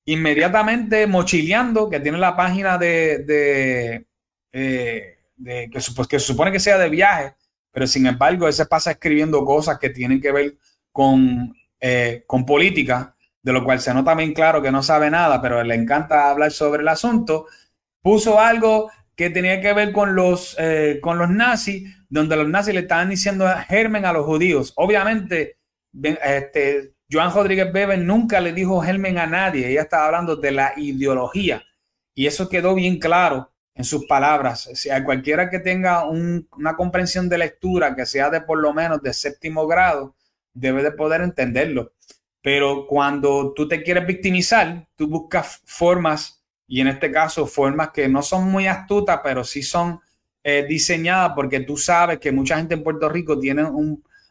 inmediatamente 0.04 1.06
mochileando, 1.06 1.88
que 1.88 2.00
tiene 2.00 2.18
la 2.18 2.36
página 2.36 2.76
de, 2.76 3.24
de, 3.24 4.06
eh, 4.52 5.18
que, 5.42 5.80
pues, 5.94 6.08
que 6.08 6.18
se 6.20 6.26
supone 6.26 6.52
que 6.52 6.60
sea 6.60 6.76
de 6.76 6.90
viaje, 6.90 7.34
pero 7.70 7.86
sin 7.86 8.06
embargo, 8.06 8.48
ese 8.48 8.66
pasa 8.66 8.90
escribiendo 8.90 9.44
cosas 9.44 9.78
que 9.78 9.90
tienen 9.90 10.20
que 10.20 10.32
ver 10.32 10.56
con, 10.92 11.54
con 12.26 12.44
política, 12.44 13.14
de 13.42 13.52
lo 13.52 13.64
cual 13.64 13.80
se 13.80 13.94
nota 13.94 14.14
bien 14.14 14.34
claro 14.34 14.60
que 14.60 14.72
no 14.72 14.82
sabe 14.82 15.10
nada, 15.10 15.40
pero 15.40 15.62
le 15.62 15.76
encanta 15.76 16.28
hablar 16.28 16.50
sobre 16.50 16.82
el 16.82 16.88
asunto. 16.88 17.46
Puso 18.02 18.40
algo 18.40 18.90
que 19.18 19.30
tenía 19.30 19.60
que 19.60 19.72
ver 19.72 19.90
con 19.90 20.14
los, 20.14 20.54
eh, 20.60 21.00
con 21.02 21.18
los 21.18 21.28
nazis, 21.28 21.92
donde 22.08 22.36
los 22.36 22.48
nazis 22.48 22.72
le 22.72 22.80
estaban 22.82 23.10
diciendo 23.10 23.46
germen 23.66 24.04
a 24.04 24.12
los 24.12 24.24
judíos. 24.24 24.72
Obviamente, 24.76 25.58
este, 26.22 26.94
Joan 27.10 27.34
Rodríguez 27.34 27.72
Bebe 27.72 27.96
nunca 27.96 28.40
le 28.40 28.52
dijo 28.52 28.80
germen 28.80 29.18
a 29.18 29.26
nadie, 29.26 29.68
ella 29.68 29.82
estaba 29.82 30.06
hablando 30.06 30.36
de 30.36 30.52
la 30.52 30.72
ideología 30.76 31.64
y 32.14 32.28
eso 32.28 32.48
quedó 32.48 32.76
bien 32.76 33.00
claro 33.00 33.50
en 33.74 33.82
sus 33.82 34.06
palabras. 34.06 34.70
Si 34.74 34.88
a 34.88 35.02
cualquiera 35.02 35.50
que 35.50 35.58
tenga 35.58 36.04
una 36.04 36.76
comprensión 36.76 37.28
de 37.28 37.38
lectura 37.38 37.96
que 37.96 38.06
sea 38.06 38.30
de 38.30 38.42
por 38.42 38.60
lo 38.60 38.72
menos 38.72 39.02
de 39.02 39.12
séptimo 39.12 39.66
grado, 39.66 40.14
debe 40.54 40.84
de 40.84 40.92
poder 40.92 41.22
entenderlo. 41.22 41.92
Pero 42.40 42.86
cuando 42.86 43.52
tú 43.52 43.66
te 43.66 43.82
quieres 43.82 44.06
victimizar, 44.06 44.86
tú 44.94 45.08
buscas 45.08 45.60
formas 45.66 46.37
y 46.68 46.82
en 46.82 46.88
este 46.88 47.10
caso 47.10 47.46
formas 47.46 47.90
que 47.90 48.08
no 48.08 48.22
son 48.22 48.50
muy 48.50 48.66
astutas, 48.66 49.20
pero 49.24 49.42
sí 49.42 49.62
son 49.62 50.00
eh, 50.44 50.64
diseñadas 50.68 51.32
porque 51.34 51.60
tú 51.60 51.76
sabes 51.76 52.18
que 52.18 52.30
mucha 52.30 52.58
gente 52.58 52.74
en 52.74 52.84
Puerto 52.84 53.08
Rico 53.08 53.38
tiene 53.38 53.64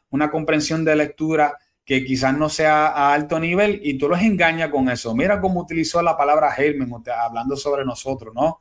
una 0.09 0.29
comprensión 0.29 0.85
de 0.85 0.95
lectura 0.95 1.57
que 1.83 2.05
quizás 2.05 2.37
no 2.37 2.47
sea 2.47 2.87
a 2.87 3.13
alto 3.13 3.39
nivel 3.39 3.79
y 3.83 3.97
tú 3.97 4.07
los 4.07 4.21
engañas 4.21 4.69
con 4.69 4.89
eso. 4.89 5.15
Mira 5.15 5.41
cómo 5.41 5.61
utilizó 5.61 6.01
la 6.01 6.15
palabra 6.15 6.51
germen 6.51 6.91
hablando 7.19 7.55
sobre 7.55 7.83
nosotros, 7.83 8.33
¿no? 8.35 8.59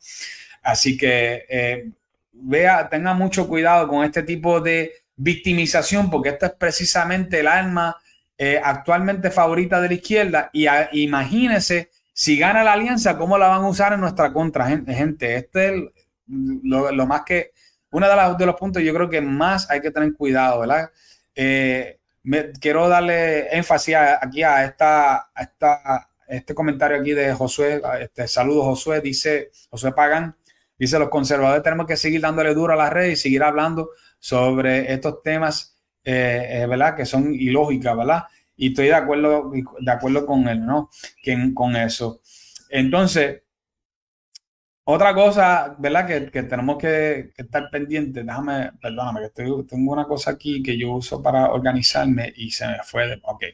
Así 0.62 0.96
que 0.96 1.44
eh, 1.48 1.90
vea, 2.32 2.88
tenga 2.88 3.14
mucho 3.14 3.46
cuidado 3.46 3.88
con 3.88 4.04
este 4.04 4.22
tipo 4.22 4.60
de 4.60 4.92
victimización 5.16 6.08
porque 6.08 6.30
esto 6.30 6.46
es 6.46 6.52
precisamente 6.52 7.40
el 7.40 7.48
alma 7.48 7.96
eh, 8.38 8.60
actualmente 8.62 9.30
favorita 9.30 9.80
de 9.80 9.88
la 9.88 9.94
izquierda 9.94 10.50
y 10.52 10.66
imagínese 10.92 11.90
si 12.18 12.38
gana 12.38 12.64
la 12.64 12.72
alianza, 12.72 13.18
¿cómo 13.18 13.36
la 13.36 13.48
van 13.48 13.62
a 13.62 13.68
usar 13.68 13.92
en 13.92 14.00
nuestra 14.00 14.32
contra, 14.32 14.66
gente? 14.66 15.36
Este 15.36 15.68
es 15.68 15.82
lo, 16.26 17.06
más 17.06 17.24
que, 17.26 17.52
uno 17.90 18.08
de, 18.08 18.36
de, 18.38 18.46
los 18.46 18.54
puntos 18.56 18.82
yo 18.82 18.94
creo 18.94 19.10
que 19.10 19.20
más 19.20 19.70
hay 19.70 19.82
que 19.82 19.90
tener 19.90 20.14
cuidado, 20.14 20.60
¿verdad? 20.60 20.90
Eh, 21.34 22.00
quiero 22.58 22.88
darle 22.88 23.54
énfasis 23.54 23.96
aquí 23.96 24.42
a, 24.42 24.64
esta, 24.64 25.30
esta, 25.36 26.08
este 26.26 26.54
comentario 26.54 26.98
aquí 26.98 27.12
de 27.12 27.34
Josué, 27.34 27.82
este 28.00 28.26
saludo 28.26 28.64
Josué, 28.64 29.02
dice 29.02 29.50
Josué 29.68 29.92
Pagan, 29.92 30.34
dice 30.78 30.98
los 30.98 31.10
conservadores 31.10 31.62
tenemos 31.62 31.86
que 31.86 31.98
seguir 31.98 32.22
dándole 32.22 32.54
duro 32.54 32.72
a 32.72 32.76
la 32.76 32.88
red 32.88 33.10
y 33.10 33.16
seguir 33.16 33.42
hablando 33.42 33.90
sobre 34.18 34.90
estos 34.90 35.22
temas, 35.22 35.78
eh, 36.02 36.62
eh, 36.62 36.66
¿verdad? 36.66 36.96
Que 36.96 37.04
son 37.04 37.34
ilógicas, 37.34 37.94
¿verdad? 37.94 38.22
Y 38.56 38.68
estoy 38.68 38.86
de 38.86 38.94
acuerdo, 38.94 39.52
de 39.52 39.90
acuerdo 39.92 40.26
con 40.26 40.48
él, 40.48 40.64
¿no? 40.64 40.90
Con 41.54 41.76
eso. 41.76 42.20
Entonces, 42.70 43.42
otra 44.84 45.14
cosa, 45.14 45.74
¿verdad? 45.78 46.06
Que, 46.06 46.42
tenemos 46.44 46.78
que, 46.78 47.32
estar 47.36 47.70
pendientes, 47.70 48.24
déjame, 48.24 48.72
perdóname, 48.80 49.20
que 49.20 49.26
estoy, 49.26 49.66
tengo 49.66 49.92
una 49.92 50.06
cosa 50.06 50.32
aquí 50.32 50.62
que 50.62 50.78
yo 50.78 50.92
uso 50.92 51.22
para 51.22 51.52
organizarme 51.52 52.32
y 52.36 52.50
se 52.50 52.66
me 52.68 52.78
fue 52.84 53.08
de, 53.08 53.20
ok. 53.22 53.44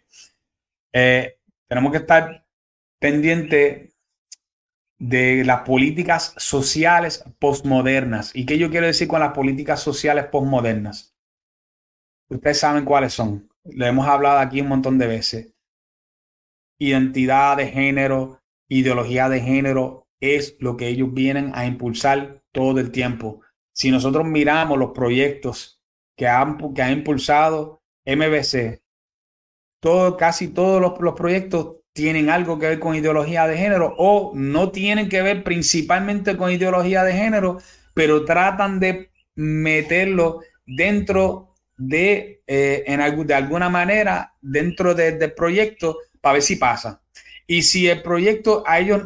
Eh, 0.92 1.38
tenemos 1.66 1.90
que 1.92 1.98
estar 1.98 2.46
pendientes 2.98 3.92
de 4.98 5.42
las 5.44 5.62
políticas 5.62 6.34
sociales 6.36 7.24
postmodernas. 7.38 8.36
¿Y 8.36 8.46
qué 8.46 8.58
yo 8.58 8.70
quiero 8.70 8.86
decir 8.86 9.08
con 9.08 9.20
las 9.20 9.32
políticas 9.32 9.80
sociales 9.80 10.26
postmodernas? 10.26 11.16
Ustedes 12.28 12.58
saben 12.58 12.84
cuáles 12.84 13.12
son 13.12 13.51
le 13.64 13.86
hemos 13.86 14.06
hablado 14.06 14.38
aquí 14.38 14.60
un 14.60 14.68
montón 14.68 14.98
de 14.98 15.06
veces. 15.06 15.54
Identidad 16.78 17.56
de 17.56 17.68
género, 17.68 18.42
ideología 18.68 19.28
de 19.28 19.40
género 19.40 20.08
es 20.20 20.56
lo 20.60 20.76
que 20.76 20.88
ellos 20.88 21.12
vienen 21.12 21.52
a 21.54 21.66
impulsar 21.66 22.42
todo 22.52 22.80
el 22.80 22.90
tiempo. 22.90 23.40
Si 23.72 23.90
nosotros 23.90 24.26
miramos 24.26 24.78
los 24.78 24.90
proyectos 24.90 25.80
que 26.16 26.26
han, 26.26 26.58
que 26.74 26.82
ha 26.82 26.90
impulsado 26.90 27.82
MBC, 28.04 28.82
todo, 29.80 30.16
casi 30.16 30.48
todos 30.48 30.80
los, 30.80 31.00
los 31.00 31.14
proyectos 31.14 31.76
tienen 31.92 32.30
algo 32.30 32.58
que 32.58 32.68
ver 32.68 32.78
con 32.78 32.94
ideología 32.94 33.46
de 33.46 33.56
género 33.56 33.94
o 33.98 34.32
no 34.34 34.70
tienen 34.70 35.08
que 35.08 35.22
ver 35.22 35.44
principalmente 35.44 36.36
con 36.36 36.50
ideología 36.50 37.04
de 37.04 37.12
género, 37.12 37.58
pero 37.94 38.24
tratan 38.24 38.80
de 38.80 39.10
meterlo 39.34 40.40
dentro 40.64 41.51
de, 41.86 42.42
eh, 42.46 42.84
en, 42.86 43.26
de 43.26 43.34
alguna 43.34 43.68
manera 43.68 44.34
dentro 44.40 44.94
del 44.94 45.32
proyecto 45.34 45.98
para 46.20 46.34
ver 46.34 46.42
si 46.42 46.56
pasa. 46.56 47.02
Y 47.46 47.62
si 47.62 47.88
el 47.88 48.02
proyecto 48.02 48.62
a 48.66 48.78
ellos 48.78 49.02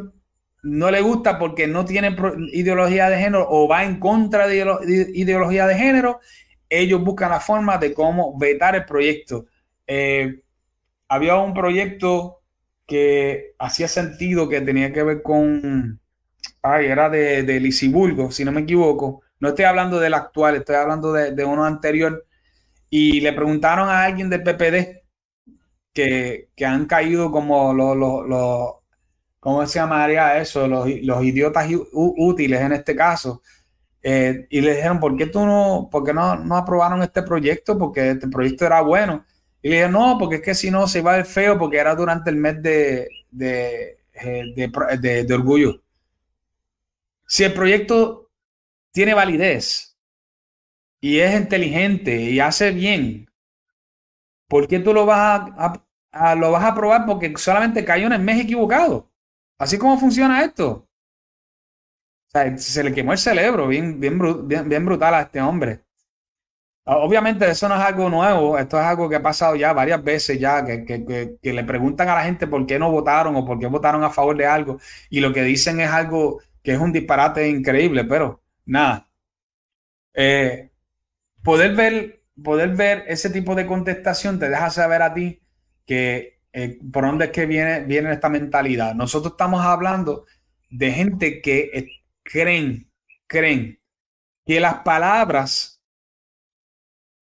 no 0.62 0.90
les 0.90 1.02
gusta 1.02 1.38
porque 1.38 1.66
no 1.66 1.84
tienen 1.84 2.16
ideología 2.52 3.08
de 3.08 3.18
género 3.18 3.46
o 3.48 3.68
va 3.68 3.84
en 3.84 3.98
contra 3.98 4.46
de 4.46 4.56
ideología 5.14 5.66
de 5.66 5.76
género, 5.76 6.20
ellos 6.68 7.02
buscan 7.02 7.30
la 7.30 7.40
forma 7.40 7.78
de 7.78 7.94
cómo 7.94 8.36
vetar 8.38 8.74
el 8.74 8.84
proyecto. 8.84 9.46
Eh, 9.86 10.42
había 11.08 11.36
un 11.36 11.54
proyecto 11.54 12.42
que 12.86 13.54
hacía 13.58 13.88
sentido 13.88 14.48
que 14.48 14.60
tenía 14.60 14.92
que 14.92 15.02
ver 15.02 15.22
con, 15.22 16.00
ay, 16.62 16.86
era 16.86 17.08
de, 17.08 17.42
de 17.42 17.60
Lisiburgo, 17.60 18.30
si 18.30 18.44
no 18.44 18.52
me 18.52 18.62
equivoco. 18.62 19.22
No 19.40 19.48
estoy 19.48 19.64
hablando 19.64 19.98
del 19.98 20.14
actual, 20.14 20.56
estoy 20.56 20.76
hablando 20.76 21.12
de, 21.12 21.32
de 21.32 21.44
uno 21.44 21.64
anterior 21.64 22.26
y 22.90 23.20
le 23.20 23.32
preguntaron 23.32 23.88
a 23.88 24.04
alguien 24.04 24.30
del 24.30 24.42
PPD 24.42 25.02
que, 25.92 26.48
han 26.64 26.86
caído 26.86 27.30
como 27.30 27.72
los, 27.72 27.96
los, 27.96 28.74
¿cómo 29.40 29.66
se 29.66 29.78
llamaría 29.78 30.38
eso? 30.38 30.66
Los, 30.68 30.88
idiotas 30.88 31.68
útiles 31.92 32.60
en 32.60 32.72
este 32.72 32.94
caso. 32.94 33.42
Eh, 34.02 34.46
y 34.50 34.60
le 34.60 34.76
dijeron, 34.76 35.00
¿por 35.00 35.16
qué 35.16 35.26
tú 35.26 35.44
no, 35.44 35.88
por 35.90 36.04
qué 36.04 36.12
no, 36.14 36.36
no 36.36 36.56
aprobaron 36.56 37.02
este 37.02 37.22
proyecto? 37.22 37.76
Porque 37.78 38.10
este 38.10 38.28
proyecto 38.28 38.66
era 38.66 38.80
bueno. 38.82 39.24
Y 39.62 39.68
le 39.68 39.76
dijeron, 39.76 39.92
no, 39.92 40.18
porque 40.18 40.36
es 40.36 40.42
que 40.42 40.54
si 40.54 40.70
no 40.70 40.86
se 40.86 41.00
iba 41.00 41.12
a 41.12 41.16
ver 41.16 41.26
feo 41.26 41.58
porque 41.58 41.78
era 41.78 41.94
durante 41.94 42.30
el 42.30 42.36
mes 42.36 42.62
de, 42.62 43.08
de, 43.30 43.98
eh, 44.14 45.24
de 45.24 45.34
orgullo. 45.34 45.82
Si 47.26 47.42
el 47.42 47.52
proyecto 47.52 48.30
tiene 48.92 49.14
validez, 49.14 49.85
y 51.00 51.20
es 51.20 51.34
inteligente 51.34 52.20
y 52.20 52.40
hace 52.40 52.70
bien, 52.72 53.28
¿por 54.48 54.66
qué 54.68 54.78
tú 54.78 54.92
lo 54.94 55.06
vas 55.06 55.50
a, 56.12 56.34
lo 56.34 56.52
vas 56.52 56.64
a 56.64 56.74
probar? 56.74 57.06
Porque 57.06 57.32
solamente 57.36 57.84
cayó 57.84 58.06
en 58.06 58.14
el 58.14 58.22
mes 58.22 58.40
equivocado. 58.40 59.10
Así 59.58 59.78
como 59.78 59.98
funciona 59.98 60.44
esto. 60.44 60.88
se 62.56 62.84
le 62.84 62.92
quemó 62.92 63.12
el 63.12 63.18
cerebro, 63.18 63.68
bien, 63.68 63.98
bien, 64.00 64.18
bien, 64.48 64.84
brutal 64.84 65.14
a 65.14 65.22
este 65.22 65.40
hombre. 65.40 65.82
Obviamente 66.88 67.48
eso 67.50 67.68
no 67.68 67.74
es 67.74 67.80
algo 67.80 68.08
nuevo, 68.08 68.56
esto 68.58 68.78
es 68.78 68.84
algo 68.84 69.08
que 69.08 69.16
ha 69.16 69.22
pasado 69.22 69.56
ya 69.56 69.72
varias 69.72 70.02
veces 70.04 70.38
ya, 70.38 70.64
que, 70.64 70.84
que, 71.42 71.52
le 71.52 71.64
preguntan 71.64 72.08
a 72.08 72.14
la 72.14 72.24
gente 72.24 72.46
por 72.46 72.64
qué 72.64 72.78
no 72.78 72.92
votaron 72.92 73.34
o 73.34 73.44
por 73.44 73.58
qué 73.58 73.66
votaron 73.66 74.04
a 74.04 74.10
favor 74.10 74.36
de 74.36 74.46
algo 74.46 74.78
y 75.10 75.18
lo 75.18 75.32
que 75.32 75.42
dicen 75.42 75.80
es 75.80 75.90
algo 75.90 76.40
que 76.62 76.72
es 76.74 76.78
un 76.78 76.92
disparate 76.92 77.48
increíble, 77.48 78.04
pero 78.04 78.40
nada. 78.66 79.08
Eh, 80.14 80.70
poder 81.46 81.76
ver, 81.76 82.24
poder 82.42 82.74
ver 82.74 83.04
ese 83.06 83.30
tipo 83.30 83.54
de 83.54 83.66
contestación 83.66 84.40
te 84.40 84.48
deja 84.48 84.68
saber 84.68 85.00
a 85.00 85.14
ti 85.14 85.40
que 85.86 86.40
eh, 86.52 86.80
por 86.92 87.06
dónde 87.06 87.26
es 87.26 87.30
que 87.30 87.46
viene, 87.46 87.84
viene 87.84 88.12
esta 88.12 88.28
mentalidad. 88.28 88.96
Nosotros 88.96 89.34
estamos 89.34 89.64
hablando 89.64 90.26
de 90.68 90.90
gente 90.90 91.40
que 91.40 91.88
creen, 92.24 92.90
creen 93.28 93.80
que 94.44 94.58
las 94.58 94.80
palabras 94.80 95.80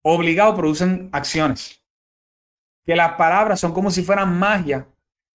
obligados 0.02 0.54
producen 0.54 1.10
acciones. 1.12 1.84
Que 2.86 2.96
las 2.96 3.12
palabras 3.16 3.60
son 3.60 3.74
como 3.74 3.90
si 3.90 4.02
fueran 4.02 4.38
magia, 4.38 4.88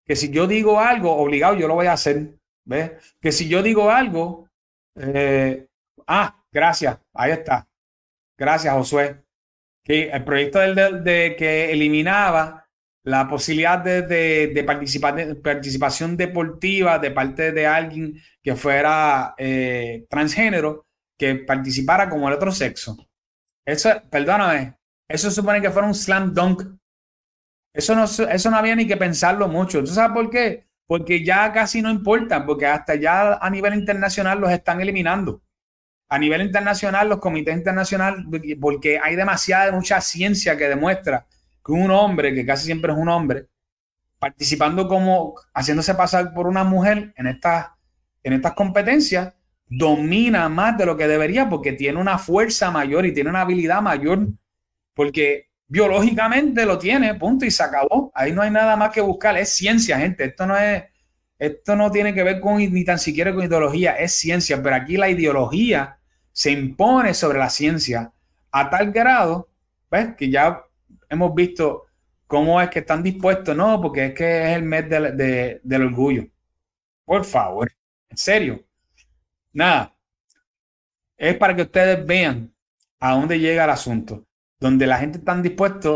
que 0.04 0.16
si 0.16 0.30
yo 0.30 0.48
digo 0.48 0.80
algo, 0.80 1.16
obligado 1.16 1.54
yo 1.54 1.68
lo 1.68 1.74
voy 1.74 1.86
a 1.86 1.92
hacer. 1.92 2.34
¿Ves? 2.64 2.90
Que 3.20 3.30
si 3.30 3.48
yo 3.48 3.62
digo 3.62 3.88
algo, 3.88 4.48
eh, 4.96 5.68
ah, 6.08 6.42
gracias, 6.50 6.98
ahí 7.14 7.30
está. 7.30 7.69
Gracias, 8.40 8.72
Josué. 8.72 9.22
Que 9.84 10.08
el 10.08 10.24
proyecto 10.24 10.60
del, 10.60 11.04
de, 11.04 11.36
que 11.38 11.70
eliminaba 11.72 12.66
la 13.04 13.28
posibilidad 13.28 13.78
de, 13.78 14.02
de, 14.48 14.64
participar, 14.64 15.14
de 15.14 15.34
participación 15.34 16.16
deportiva 16.16 16.98
de 16.98 17.10
parte 17.10 17.52
de 17.52 17.66
alguien 17.66 18.14
que 18.42 18.56
fuera 18.56 19.34
eh, 19.36 20.06
transgénero, 20.08 20.86
que 21.18 21.34
participara 21.34 22.08
como 22.08 22.28
el 22.28 22.34
otro 22.34 22.50
sexo. 22.50 22.96
Eso, 23.66 23.90
perdóname, 24.10 24.74
eso 25.06 25.30
supone 25.30 25.60
que 25.60 25.70
fuera 25.70 25.86
un 25.86 25.94
slam 25.94 26.32
dunk. 26.32 26.62
Eso 27.74 27.94
no, 27.94 28.04
eso 28.04 28.50
no 28.50 28.56
había 28.56 28.74
ni 28.74 28.86
que 28.86 28.96
pensarlo 28.96 29.48
mucho. 29.48 29.80
¿Tú 29.80 29.88
sabes 29.88 30.12
por 30.12 30.30
qué? 30.30 30.66
Porque 30.86 31.22
ya 31.22 31.52
casi 31.52 31.82
no 31.82 31.90
importa, 31.90 32.46
porque 32.46 32.66
hasta 32.66 32.94
ya 32.94 33.34
a 33.34 33.50
nivel 33.50 33.74
internacional 33.74 34.40
los 34.40 34.50
están 34.50 34.80
eliminando. 34.80 35.42
A 36.10 36.18
nivel 36.18 36.42
internacional, 36.42 37.08
los 37.08 37.20
comités 37.20 37.56
internacionales, 37.56 38.26
porque 38.60 38.98
hay 39.02 39.16
demasiada, 39.16 39.72
mucha 39.72 40.00
ciencia 40.00 40.56
que 40.56 40.68
demuestra 40.68 41.26
que 41.64 41.72
un 41.72 41.90
hombre, 41.90 42.34
que 42.34 42.44
casi 42.44 42.66
siempre 42.66 42.92
es 42.92 42.98
un 42.98 43.08
hombre, 43.08 43.46
participando 44.18 44.86
como, 44.86 45.34
haciéndose 45.54 45.94
pasar 45.94 46.34
por 46.34 46.46
una 46.46 46.62
mujer 46.62 47.12
en 47.16 47.26
estas, 47.26 47.68
en 48.22 48.34
estas 48.34 48.52
competencias, 48.52 49.32
domina 49.66 50.48
más 50.48 50.76
de 50.76 50.84
lo 50.84 50.96
que 50.96 51.06
debería 51.06 51.48
porque 51.48 51.72
tiene 51.72 51.98
una 51.98 52.18
fuerza 52.18 52.72
mayor 52.72 53.06
y 53.06 53.14
tiene 53.14 53.30
una 53.30 53.42
habilidad 53.42 53.80
mayor, 53.80 54.26
porque 54.94 55.48
biológicamente 55.68 56.66
lo 56.66 56.76
tiene, 56.76 57.14
punto, 57.14 57.46
y 57.46 57.52
se 57.52 57.62
acabó. 57.62 58.10
Ahí 58.14 58.32
no 58.32 58.42
hay 58.42 58.50
nada 58.50 58.76
más 58.76 58.90
que 58.90 59.00
buscar, 59.00 59.38
es 59.38 59.50
ciencia, 59.50 59.98
gente. 59.98 60.24
Esto 60.24 60.44
no 60.44 60.58
es, 60.58 60.82
esto 61.38 61.76
no 61.76 61.90
tiene 61.90 62.12
que 62.12 62.24
ver 62.24 62.40
con 62.40 62.58
ni 62.58 62.84
tan 62.84 62.98
siquiera 62.98 63.32
con 63.32 63.44
ideología, 63.44 63.94
es 63.94 64.12
ciencia, 64.12 64.60
pero 64.60 64.74
aquí 64.74 64.96
la 64.96 65.08
ideología 65.08 65.99
se 66.40 66.50
impone 66.52 67.12
sobre 67.12 67.38
la 67.38 67.50
ciencia 67.50 68.14
a 68.50 68.70
tal 68.70 68.92
grado, 68.92 69.50
¿ves? 69.90 70.14
Que 70.16 70.30
ya 70.30 70.64
hemos 71.10 71.34
visto 71.34 71.84
cómo 72.26 72.58
es 72.62 72.70
que 72.70 72.78
están 72.78 73.02
dispuestos, 73.02 73.54
no, 73.54 73.78
porque 73.78 74.06
es 74.06 74.14
que 74.14 74.44
es 74.44 74.56
el 74.56 74.62
mes 74.62 74.88
del 74.88 75.82
orgullo. 75.82 76.26
Por 77.04 77.26
favor, 77.26 77.70
en 78.08 78.16
serio. 78.16 78.64
Nada. 79.52 79.94
Es 81.18 81.36
para 81.36 81.54
que 81.54 81.60
ustedes 81.60 82.06
vean 82.06 82.54
a 83.00 83.12
dónde 83.12 83.38
llega 83.38 83.64
el 83.64 83.70
asunto, 83.70 84.24
donde 84.58 84.86
la 84.86 84.96
gente 84.96 85.18
está 85.18 85.36
dispuesta 85.42 85.90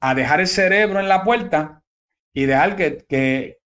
a 0.00 0.16
dejar 0.16 0.40
el 0.40 0.48
cerebro 0.48 0.98
en 0.98 1.08
la 1.08 1.22
puerta 1.22 1.84
y 2.32 2.46
dejar 2.46 2.74
que, 2.74 3.06
que 3.08 3.60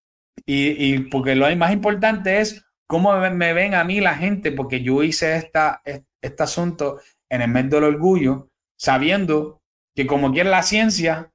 y, 0.45 0.97
y, 0.97 0.99
porque 0.99 1.35
lo 1.35 1.57
más 1.57 1.73
importante 1.73 2.41
es 2.41 2.63
cómo 2.87 3.19
me 3.19 3.55
ven 3.55 3.75
a 3.75 3.85
mí 3.85 4.03
la 4.03 4.17
gente, 4.17 4.53
porque 4.53 4.83
yo 4.83 5.03
hice 5.03 5.37
esta, 5.37 5.81
este 6.23 6.43
asunto 6.43 7.01
en 7.29 7.43
el 7.43 7.49
mes 7.49 7.71
del 7.71 7.85
orgullo, 7.85 8.49
sabiendo 8.79 9.61
que 9.95 10.07
como 10.07 10.33
quiere 10.33 10.51
la 10.51 10.63
ciencia, 10.63 11.33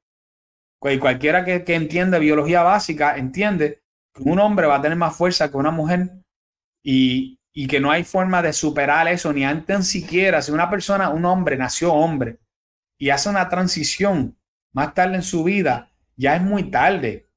y 0.82 1.00
cualquiera 1.00 1.44
que, 1.44 1.64
que 1.64 1.76
entienda 1.76 2.20
biología 2.20 2.62
básica 2.62 3.18
entiende 3.18 3.82
que 4.14 4.24
un 4.24 4.40
hombre 4.40 4.68
va 4.68 4.76
a 4.76 4.82
tener 4.82 4.98
más 4.98 5.16
fuerza 5.16 5.50
que 5.50 5.58
una 5.58 5.72
mujer 5.72 6.12
y, 6.84 7.40
y 7.54 7.68
que 7.68 7.80
no 7.80 7.90
hay 7.90 8.04
forma 8.04 8.42
de 8.42 8.54
superar 8.54 9.08
eso, 9.08 9.32
ni 9.34 9.46
antes 9.46 9.88
siquiera, 9.88 10.42
si 10.42 10.52
una 10.52 10.70
persona, 10.70 11.10
un 11.10 11.26
hombre, 11.26 11.58
nació 11.58 11.94
hombre 11.94 12.40
y 13.00 13.10
hace 13.10 13.30
una 13.30 13.50
transición 13.50 14.38
más 14.74 14.94
tarde 14.94 15.16
en 15.16 15.24
su 15.24 15.44
vida, 15.44 15.92
ya 16.18 16.36
es 16.36 16.42
muy 16.42 16.70
tarde, 16.70 17.30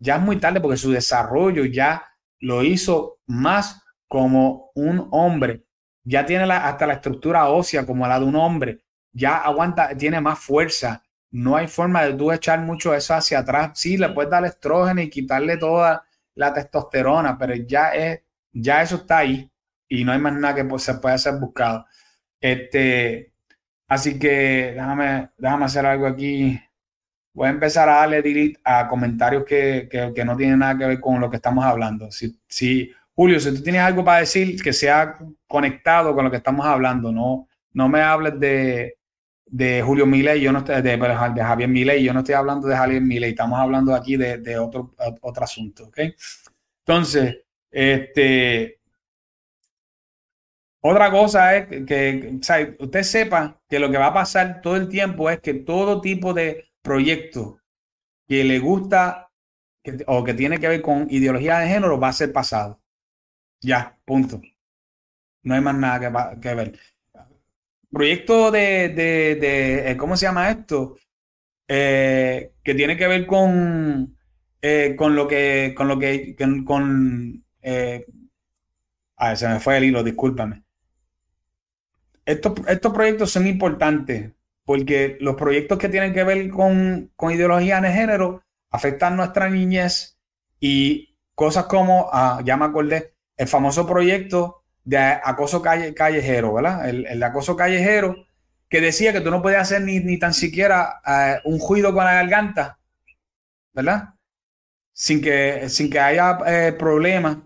ya 0.00 0.16
es 0.16 0.22
muy 0.22 0.38
tarde 0.38 0.60
porque 0.60 0.76
su 0.76 0.90
desarrollo 0.90 1.64
ya 1.64 2.06
lo 2.40 2.62
hizo 2.62 3.20
más 3.26 3.82
como 4.08 4.70
un 4.74 5.08
hombre, 5.12 5.65
ya 6.06 6.24
tiene 6.24 6.50
hasta 6.52 6.86
la 6.86 6.94
estructura 6.94 7.48
ósea 7.48 7.84
como 7.84 8.06
la 8.06 8.18
de 8.18 8.24
un 8.24 8.36
hombre, 8.36 8.80
ya 9.12 9.38
aguanta, 9.38 9.96
tiene 9.96 10.20
más 10.20 10.38
fuerza, 10.38 11.02
no 11.30 11.56
hay 11.56 11.66
forma 11.66 12.04
de 12.04 12.14
tú 12.14 12.32
echar 12.32 12.60
mucho 12.60 12.94
eso 12.94 13.14
hacia 13.14 13.40
atrás, 13.40 13.72
sí, 13.74 13.96
le 13.96 14.10
puedes 14.10 14.30
dar 14.30 14.44
estrógeno 14.44 15.02
y 15.02 15.10
quitarle 15.10 15.56
toda 15.56 16.04
la 16.34 16.54
testosterona, 16.54 17.36
pero 17.36 17.54
ya 17.54 17.90
es 17.90 18.22
ya 18.52 18.82
eso 18.82 18.96
está 18.96 19.18
ahí 19.18 19.50
y 19.88 20.04
no 20.04 20.12
hay 20.12 20.18
más 20.18 20.32
nada 20.34 20.54
que 20.54 20.78
se 20.78 20.94
pueda 20.94 21.18
ser 21.18 21.34
buscado. 21.38 21.86
Este, 22.40 23.32
así 23.88 24.18
que 24.18 24.72
déjame, 24.74 25.30
déjame 25.38 25.64
hacer 25.66 25.86
algo 25.86 26.06
aquí. 26.06 26.60
Voy 27.34 27.48
a 27.48 27.50
empezar 27.50 27.88
a 27.88 27.96
darle 27.96 28.22
delete 28.22 28.60
a 28.64 28.88
comentarios 28.88 29.44
que, 29.44 29.88
que, 29.90 30.24
no 30.24 30.36
tienen 30.36 30.60
nada 30.60 30.78
que 30.78 30.86
ver 30.86 31.00
con 31.00 31.20
lo 31.20 31.30
que 31.30 31.36
estamos 31.36 31.64
hablando. 31.64 32.10
Si, 32.10 32.40
si, 32.48 32.90
Julio, 33.16 33.40
si 33.40 33.54
tú 33.54 33.62
tienes 33.62 33.80
algo 33.80 34.04
para 34.04 34.20
decir 34.20 34.62
que 34.62 34.72
sea 34.72 35.16
conectado 35.48 36.14
con 36.14 36.24
lo 36.24 36.30
que 36.30 36.36
estamos 36.36 36.66
hablando, 36.66 37.10
no, 37.10 37.48
no 37.72 37.88
me 37.88 38.02
hables 38.02 38.38
de, 38.38 38.98
de 39.46 39.82
Julio 39.82 40.06
Milei, 40.06 40.40
yo 40.40 40.52
no 40.52 40.58
estoy, 40.58 40.82
de, 40.82 40.96
de 40.98 41.42
Javier 41.42 41.68
Milei, 41.68 42.04
yo 42.04 42.12
no 42.12 42.20
estoy 42.20 42.34
hablando 42.34 42.68
de 42.68 42.76
Javier 42.76 43.00
Milei, 43.00 43.30
estamos 43.30 43.58
hablando 43.58 43.94
aquí 43.94 44.16
de, 44.16 44.38
de 44.38 44.58
otro, 44.58 44.94
otro 45.22 45.44
asunto, 45.44 45.86
¿ok? 45.86 45.98
Entonces, 46.84 47.38
este, 47.70 48.80
otra 50.88 51.10
cosa 51.10 51.56
es 51.56 51.66
que, 51.84 52.38
usted 52.78 53.02
sepa 53.02 53.60
que 53.68 53.80
lo 53.80 53.90
que 53.90 53.98
va 53.98 54.06
a 54.06 54.14
pasar 54.14 54.60
todo 54.60 54.76
el 54.76 54.88
tiempo 54.88 55.28
es 55.30 55.40
que 55.40 55.54
todo 55.54 56.00
tipo 56.00 56.32
de 56.32 56.64
proyecto 56.82 57.58
que 58.28 58.44
le 58.44 58.58
gusta 58.58 59.30
o 60.06 60.22
que 60.22 60.34
tiene 60.34 60.60
que 60.60 60.68
ver 60.68 60.82
con 60.82 61.06
ideología 61.10 61.58
de 61.58 61.68
género 61.68 61.98
va 61.98 62.08
a 62.08 62.12
ser 62.12 62.32
pasado. 62.32 62.80
Ya, 63.66 63.98
punto. 64.04 64.40
No 65.42 65.54
hay 65.54 65.60
más 65.60 65.74
nada 65.74 66.38
que, 66.40 66.54
ver. 66.54 66.78
Proyecto 67.90 68.52
de, 68.52 68.90
de, 68.90 69.90
eh, 69.90 69.96
¿cómo 69.96 70.16
se 70.16 70.26
llama 70.26 70.50
esto? 70.50 70.96
Eh, 71.66 72.52
que 72.62 72.74
tiene 72.74 72.96
que 72.96 73.08
ver 73.08 73.26
con, 73.26 74.16
eh, 74.62 74.94
con 74.96 75.16
lo 75.16 75.26
que, 75.26 75.74
con 75.76 75.88
lo 75.88 75.98
que, 75.98 76.36
con 76.64 77.44
eh, 77.60 78.06
a 79.16 79.28
ver, 79.28 79.36
se 79.36 79.48
me 79.48 79.58
fue 79.58 79.78
el 79.78 79.84
hilo, 79.84 80.04
discúlpame. 80.04 80.62
Estos, 82.24 82.52
estos 82.68 82.92
proyectos 82.92 83.32
son 83.32 83.48
importantes 83.48 84.30
porque 84.64 85.16
los 85.20 85.34
proyectos 85.34 85.78
que 85.78 85.88
tienen 85.88 86.14
que 86.14 86.22
ver 86.22 86.50
con, 86.50 87.10
con 87.16 87.32
ideología 87.32 87.80
de 87.80 87.90
género 87.90 88.44
afectan 88.70 89.16
nuestra 89.16 89.50
niñez 89.50 90.20
y 90.60 91.16
cosas 91.34 91.64
como, 91.64 92.08
ah, 92.12 92.40
ya 92.44 92.56
me 92.56 92.66
acordé, 92.66 93.15
el 93.36 93.48
famoso 93.48 93.86
proyecto 93.86 94.62
de 94.84 94.98
acoso 94.98 95.60
calle, 95.62 95.94
callejero, 95.94 96.54
¿verdad? 96.54 96.88
El, 96.88 97.22
acoso 97.22 97.56
callejero 97.56 98.26
que 98.68 98.80
decía 98.80 99.12
que 99.12 99.20
tú 99.20 99.30
no 99.30 99.42
podías 99.42 99.62
hacer 99.62 99.82
ni, 99.82 100.00
ni 100.00 100.18
tan 100.18 100.32
siquiera 100.32 101.00
eh, 101.06 101.40
un 101.44 101.58
juicio 101.58 101.92
con 101.92 102.04
la 102.04 102.14
garganta, 102.14 102.78
¿verdad? 103.74 104.14
Sin 104.92 105.20
que, 105.20 105.68
sin 105.68 105.90
que 105.90 106.00
haya 106.00 106.38
eh, 106.46 106.72
problemas 106.72 107.38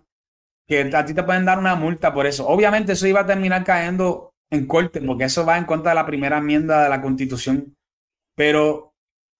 que 0.71 0.89
a 0.95 1.05
ti 1.05 1.15
te 1.15 1.25
pueden 1.25 1.45
dar 1.45 1.59
una 1.59 1.75
multa 1.75 2.15
por 2.15 2.27
eso. 2.27 2.47
Obviamente 2.47 2.93
eso 2.93 3.07
iba 3.07 3.21
a 3.21 3.27
terminar 3.27 3.65
cayendo 3.65 4.35
en 4.51 4.67
corte, 4.67 5.01
porque 5.01 5.25
eso 5.25 5.45
va 5.45 5.59
en 5.59 5.65
contra 5.65 5.91
de 5.91 5.97
la 5.97 6.07
primera 6.07 6.39
enmienda 6.39 6.85
de 6.85 6.89
la 6.89 7.03
constitución. 7.03 7.77
Pero 8.37 8.95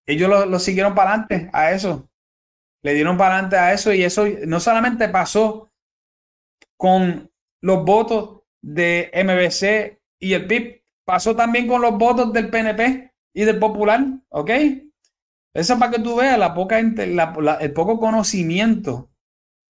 ellos 0.07 0.29
lo, 0.29 0.59
siguieron 0.59 0.95
para 0.95 1.11
adelante 1.11 1.49
a 1.53 1.71
eso. 1.71 2.09
Le 2.83 2.95
dieron 2.95 3.17
para 3.17 3.35
adelante 3.35 3.57
a 3.57 3.73
eso 3.73 3.93
y 3.93 4.03
eso 4.03 4.25
no 4.47 4.59
solamente 4.59 5.09
pasó 5.09 5.70
con 6.81 7.31
los 7.61 7.85
votos 7.85 8.41
de 8.63 9.11
MBC 9.13 10.01
y 10.19 10.33
el 10.33 10.47
PIB, 10.47 10.83
pasó 11.05 11.37
también 11.37 11.67
con 11.67 11.83
los 11.83 11.99
votos 11.99 12.33
del 12.33 12.49
PNP 12.49 13.13
y 13.35 13.45
del 13.45 13.59
Popular, 13.59 14.03
¿ok? 14.31 14.51
Eso 15.53 15.79
para 15.79 15.93
que 15.93 15.99
tú 16.03 16.17
veas 16.17 16.39
la 16.39 16.55
poca, 16.55 16.79
el 16.79 17.73
poco 17.75 18.01
conocimiento 18.01 19.11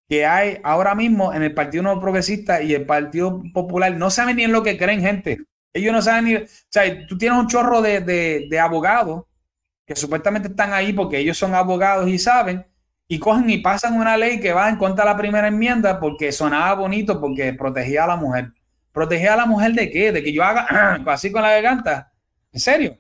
que 0.07 0.27
hay 0.27 0.59
ahora 0.63 0.93
mismo 0.93 1.33
en 1.33 1.41
el 1.41 1.55
Partido 1.55 1.81
Nuevo 1.81 1.99
Progresista 1.99 2.61
y 2.61 2.75
el 2.75 2.85
Partido 2.85 3.41
Popular 3.55 3.91
no 3.95 4.11
saben 4.11 4.35
ni 4.35 4.43
en 4.43 4.51
lo 4.51 4.61
que 4.61 4.77
creen, 4.77 5.01
gente. 5.01 5.39
Ellos 5.73 5.93
no 5.93 6.03
saben 6.03 6.25
ni. 6.25 6.35
O 6.35 6.45
sea, 6.69 7.07
tú 7.07 7.17
tienes 7.17 7.39
un 7.39 7.47
chorro 7.47 7.81
de, 7.81 8.01
de, 8.01 8.59
abogados 8.59 9.25
que 9.87 9.95
supuestamente 9.95 10.49
están 10.49 10.73
ahí 10.73 10.93
porque 10.93 11.17
ellos 11.17 11.39
son 11.39 11.55
abogados 11.55 12.07
y 12.07 12.19
saben, 12.19 12.67
y 13.11 13.17
cogen 13.17 13.49
y 13.49 13.57
pasan 13.57 13.97
una 13.97 14.15
ley 14.15 14.39
que 14.39 14.53
va 14.53 14.69
en 14.69 14.77
contra 14.77 15.03
de 15.03 15.09
la 15.09 15.17
primera 15.17 15.47
enmienda 15.47 15.99
porque 15.99 16.31
sonaba 16.31 16.75
bonito, 16.75 17.19
porque 17.19 17.53
protegía 17.53 18.03
a 18.03 18.07
la 18.07 18.15
mujer. 18.15 18.53
¿Protegía 18.91 19.33
a 19.33 19.37
la 19.37 19.47
mujer 19.47 19.73
de 19.73 19.89
qué? 19.89 20.11
De 20.11 20.21
que 20.21 20.31
yo 20.31 20.43
haga 20.43 21.01
así 21.07 21.31
con 21.31 21.41
la 21.41 21.49
garganta. 21.49 22.13
¿En 22.53 22.59
serio? 22.59 22.99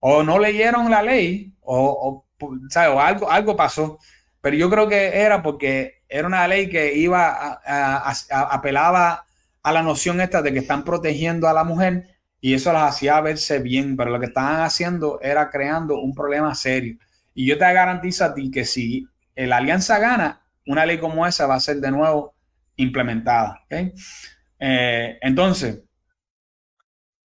O 0.00 0.22
no 0.22 0.38
leyeron 0.38 0.90
la 0.90 1.02
ley, 1.02 1.54
o, 1.62 2.24
o, 2.38 2.46
o 2.46 3.00
algo, 3.00 3.30
algo 3.30 3.56
pasó. 3.56 3.98
Pero 4.42 4.54
yo 4.54 4.68
creo 4.68 4.86
que 4.86 5.18
era 5.18 5.42
porque 5.42 6.02
era 6.10 6.28
una 6.28 6.46
ley 6.46 6.68
que 6.68 6.94
iba 6.94 7.58
a, 7.64 8.14
apelaba 8.52 9.24
a 9.62 9.72
la 9.72 9.82
noción 9.82 10.20
esta 10.20 10.42
de 10.42 10.52
que 10.52 10.58
están 10.58 10.84
protegiendo 10.84 11.48
a 11.48 11.54
la 11.54 11.64
mujer 11.64 12.06
y 12.38 12.52
eso 12.52 12.70
las 12.70 12.94
hacía 12.94 13.18
verse 13.22 13.60
bien, 13.60 13.96
pero 13.96 14.10
lo 14.10 14.20
que 14.20 14.26
estaban 14.26 14.60
haciendo 14.60 15.18
era 15.22 15.48
creando 15.48 15.98
un 16.00 16.14
problema 16.14 16.54
serio. 16.54 16.98
Y 17.32 17.46
yo 17.46 17.56
te 17.56 17.72
garantizo 17.72 18.26
a 18.26 18.34
ti 18.34 18.50
que 18.50 18.66
si 18.66 19.08
la 19.46 19.58
alianza 19.58 19.98
gana, 19.98 20.42
una 20.66 20.84
ley 20.84 20.98
como 20.98 21.26
esa 21.26 21.46
va 21.46 21.54
a 21.54 21.60
ser 21.60 21.76
de 21.76 21.90
nuevo 21.90 22.34
implementada. 22.76 23.64
Eh, 24.58 25.18
entonces, 25.20 25.82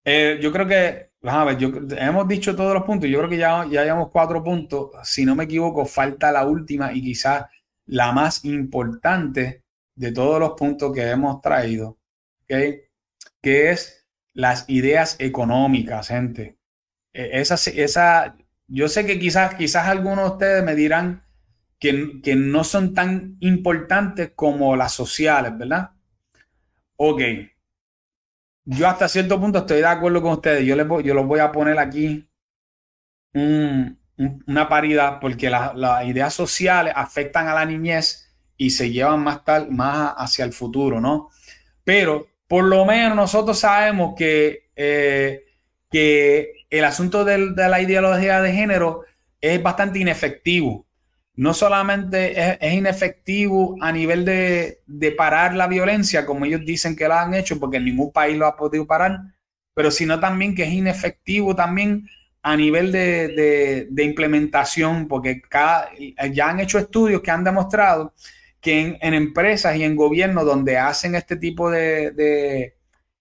eh, 0.05 0.39
yo 0.41 0.51
creo 0.51 0.67
que, 0.67 1.11
a 1.23 1.45
ver, 1.45 1.57
hemos 1.97 2.27
dicho 2.27 2.55
todos 2.55 2.73
los 2.73 2.83
puntos, 2.83 3.09
yo 3.09 3.19
creo 3.19 3.29
que 3.29 3.37
ya, 3.37 3.65
ya 3.69 3.83
llevamos 3.83 4.09
cuatro 4.11 4.43
puntos, 4.43 4.91
si 5.03 5.25
no 5.25 5.35
me 5.35 5.45
equivoco, 5.45 5.85
falta 5.85 6.31
la 6.31 6.45
última 6.45 6.93
y 6.93 7.01
quizás 7.01 7.45
la 7.85 8.11
más 8.11 8.43
importante 8.45 9.63
de 9.95 10.11
todos 10.11 10.39
los 10.39 10.51
puntos 10.51 10.93
que 10.93 11.09
hemos 11.09 11.41
traído, 11.41 11.97
que 12.47 12.89
es 13.41 14.07
las 14.33 14.65
ideas 14.69 15.15
económicas, 15.19 16.07
gente. 16.07 16.57
E, 17.13 17.41
esa, 17.41 17.55
esa, 17.71 18.35
yo 18.67 18.87
sé 18.87 19.05
que 19.05 19.19
quizás, 19.19 19.55
quizás 19.55 19.87
algunos 19.87 20.25
de 20.25 20.31
ustedes 20.31 20.63
me 20.63 20.75
dirán 20.75 21.22
que, 21.83 22.35
no 22.35 22.63
son 22.63 22.93
tan 22.93 23.35
importantes 23.41 24.31
como 24.35 24.75
las 24.77 24.93
sociales, 24.93 25.57
¿verdad? 25.57 25.91
Ok, 26.95 27.21
yo 28.63 28.87
hasta 28.87 29.09
cierto 29.09 29.39
punto 29.39 29.59
estoy 29.59 29.79
de 29.79 29.87
acuerdo 29.87 30.21
con 30.21 30.31
ustedes. 30.31 30.65
Yo, 30.65 30.77
les 30.77 30.87
voy, 30.87 31.03
yo 31.03 31.13
los 31.13 31.25
voy 31.25 31.41
a 31.41 31.51
poner 31.51 31.77
aquí 31.79 32.25
una 33.33 34.69
paridad 34.69 35.19
porque 35.19 35.49
las 35.49 36.05
ideas 36.05 36.33
sociales 36.33 36.93
afectan 36.95 37.49
a 37.49 37.53
la 37.53 37.65
niñez 37.65 38.33
y 38.55 38.69
se 38.69 38.89
llevan 38.89 39.21
más, 39.21 39.43
tal, 39.43 39.69
más 39.71 40.13
hacia 40.15 40.45
el 40.45 40.53
futuro, 40.53 41.01
¿no? 41.01 41.31
Pero 41.83 42.27
por 42.47 42.63
lo 42.63 42.85
menos 42.85 43.17
nosotros 43.17 43.59
sabemos 43.59 44.13
que, 44.15 44.69
eh, 44.77 45.43
que 45.91 46.53
el 46.69 46.85
asunto 46.85 47.25
de 47.25 47.39
la 47.39 47.81
ideología 47.81 48.39
de 48.39 48.53
género 48.53 49.01
es 49.41 49.61
bastante 49.61 49.99
inefectivo 49.99 50.85
no 51.35 51.53
solamente 51.53 52.57
es, 52.65 52.73
inefectivo 52.73 53.75
a 53.81 53.91
nivel 53.91 54.25
de, 54.25 54.81
parar 55.17 55.55
la 55.55 55.67
violencia, 55.67 56.25
como 56.25 56.45
ellos 56.45 56.61
dicen 56.65 56.95
que 56.95 57.07
lo 57.07 57.15
han 57.15 57.33
hecho, 57.33 57.59
porque 57.59 57.79
ningún 57.79 58.11
país 58.11 58.37
lo 58.37 58.45
ha 58.45 58.55
podido 58.55 58.85
parar, 58.85 59.19
pero 59.73 59.91
sino 59.91 60.19
también 60.19 60.55
que 60.55 60.63
es 60.63 60.71
inefectivo 60.71 61.55
también 61.55 62.07
a 62.43 62.55
nivel 62.57 62.91
de, 62.91 63.87
implementación, 63.97 65.07
porque 65.07 65.41
ya 66.31 66.49
han 66.49 66.59
hecho 66.59 66.77
estudios 66.77 67.21
que 67.21 67.31
han 67.31 67.43
demostrado 67.43 68.13
que 68.61 68.97
en, 69.01 69.13
empresas 69.13 69.75
y 69.75 69.83
en 69.83 69.95
gobiernos 69.95 70.45
donde 70.45 70.77
hacen 70.77 71.15
este 71.15 71.35
tipo 71.35 71.69
de, 71.69 72.11
de, 72.11 72.75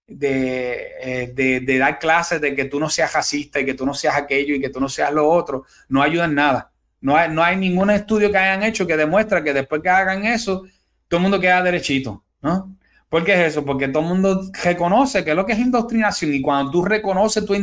eh, 0.08 1.32
de, 1.34 1.78
dar 1.78 1.98
clases 1.98 2.40
de 2.40 2.54
que 2.54 2.66
tú 2.66 2.78
no 2.78 2.88
seas 2.88 3.12
racista 3.12 3.58
y 3.60 3.64
que 3.64 3.74
tú 3.74 3.84
no 3.84 3.94
seas 3.94 4.16
aquello 4.16 4.54
y 4.54 4.60
que 4.60 4.70
tú 4.70 4.80
no 4.80 4.88
seas 4.88 5.12
lo 5.12 5.28
otro, 5.28 5.64
no 5.88 6.02
ayudan 6.02 6.34
nada. 6.34 6.71
No 7.02 7.16
hay, 7.16 7.30
no 7.30 7.42
hay 7.42 7.56
ningún 7.56 7.90
estudio 7.90 8.30
que 8.30 8.38
hayan 8.38 8.62
hecho 8.62 8.86
que 8.86 8.96
demuestre 8.96 9.42
que 9.42 9.52
después 9.52 9.82
que 9.82 9.90
hagan 9.90 10.24
eso, 10.24 10.64
todo 11.08 11.18
el 11.18 11.22
mundo 11.22 11.40
queda 11.40 11.62
derechito, 11.62 12.24
¿no? 12.40 12.76
¿Por 13.08 13.24
qué 13.24 13.34
es 13.34 13.48
eso? 13.48 13.62
Porque 13.62 13.88
todo 13.88 14.04
el 14.04 14.08
mundo 14.08 14.50
reconoce 14.62 15.22
que 15.22 15.30
es 15.30 15.36
lo 15.36 15.44
que 15.44 15.52
es 15.52 15.58
indoctrinación 15.58 16.32
y 16.32 16.40
cuando 16.40 16.70
tú 16.70 16.82
reconoces 16.82 17.44
tu, 17.44 17.54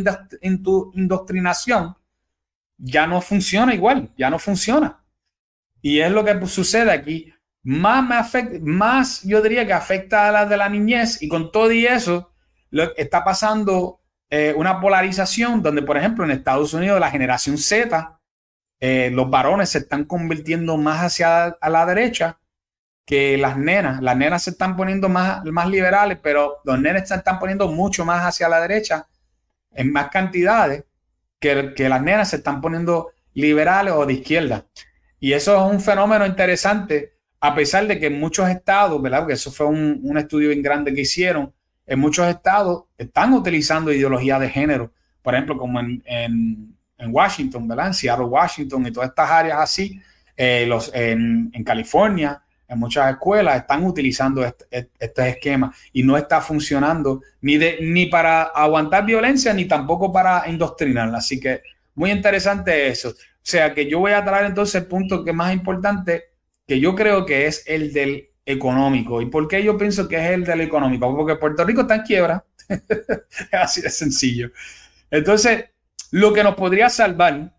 indoctrinación, 0.94 1.96
ya 2.78 3.08
no 3.08 3.20
funciona 3.20 3.74
igual, 3.74 4.12
ya 4.16 4.30
no 4.30 4.38
funciona. 4.38 5.02
Y 5.82 6.02
es 6.02 6.12
lo 6.12 6.24
que 6.24 6.46
sucede 6.46 6.92
aquí. 6.92 7.34
Más 7.64 8.08
me 8.08 8.16
afecta, 8.16 8.60
más 8.62 9.24
yo 9.24 9.42
diría 9.42 9.66
que 9.66 9.74
afecta 9.74 10.28
a 10.28 10.32
la 10.32 10.46
de 10.46 10.58
la 10.58 10.70
niñez 10.70 11.20
y 11.24 11.28
con 11.28 11.52
todo 11.52 11.72
y 11.72 11.86
eso 11.88 12.32
está 12.96 13.24
pasando 13.24 14.02
eh, 14.30 14.54
una 14.56 14.80
polarización 14.80 15.64
donde, 15.64 15.82
por 15.82 15.98
ejemplo, 15.98 16.26
en 16.26 16.32
Estados 16.32 16.76
Unidos 16.76 17.00
la 17.00 17.10
generación 17.10 17.58
Z 17.58 18.19
eh, 18.80 19.10
los 19.12 19.30
varones 19.30 19.70
se 19.70 19.80
están 19.80 20.06
convirtiendo 20.06 20.78
más 20.78 21.02
hacia 21.02 21.46
a 21.48 21.70
la 21.70 21.86
derecha 21.86 22.40
que 23.06 23.38
las 23.38 23.58
nenas. 23.58 24.02
Las 24.02 24.16
nenas 24.16 24.44
se 24.44 24.52
están 24.52 24.76
poniendo 24.76 25.10
más, 25.10 25.44
más 25.46 25.68
liberales, 25.68 26.20
pero 26.22 26.58
los 26.64 26.80
nenes 26.80 27.10
se 27.10 27.16
están 27.16 27.40
poniendo 27.40 27.68
mucho 27.68 28.06
más 28.06 28.24
hacia 28.24 28.48
la 28.48 28.62
derecha 28.62 29.08
en 29.72 29.92
más 29.92 30.10
cantidades 30.10 30.84
que, 31.40 31.74
que 31.76 31.90
las 31.90 32.02
nenas 32.02 32.30
se 32.30 32.38
están 32.38 32.62
poniendo 32.62 33.12
liberales 33.34 33.94
o 33.94 34.06
de 34.06 34.14
izquierda. 34.14 34.66
Y 35.20 35.34
eso 35.34 35.56
es 35.56 35.74
un 35.74 35.82
fenómeno 35.82 36.26
interesante, 36.26 37.14
a 37.40 37.56
pesar 37.56 37.88
de 37.88 38.00
que 38.00 38.08
en 38.08 38.20
muchos 38.20 38.48
estados, 38.48 39.02
¿verdad? 39.02 39.20
Porque 39.20 39.34
eso 39.34 39.52
fue 39.52 39.66
un, 39.66 40.00
un 40.04 40.18
estudio 40.18 40.50
bien 40.50 40.62
grande 40.62 40.94
que 40.94 41.02
hicieron, 41.02 41.54
en 41.86 42.00
muchos 42.00 42.28
estados 42.28 42.84
están 42.98 43.34
utilizando 43.34 43.92
ideología 43.92 44.38
de 44.38 44.50
género. 44.50 44.94
Por 45.24 45.34
ejemplo, 45.34 45.58
como 45.58 45.80
en, 45.80 46.04
en 46.06 46.78
en 47.00 47.14
Washington, 47.14 47.68
¿verdad? 47.68 47.88
En 47.88 47.94
Seattle, 47.94 48.26
Washington 48.26 48.86
y 48.86 48.92
todas 48.92 49.10
estas 49.10 49.30
áreas 49.30 49.60
así, 49.60 50.00
eh, 50.36 50.66
los, 50.68 50.92
en, 50.94 51.52
California, 51.66 52.42
en 52.68 52.80
muchas 52.80 53.12
escuelas 53.12 53.58
están 53.58 53.84
utilizando 53.86 54.46
este, 54.46 54.90
este, 55.00 55.30
esquema 55.30 55.74
y 55.92 56.04
no 56.04 56.16
está 56.18 56.40
funcionando 56.42 57.22
ni, 57.42 57.58
de, 57.58 57.80
ni 57.82 58.06
para 58.06 58.44
aguantar 58.44 59.06
violencia 59.06 59.54
ni 59.54 59.66
tampoco 59.66 60.12
para 60.12 60.48
indoctrinarla. 60.48 61.18
Así 61.18 61.40
que 61.40 61.62
muy 61.96 62.12
interesante 62.12 62.88
eso. 62.88 63.10
O 63.10 63.14
sea 63.42 63.74
que 63.74 63.90
yo 63.90 64.00
voy 64.00 64.12
a 64.12 64.24
traer 64.24 64.46
entonces 64.46 64.76
el 64.76 64.88
punto 64.88 65.24
que 65.24 65.34
más 65.34 65.54
importante, 65.54 66.26
que 66.68 66.80
yo 66.80 66.96
creo 66.96 67.26
que 67.26 67.48
es 67.48 67.64
el 67.66 67.92
del 67.92 68.30
económico. 68.46 69.22
¿Y 69.22 69.26
por 69.26 69.48
qué 69.48 69.64
yo 69.64 69.78
pienso 69.78 70.08
que 70.08 70.18
es 70.18 70.32
el 70.32 70.44
del 70.44 70.62
económico? 70.62 71.16
Porque 71.16 71.36
Puerto 71.36 71.64
Rico 71.64 71.82
está 71.82 71.96
en 71.96 72.02
quiebra. 72.04 72.46
así 73.52 73.82
de 73.82 73.90
sencillo. 73.90 74.52
Entonces, 75.10 75.66
lo 76.12 76.34
que 76.34 76.44
nos 76.44 76.56
podría 76.56 76.90
salvar 76.90 77.56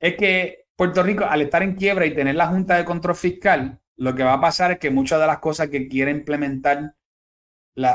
es 0.00 0.16
que 0.16 0.66
Puerto 0.76 1.02
Rico, 1.02 1.24
al 1.24 1.42
estar 1.42 1.62
en 1.62 1.76
quiebra 1.76 2.06
y 2.06 2.14
tener 2.14 2.34
la 2.34 2.48
Junta 2.48 2.76
de 2.76 2.84
Control 2.84 3.14
Fiscal, 3.14 3.80
lo 3.96 4.14
que 4.14 4.24
va 4.24 4.34
a 4.34 4.40
pasar 4.40 4.72
es 4.72 4.78
que 4.78 4.90
muchas 4.90 5.20
de 5.20 5.26
las 5.26 5.38
cosas 5.38 5.68
que 5.68 5.88
quiere 5.88 6.10
implementar 6.10 6.94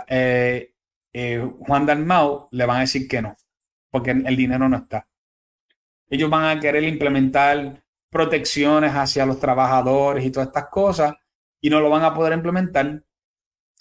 eh, 0.07 0.73
eh, 1.13 1.51
Juan 1.67 1.85
Dalmau 1.85 2.47
le 2.51 2.65
van 2.65 2.77
a 2.77 2.81
decir 2.81 3.07
que 3.07 3.21
no, 3.21 3.35
porque 3.89 4.11
el 4.11 4.35
dinero 4.35 4.69
no 4.69 4.77
está. 4.77 5.07
Ellos 6.09 6.29
van 6.29 6.57
a 6.57 6.59
querer 6.59 6.83
implementar 6.83 7.83
protecciones 8.09 8.93
hacia 8.93 9.25
los 9.25 9.39
trabajadores 9.39 10.25
y 10.25 10.31
todas 10.31 10.47
estas 10.47 10.69
cosas 10.69 11.15
y 11.61 11.69
no 11.69 11.79
lo 11.79 11.89
van 11.89 12.03
a 12.03 12.13
poder 12.13 12.33
implementar. 12.33 13.03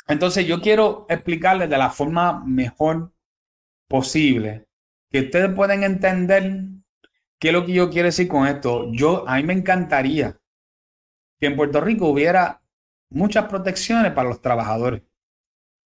Entonces 0.07 0.47
yo 0.47 0.61
quiero 0.61 1.07
explicarles 1.09 1.71
de 1.71 1.79
la 1.79 1.91
forma 1.91 2.43
mejor 2.45 3.13
posible 3.89 4.68
que 5.11 5.21
ustedes 5.21 5.53
pueden 5.55 5.83
entender 5.83 6.65
qué 7.39 7.49
es 7.49 7.55
lo 7.55 7.65
que 7.65 7.73
yo 7.73 7.91
quiero 7.91 8.07
decir 8.07 8.29
con 8.29 8.47
esto. 8.47 8.91
Yo, 8.93 9.29
a 9.29 9.37
mí 9.37 9.43
me 9.43 9.55
encantaría 9.55 10.39
que 11.39 11.47
en 11.47 11.57
Puerto 11.57 11.81
Rico 11.81 12.09
hubiera 12.09 12.61
muchas 13.11 13.47
protecciones 13.47 14.13
para 14.13 14.29
los 14.29 14.43
trabajadores, 14.43 15.03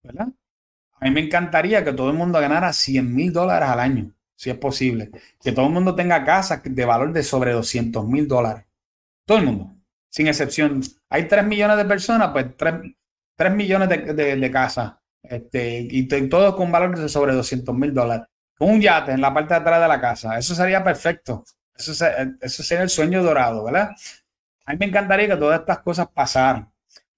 ¿verdad? 0.02 0.28
A 0.94 1.04
mí 1.04 1.10
me 1.10 1.20
encantaría 1.20 1.84
que 1.84 1.92
todo 1.92 2.10
el 2.10 2.16
mundo 2.16 2.40
ganara 2.40 2.72
100 2.72 3.14
mil 3.14 3.32
dólares 3.32 3.68
al 3.68 3.80
año, 3.80 4.14
si 4.36 4.50
es 4.50 4.56
posible. 4.56 5.10
Que 5.42 5.52
todo 5.52 5.66
el 5.66 5.72
mundo 5.72 5.94
tenga 5.94 6.24
casas 6.24 6.62
de 6.64 6.84
valor 6.84 7.12
de 7.12 7.22
sobre 7.22 7.52
200 7.52 8.06
mil 8.06 8.26
dólares. 8.26 8.64
Todo 9.26 9.38
el 9.38 9.46
mundo, 9.46 9.76
sin 10.08 10.28
excepción. 10.28 10.80
Hay 11.08 11.28
3 11.28 11.44
millones 11.44 11.76
de 11.76 11.84
personas, 11.84 12.30
pues 12.30 12.56
3, 12.56 13.54
millones 13.54 13.88
de, 13.88 14.50
casas. 14.50 14.94
Este, 15.22 15.80
y 15.80 16.06
todos 16.28 16.56
con 16.56 16.72
valor 16.72 16.98
de 16.98 17.08
sobre 17.08 17.32
200 17.32 17.74
mil 17.76 17.92
dólares 17.92 18.26
un 18.58 18.80
yate 18.80 19.12
en 19.12 19.20
la 19.20 19.32
parte 19.32 19.54
de 19.54 19.60
atrás 19.60 19.80
de 19.80 19.88
la 19.88 20.00
casa. 20.00 20.38
Eso 20.38 20.54
sería 20.54 20.82
perfecto. 20.84 21.44
Eso, 21.76 21.94
sería 21.94 22.82
el 22.82 22.90
sueño 22.90 23.22
dorado, 23.22 23.64
¿verdad? 23.64 23.90
A 24.66 24.72
mí 24.72 24.78
me 24.78 24.86
encantaría 24.86 25.28
que 25.28 25.36
todas 25.36 25.60
estas 25.60 25.80
cosas 25.80 26.08
pasaran. 26.08 26.72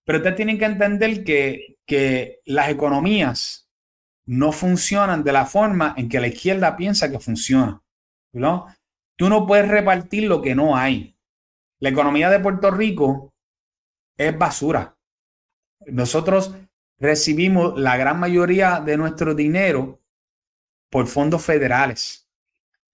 Pero 0.05 0.18
ustedes 0.18 0.37
tienen 0.37 0.59
que 0.59 0.64
entender 0.64 1.24
que, 1.24 1.78
que 1.87 2.41
las 2.47 2.68
economías 2.68 3.68
no 4.26 4.53
funcionan 4.53 5.22
de 5.22 5.32
la 5.32 5.45
forma 5.45 5.95
en 5.97 6.09
que 6.09 6.20
la 6.20 6.28
izquierda 6.28 6.76
piensa 6.76 7.11
que 7.11 7.18
funciona. 7.18 7.82
¿no? 8.35 8.66
Tú 9.16 9.28
no 9.28 9.47
puedes 9.47 9.68
repartir 9.68 10.24
lo 10.24 10.43
que 10.43 10.55
no 10.55 10.76
hay. 10.76 11.16
La 11.78 11.91
economía 11.91 12.30
de 12.30 12.41
Puerto 12.41 12.70
Rico 12.70 13.32
es 14.16 14.37
basura. 14.37 14.97
Nosotros 15.87 16.55
recibimos 16.99 17.78
la 17.78 17.97
gran 17.97 18.18
mayoría 18.18 18.80
de 18.80 18.97
nuestro 18.97 19.35
dinero 19.35 20.01
por 20.91 21.07
fondos 21.07 21.45
federales. 21.45 22.24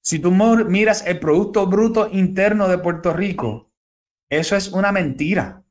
Si 0.03 0.19
tú 0.19 0.31
miras 0.31 1.07
el 1.07 1.21
Producto 1.21 1.67
Bruto 1.67 2.09
Interno 2.11 2.69
de 2.69 2.79
Puerto 2.79 3.13
Rico, 3.13 3.71
eso 4.29 4.57
es 4.57 4.69
una 4.69 4.93
mentira. 4.93 5.63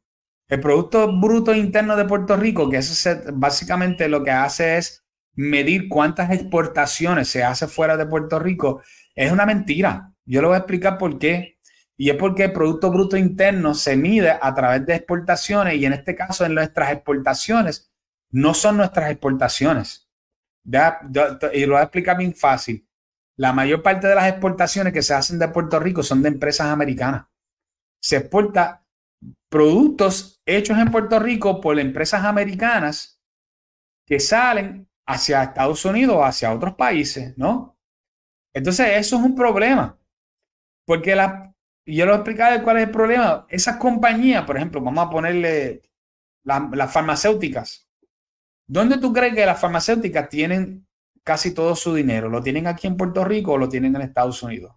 El 0.47 0.59
Producto 0.59 1.20
Bruto 1.20 1.53
Interno 1.53 1.95
de 1.95 2.05
Puerto 2.05 2.38
Rico, 2.38 2.70
que 2.70 2.78
eso 2.78 3.09
básicamente 3.34 4.07
lo 4.07 4.24
que 4.24 4.32
hace 4.32 4.78
es 4.78 5.05
medir 5.34 5.89
cuántas 5.89 6.32
exportaciones 6.32 7.28
se 7.28 7.43
hace 7.43 7.67
fuera 7.67 7.97
de 7.97 8.05
Puerto 8.05 8.39
Rico, 8.39 8.82
es 9.15 9.32
una 9.32 9.45
mentira. 9.45 10.13
Yo 10.26 10.41
le 10.41 10.47
voy 10.47 10.55
a 10.55 10.59
explicar 10.59 10.97
por 10.97 11.17
qué. 11.17 11.57
Y 11.97 12.09
es 12.09 12.15
porque 12.15 12.45
el 12.45 12.53
Producto 12.53 12.91
Bruto 12.91 13.17
Interno 13.17 13.74
se 13.74 13.97
mide 13.97 14.38
a 14.41 14.53
través 14.53 14.86
de 14.86 14.95
exportaciones 14.95 15.76
y 15.76 15.86
en 15.86 15.93
este 15.93 16.15
caso 16.15 16.45
en 16.45 16.55
nuestras 16.55 16.91
exportaciones 16.93 17.91
no 18.32 18.53
son 18.53 18.78
nuestras 18.78 19.11
exportaciones 19.11 20.09
y 21.53 21.65
lo 21.65 21.74
voy 21.74 21.80
a 21.80 21.84
explicar 21.84 22.17
bien 22.17 22.34
fácil. 22.34 22.88
La 23.38 23.53
mayor 23.53 23.82
parte 23.82 24.07
de 24.07 24.15
las 24.15 24.28
exportaciones 24.30 24.93
que 24.93 25.01
se 25.01 25.13
hacen 25.13 25.39
de 25.39 25.47
Puerto 25.47 25.80
Rico 25.80 26.03
son 26.03 26.22
de 26.22 26.30
empresas 26.30 26.67
americanas. 26.67 27.26
se 28.01 28.17
exporta 28.17 28.86
productos 29.49 30.41
hechos 30.45 30.78
en 30.78 30.91
Puerto 30.91 31.20
Rico 31.20 31.59
por 31.59 31.80
empresas 31.80 32.24
americanas 32.24 33.22
que 34.05 34.20
salen 34.20 34.88
hacia 35.05 35.43
Estados 35.43 35.84
Unidos 35.86 36.15
o 36.17 36.24
hacia 36.24 36.53
otros 36.53 36.76
países, 36.76 37.38
¿no? 37.38 37.78
Entonces, 38.53 38.88
eso 38.97 39.17
es 39.17 39.24
un 39.24 39.36
problema. 39.36 39.99
Porque 40.86 41.15
yo 41.86 42.05
lo 42.05 42.24
voy 42.24 42.63
cuál 42.63 42.78
es 42.78 42.84
el 42.84 42.91
problema. 42.91 43.45
Esas 43.49 43.78
compañías, 43.78 44.45
por 44.45 44.57
ejemplo, 44.57 44.82
vamos 44.82 45.05
a 45.05 45.09
ponerle 45.09 45.82
las 46.43 46.93
farmacéuticas. 46.93 47.89
¿Dónde 48.70 48.99
tú 48.99 49.11
crees 49.11 49.34
que 49.34 49.47
las 49.47 49.59
farmacéuticas 49.59 50.30
tienen 50.30 50.88
casi 51.24 51.55
todo 51.55 51.76
su 51.76 51.95
dinero? 51.95 52.30
¿Lo 52.30 52.43
tienen 52.43 52.67
aquí 52.67 52.86
en 52.86 52.97
Puerto 52.97 53.26
Rico 53.26 53.53
o 53.53 53.57
lo 53.57 53.67
tienen 53.67 53.95
en 53.95 54.03
Estados 54.03 54.43
Unidos? 54.43 54.76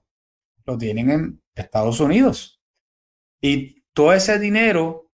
Lo 0.65 0.79
tienen 0.79 1.11
en 1.11 1.43
Estados 1.55 2.01
Unidos. 2.01 2.63
Y 3.43 3.83
todo 3.93 4.15
ese 4.15 4.39
dinero 4.39 5.11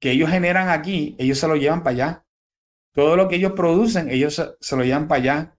que 0.00 0.12
ellos 0.12 0.30
generan 0.30 0.70
aquí, 0.70 1.14
ellos 1.18 1.38
se 1.38 1.46
lo 1.46 1.56
llevan 1.56 1.82
para 1.82 1.94
allá. 1.94 2.26
Todo 2.94 3.16
lo 3.16 3.28
que 3.28 3.36
ellos 3.36 3.52
producen, 3.52 4.10
ellos 4.10 4.42
se, 4.58 4.76
lo 4.76 4.82
llevan 4.82 5.08
para 5.08 5.20
allá. 5.20 5.58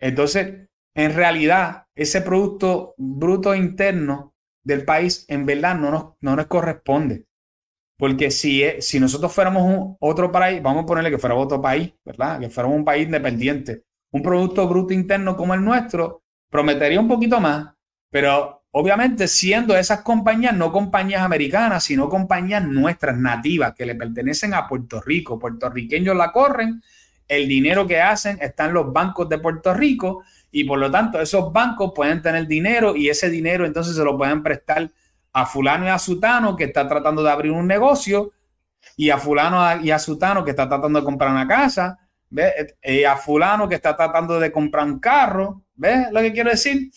Entonces, 0.00 0.68
en 0.96 1.14
realidad, 1.14 1.86
ese 1.94 2.22
producto 2.22 2.96
bruto 2.98 3.54
interno 3.54 4.34
del 4.64 4.84
país, 4.84 5.26
en 5.28 5.46
verdad, 5.46 5.76
no 5.76 5.92
nos, 5.92 6.14
no 6.20 6.34
nos 6.34 6.46
corresponde. 6.46 7.28
Porque 7.96 8.30
si, 8.30 8.64
si 8.80 8.98
nosotros 8.98 9.32
fuéramos 9.32 9.62
un, 9.62 9.96
otro 10.00 10.32
país, 10.32 10.60
vamos 10.62 10.82
a 10.82 10.86
ponerle 10.86 11.10
que 11.10 11.18
fuera 11.18 11.34
otro 11.34 11.62
país, 11.62 11.92
¿verdad? 12.04 12.40
Que 12.40 12.50
fuéramos 12.50 12.78
un 12.78 12.84
país 12.84 13.06
independiente, 13.06 13.84
un 14.10 14.22
producto 14.22 14.66
bruto 14.68 14.92
interno 14.92 15.36
como 15.36 15.54
el 15.54 15.64
nuestro, 15.64 16.22
prometería 16.50 17.00
un 17.00 17.08
poquito 17.08 17.40
más, 17.40 17.72
pero 18.10 18.64
obviamente 18.72 19.28
siendo 19.28 19.76
esas 19.76 20.02
compañías 20.02 20.54
no 20.54 20.72
compañías 20.72 21.22
americanas, 21.22 21.84
sino 21.84 22.08
compañías 22.08 22.64
nuestras, 22.64 23.16
nativas, 23.16 23.74
que 23.74 23.86
le 23.86 23.94
pertenecen 23.94 24.54
a 24.54 24.66
Puerto 24.66 25.00
Rico. 25.00 25.38
Puertorriqueños 25.38 26.16
la 26.16 26.32
corren, 26.32 26.82
el 27.28 27.48
dinero 27.48 27.86
que 27.86 28.00
hacen 28.00 28.38
está 28.40 28.66
en 28.66 28.74
los 28.74 28.92
bancos 28.92 29.28
de 29.28 29.38
Puerto 29.38 29.72
Rico 29.74 30.22
y 30.50 30.64
por 30.64 30.78
lo 30.78 30.90
tanto 30.90 31.20
esos 31.20 31.52
bancos 31.52 31.92
pueden 31.94 32.22
tener 32.22 32.46
dinero 32.46 32.94
y 32.96 33.08
ese 33.08 33.30
dinero 33.30 33.64
entonces 33.66 33.96
se 33.96 34.04
lo 34.04 34.16
pueden 34.16 34.42
prestar 34.42 34.90
a 35.34 35.46
fulano 35.46 35.84
y 35.84 35.88
a 35.88 35.98
sutano 35.98 36.56
que 36.56 36.64
está 36.64 36.88
tratando 36.88 37.22
de 37.22 37.30
abrir 37.30 37.52
un 37.52 37.66
negocio 37.66 38.32
y 38.96 39.10
a 39.10 39.18
fulano 39.18 39.82
y 39.82 39.90
a 39.90 39.98
sutano 39.98 40.44
que 40.44 40.50
está 40.50 40.68
tratando 40.68 41.00
de 41.00 41.04
comprar 41.04 41.30
una 41.30 41.46
casa. 41.46 41.98
Y 42.82 43.04
a 43.04 43.16
fulano 43.16 43.68
que 43.68 43.74
está 43.74 43.96
tratando 43.96 44.40
de 44.40 44.50
comprar 44.50 44.86
un 44.86 44.98
carro, 44.98 45.64
¿ves 45.74 46.06
lo 46.10 46.20
que 46.20 46.32
quiero 46.32 46.50
decir? 46.50 46.90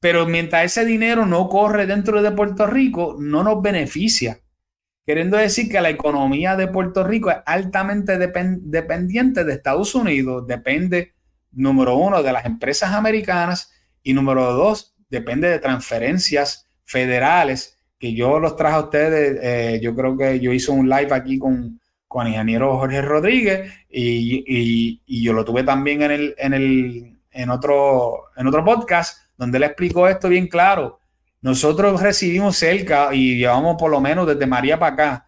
Pero 0.00 0.26
mientras 0.26 0.64
ese 0.64 0.84
dinero 0.84 1.26
no 1.26 1.48
corre 1.48 1.86
dentro 1.86 2.22
de 2.22 2.30
Puerto 2.30 2.66
Rico, 2.66 3.16
no 3.18 3.42
nos 3.42 3.62
beneficia. 3.62 4.40
Queriendo 5.06 5.36
decir 5.36 5.68
que 5.68 5.80
la 5.80 5.90
economía 5.90 6.56
de 6.56 6.68
Puerto 6.68 7.04
Rico 7.04 7.30
es 7.30 7.38
altamente 7.46 8.16
dependiente 8.18 9.44
de 9.44 9.52
Estados 9.52 9.94
Unidos, 9.94 10.46
depende, 10.46 11.14
número 11.52 11.96
uno, 11.96 12.22
de 12.22 12.32
las 12.32 12.44
empresas 12.44 12.92
americanas 12.92 13.72
y 14.02 14.14
número 14.14 14.52
dos, 14.52 14.96
depende 15.08 15.48
de 15.48 15.58
transferencias 15.58 16.63
federales, 16.84 17.78
que 17.98 18.14
yo 18.14 18.38
los 18.38 18.56
traje 18.56 18.76
a 18.76 18.80
ustedes, 18.80 19.38
eh, 19.42 19.80
yo 19.82 19.94
creo 19.94 20.16
que 20.16 20.40
yo 20.40 20.52
hice 20.52 20.70
un 20.70 20.88
live 20.88 21.12
aquí 21.12 21.38
con, 21.38 21.80
con 22.06 22.26
ingeniero 22.26 22.78
Jorge 22.78 23.02
Rodríguez 23.02 23.72
y, 23.88 25.00
yo 25.06 25.32
lo 25.32 25.44
tuve 25.44 25.62
también 25.64 26.02
en, 26.02 26.10
el, 26.10 26.34
en, 26.38 26.54
el, 26.54 27.18
en, 27.30 27.50
otro, 27.50 28.30
en 28.36 28.46
otro 28.46 28.64
podcast 28.64 29.24
donde 29.36 29.58
le 29.58 29.66
explicó 29.66 30.06
esto 30.06 30.28
bien 30.28 30.48
claro. 30.48 31.00
Nosotros 31.40 32.00
recibimos 32.00 32.56
cerca 32.56 33.12
y 33.12 33.38
llevamos 33.38 33.76
por 33.78 33.90
lo 33.90 34.00
menos 34.00 34.26
desde 34.26 34.46
María 34.46 34.78
para 34.78 34.94
acá, 34.94 35.26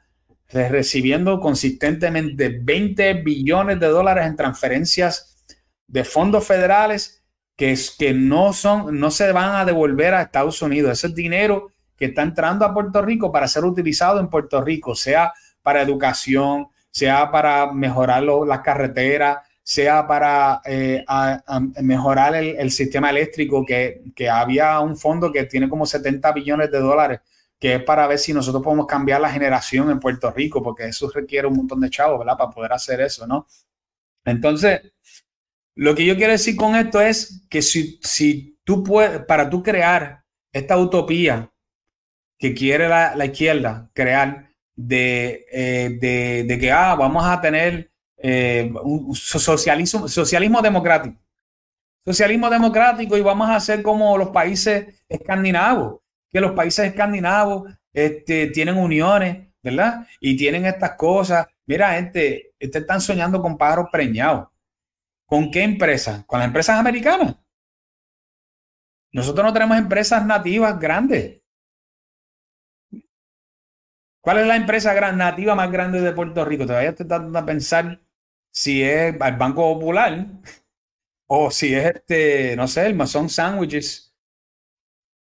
recibiendo 0.48 1.40
consistentemente 1.40 2.60
20 2.62 3.14
billones 3.14 3.80
de 3.80 3.88
dólares 3.88 4.26
en 4.26 4.36
transferencias 4.36 5.44
de 5.86 6.04
fondos 6.04 6.46
federales 6.46 7.24
que, 7.56 7.76
que 7.98 8.12
no, 8.12 8.52
son, 8.52 8.98
no 8.98 9.10
se 9.10 9.32
van 9.32 9.56
a 9.56 9.64
devolver 9.64 10.14
a 10.14 10.22
Estados 10.22 10.60
Unidos. 10.62 10.92
Ese 10.92 11.08
es 11.08 11.14
dinero 11.14 11.72
que 11.96 12.06
está 12.06 12.22
entrando 12.22 12.64
a 12.64 12.74
Puerto 12.74 13.02
Rico 13.02 13.32
para 13.32 13.48
ser 13.48 13.64
utilizado 13.64 14.20
en 14.20 14.28
Puerto 14.28 14.62
Rico, 14.62 14.94
sea 14.94 15.32
para 15.62 15.82
educación, 15.82 16.68
sea 16.90 17.30
para 17.30 17.72
mejorar 17.72 18.22
las 18.22 18.60
carreteras, 18.60 19.38
sea 19.62 20.06
para 20.06 20.60
eh, 20.64 21.04
mejorar 21.82 22.36
el, 22.36 22.70
sistema 22.70 23.10
eléctrico, 23.10 23.64
que, 23.66 24.02
que, 24.14 24.30
había 24.30 24.78
un 24.80 24.96
fondo 24.96 25.32
que 25.32 25.44
tiene 25.44 25.68
como 25.68 25.86
70 25.86 26.30
billones 26.32 26.70
de 26.70 26.78
dólares, 26.78 27.20
que 27.58 27.74
es 27.74 27.82
para 27.82 28.06
ver 28.06 28.18
si 28.18 28.32
nosotros 28.32 28.62
podemos 28.62 28.86
cambiar 28.86 29.20
la 29.20 29.30
generación 29.30 29.90
en 29.90 29.98
Puerto 29.98 30.30
Rico, 30.30 30.62
porque 30.62 30.84
eso 30.84 31.10
requiere 31.12 31.48
un 31.48 31.56
montón 31.56 31.80
de 31.80 31.90
chavos, 31.90 32.18
¿verdad? 32.18 32.36
Para 32.36 32.50
poder 32.50 32.72
hacer 32.72 33.00
eso, 33.00 33.26
¿no? 33.26 33.46
Entonces, 34.24 34.82
lo 35.76 35.94
que 35.94 36.06
yo 36.06 36.16
quiero 36.16 36.32
decir 36.32 36.56
con 36.56 36.74
esto 36.74 37.00
es 37.00 37.46
que 37.50 37.60
si, 37.60 38.00
si 38.02 38.58
tú 38.64 38.82
puedes, 38.82 39.20
para 39.20 39.48
tú 39.48 39.62
crear 39.62 40.24
esta 40.50 40.78
utopía 40.78 41.52
que 42.38 42.54
quiere 42.54 42.88
la, 42.88 43.24
izquierda 43.24 43.90
crear 43.92 44.50
de, 44.74 45.46
eh, 45.52 46.44
de, 46.46 46.58
que 46.58 46.72
ah, 46.72 46.94
vamos 46.94 47.24
a 47.26 47.40
tener 47.42 47.90
eh, 48.16 48.72
un 48.82 49.14
socialismo, 49.14 50.08
socialismo 50.08 50.62
democrático. 50.62 51.20
Socialismo 52.02 52.48
democrático 52.48 53.18
y 53.18 53.22
vamos 53.22 53.48
a 53.50 53.56
hacer 53.56 53.82
como 53.82 54.16
los 54.16 54.30
países 54.30 55.02
escandinavos, 55.08 56.00
que 56.30 56.40
los 56.40 56.52
países 56.52 56.86
escandinavos 56.86 57.70
este, 57.92 58.46
tienen 58.46 58.78
uniones, 58.78 59.48
¿verdad? 59.62 60.06
Y 60.20 60.36
tienen 60.36 60.64
estas 60.64 60.92
cosas. 60.92 61.46
Mira, 61.66 61.94
gente, 61.94 62.54
este 62.58 62.78
están 62.78 63.00
soñando 63.00 63.42
con 63.42 63.58
pájaros 63.58 63.88
preñados. 63.92 64.48
¿Con 65.26 65.50
qué 65.50 65.62
empresa? 65.62 66.24
Con 66.26 66.38
las 66.38 66.48
empresas 66.48 66.78
americanas. 66.78 67.36
Nosotros 69.12 69.44
no 69.44 69.52
tenemos 69.52 69.76
empresas 69.78 70.24
nativas 70.24 70.78
grandes. 70.78 71.42
¿Cuál 74.20 74.38
es 74.38 74.46
la 74.46 74.56
empresa 74.56 75.12
nativa 75.12 75.54
más 75.54 75.70
grande 75.70 76.00
de 76.00 76.12
Puerto 76.12 76.44
Rico? 76.44 76.66
Todavía 76.66 76.90
estoy 76.90 77.06
tratando 77.06 77.38
de 77.40 77.46
pensar 77.46 78.00
si 78.50 78.82
es 78.82 79.14
el 79.14 79.36
Banco 79.36 79.74
Popular 79.74 80.26
o 81.28 81.50
si 81.50 81.74
es 81.74 81.94
este, 81.94 82.56
no 82.56 82.68
sé, 82.68 82.86
el 82.86 82.94
Mason 82.94 83.28
Sandwiches. 83.28 84.14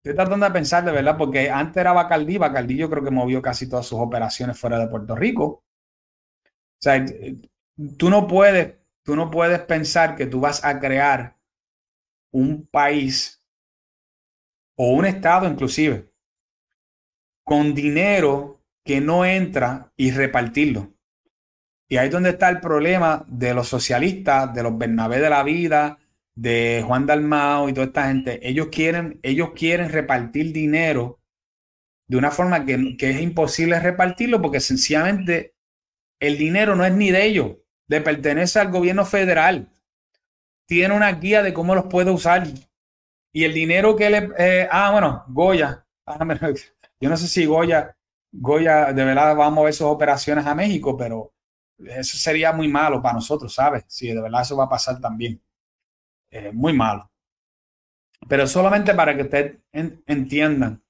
Estoy 0.04 0.16
tratando 0.16 0.46
de 0.46 0.52
pensar 0.52 0.84
de 0.84 0.92
verdad, 0.92 1.16
porque 1.16 1.50
antes 1.50 1.80
era 1.80 1.92
Bacardí. 1.92 2.38
Bacardí 2.38 2.76
yo 2.76 2.90
creo 2.90 3.04
que 3.04 3.10
movió 3.10 3.42
casi 3.42 3.68
todas 3.68 3.86
sus 3.86 4.00
operaciones 4.00 4.58
fuera 4.58 4.78
de 4.78 4.88
Puerto 4.88 5.14
Rico. 5.14 5.44
O 5.44 5.64
sea, 6.80 7.04
tú 7.96 8.10
no 8.10 8.26
puedes 8.26 8.81
tú 9.04 9.16
no 9.16 9.30
puedes 9.30 9.60
pensar 9.60 10.16
que 10.16 10.26
tú 10.26 10.40
vas 10.40 10.64
a 10.64 10.78
crear 10.80 11.38
un 12.30 12.66
país 12.66 13.42
o 14.76 14.92
un 14.92 15.04
estado 15.04 15.46
inclusive 15.46 16.10
con 17.44 17.74
dinero 17.74 18.62
que 18.84 19.00
no 19.00 19.24
entra 19.24 19.92
y 19.96 20.10
repartirlo. 20.10 20.94
Y 21.88 21.98
ahí 21.98 22.06
es 22.06 22.12
donde 22.12 22.30
está 22.30 22.48
el 22.48 22.60
problema 22.60 23.24
de 23.28 23.52
los 23.52 23.68
socialistas, 23.68 24.54
de 24.54 24.62
los 24.62 24.78
Bernabé 24.78 25.20
de 25.20 25.28
la 25.28 25.42
vida, 25.42 25.98
de 26.34 26.82
Juan 26.86 27.06
Dalmao 27.06 27.68
y 27.68 27.74
toda 27.74 27.88
esta 27.88 28.08
gente. 28.08 28.48
Ellos 28.48 28.68
quieren, 28.72 29.20
ellos 29.22 29.50
quieren 29.54 29.90
repartir 29.90 30.52
dinero 30.52 31.20
de 32.08 32.16
una 32.16 32.30
forma 32.30 32.64
que, 32.64 32.96
que 32.96 33.10
es 33.10 33.20
imposible 33.20 33.78
repartirlo 33.78 34.40
porque 34.40 34.60
sencillamente 34.60 35.54
el 36.20 36.38
dinero 36.38 36.74
no 36.74 36.84
es 36.84 36.94
ni 36.94 37.10
de 37.10 37.26
ellos 37.26 37.56
le 37.88 38.00
pertenece 38.00 38.58
al 38.58 38.70
gobierno 38.70 39.04
federal. 39.04 39.68
Tiene 40.66 40.94
una 40.94 41.12
guía 41.12 41.42
de 41.42 41.52
cómo 41.52 41.74
los 41.74 41.86
puede 41.86 42.10
usar. 42.10 42.46
Y 43.32 43.44
el 43.44 43.54
dinero 43.54 43.96
que 43.96 44.10
le... 44.10 44.30
Eh, 44.38 44.68
ah, 44.70 44.90
bueno, 44.92 45.24
Goya. 45.28 45.84
Ah, 46.06 46.18
yo 47.00 47.08
no 47.08 47.16
sé 47.16 47.28
si 47.28 47.44
Goya, 47.46 47.96
Goya 48.30 48.92
de 48.92 49.04
verdad 49.04 49.36
va 49.36 49.46
a 49.46 49.50
mover 49.50 49.74
sus 49.74 49.86
operaciones 49.86 50.46
a 50.46 50.54
México, 50.54 50.96
pero 50.96 51.32
eso 51.78 52.16
sería 52.16 52.52
muy 52.52 52.68
malo 52.68 53.02
para 53.02 53.14
nosotros, 53.14 53.54
¿sabes? 53.54 53.84
Si 53.88 54.08
de 54.08 54.20
verdad 54.20 54.42
eso 54.42 54.56
va 54.56 54.64
a 54.64 54.68
pasar 54.68 55.00
también. 55.00 55.40
Eh, 56.30 56.50
muy 56.52 56.72
malo. 56.72 57.10
Pero 58.28 58.46
solamente 58.46 58.94
para 58.94 59.16
que 59.16 59.22
ustedes 59.22 59.58
entiendan. 59.72 60.82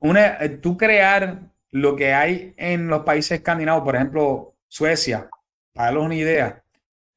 Una, 0.00 0.36
eh, 0.44 0.48
tú 0.50 0.76
crear 0.76 1.50
lo 1.70 1.96
que 1.96 2.12
hay 2.12 2.54
en 2.56 2.88
los 2.88 3.04
países 3.04 3.38
escandinavos, 3.38 3.84
por 3.84 3.96
ejemplo, 3.96 4.54
Suecia, 4.68 5.30
para 5.74 5.86
darles 5.88 6.04
una 6.04 6.14
idea, 6.14 6.64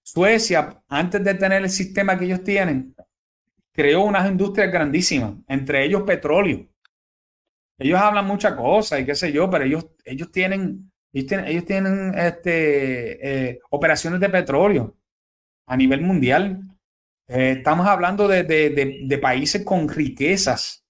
Suecia, 0.04 0.82
antes 0.88 1.24
de 1.24 1.34
tener 1.36 1.64
el 1.64 1.70
sistema 1.70 2.18
que 2.18 2.26
ellos 2.26 2.44
tienen, 2.44 2.96
creó 3.72 4.04
unas 4.04 4.30
industrias 4.30 4.72
grandísimas, 4.72 5.36
entre 5.48 5.86
ellos 5.86 6.04
petróleo. 6.04 6.68
Ellos 7.78 8.00
hablan 8.00 8.26
muchas 8.26 8.54
cosas 8.54 9.00
y 9.00 9.06
qué 9.06 9.14
sé 9.14 9.32
yo, 9.32 9.50
pero 9.50 9.66
ellos, 9.66 9.86
ellos 10.04 10.32
tienen, 10.32 10.92
ellos 11.14 11.66
tienen, 11.66 12.18
este, 12.18 13.50
eh, 13.50 13.60
operaciones 13.70 14.20
de 14.20 14.30
petróleo 14.30 14.98
a 15.68 15.78
nivel 15.78 16.02
mundial. 16.02 16.62
Eh, 17.28 17.56
estamos 17.58 17.86
hablando 17.86 18.28
de, 18.28 18.44
de, 18.44 19.18
países 19.20 19.64
con 19.64 19.88
riquezas 19.90 20.86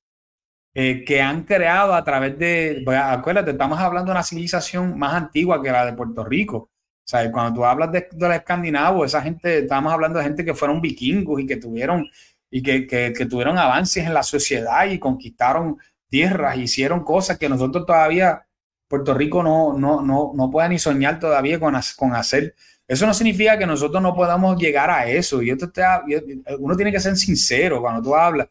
eh, 0.73 1.03
que 1.03 1.21
han 1.21 1.43
creado 1.43 1.93
a 1.93 2.03
través 2.03 2.37
de, 2.37 2.85
acuérdate, 2.87 3.51
estamos 3.51 3.79
hablando 3.79 4.11
de 4.11 4.17
una 4.17 4.23
civilización 4.23 4.97
más 4.97 5.13
antigua 5.15 5.61
que 5.61 5.71
la 5.71 5.85
de 5.85 5.93
Puerto 5.93 6.23
Rico. 6.23 6.69
Sea, 7.07 7.31
cuando 7.31 7.53
tú 7.53 7.65
hablas 7.65 7.89
de, 7.93 8.09
de 8.11 8.27
los 8.27 8.35
escandinavos, 8.35 9.05
esa 9.05 9.21
gente, 9.21 9.59
estamos 9.59 9.93
hablando 9.93 10.19
de 10.19 10.25
gente 10.25 10.43
que 10.43 10.53
fueron 10.53 10.81
vikingos 10.81 11.39
y 11.39 11.45
que 11.45 11.55
tuvieron, 11.55 12.05
y 12.51 12.61
que, 12.61 12.85
que, 12.85 13.25
tuvieron 13.25 13.57
avances 13.57 14.05
en 14.05 14.13
la 14.13 14.23
sociedad 14.23 14.85
y 14.87 14.99
conquistaron 14.99 15.77
tierras, 16.09 16.57
hicieron 16.57 17.05
cosas 17.05 17.37
que 17.37 17.47
nosotros 17.47 17.85
todavía, 17.85 18.45
Puerto 18.89 19.13
Rico 19.13 19.41
no, 19.41 19.77
no, 19.77 20.01
no, 20.01 20.33
no 20.35 20.51
puede 20.51 20.67
ni 20.67 20.79
soñar 20.79 21.17
todavía 21.17 21.61
con, 21.61 21.75
con 21.95 22.13
hacer. 22.13 22.55
Eso 22.85 23.07
no 23.07 23.13
significa 23.13 23.57
que 23.57 23.65
nosotros 23.65 24.03
no 24.03 24.13
podamos 24.13 24.57
llegar 24.57 24.89
a 24.89 25.07
eso. 25.07 25.41
Y 25.41 25.49
esto 25.49 25.71
uno 26.59 26.75
tiene 26.75 26.91
que 26.91 26.99
ser 26.99 27.15
sincero 27.15 27.81
cuando 27.81 28.01
tú 28.01 28.15
hablas. 28.15 28.47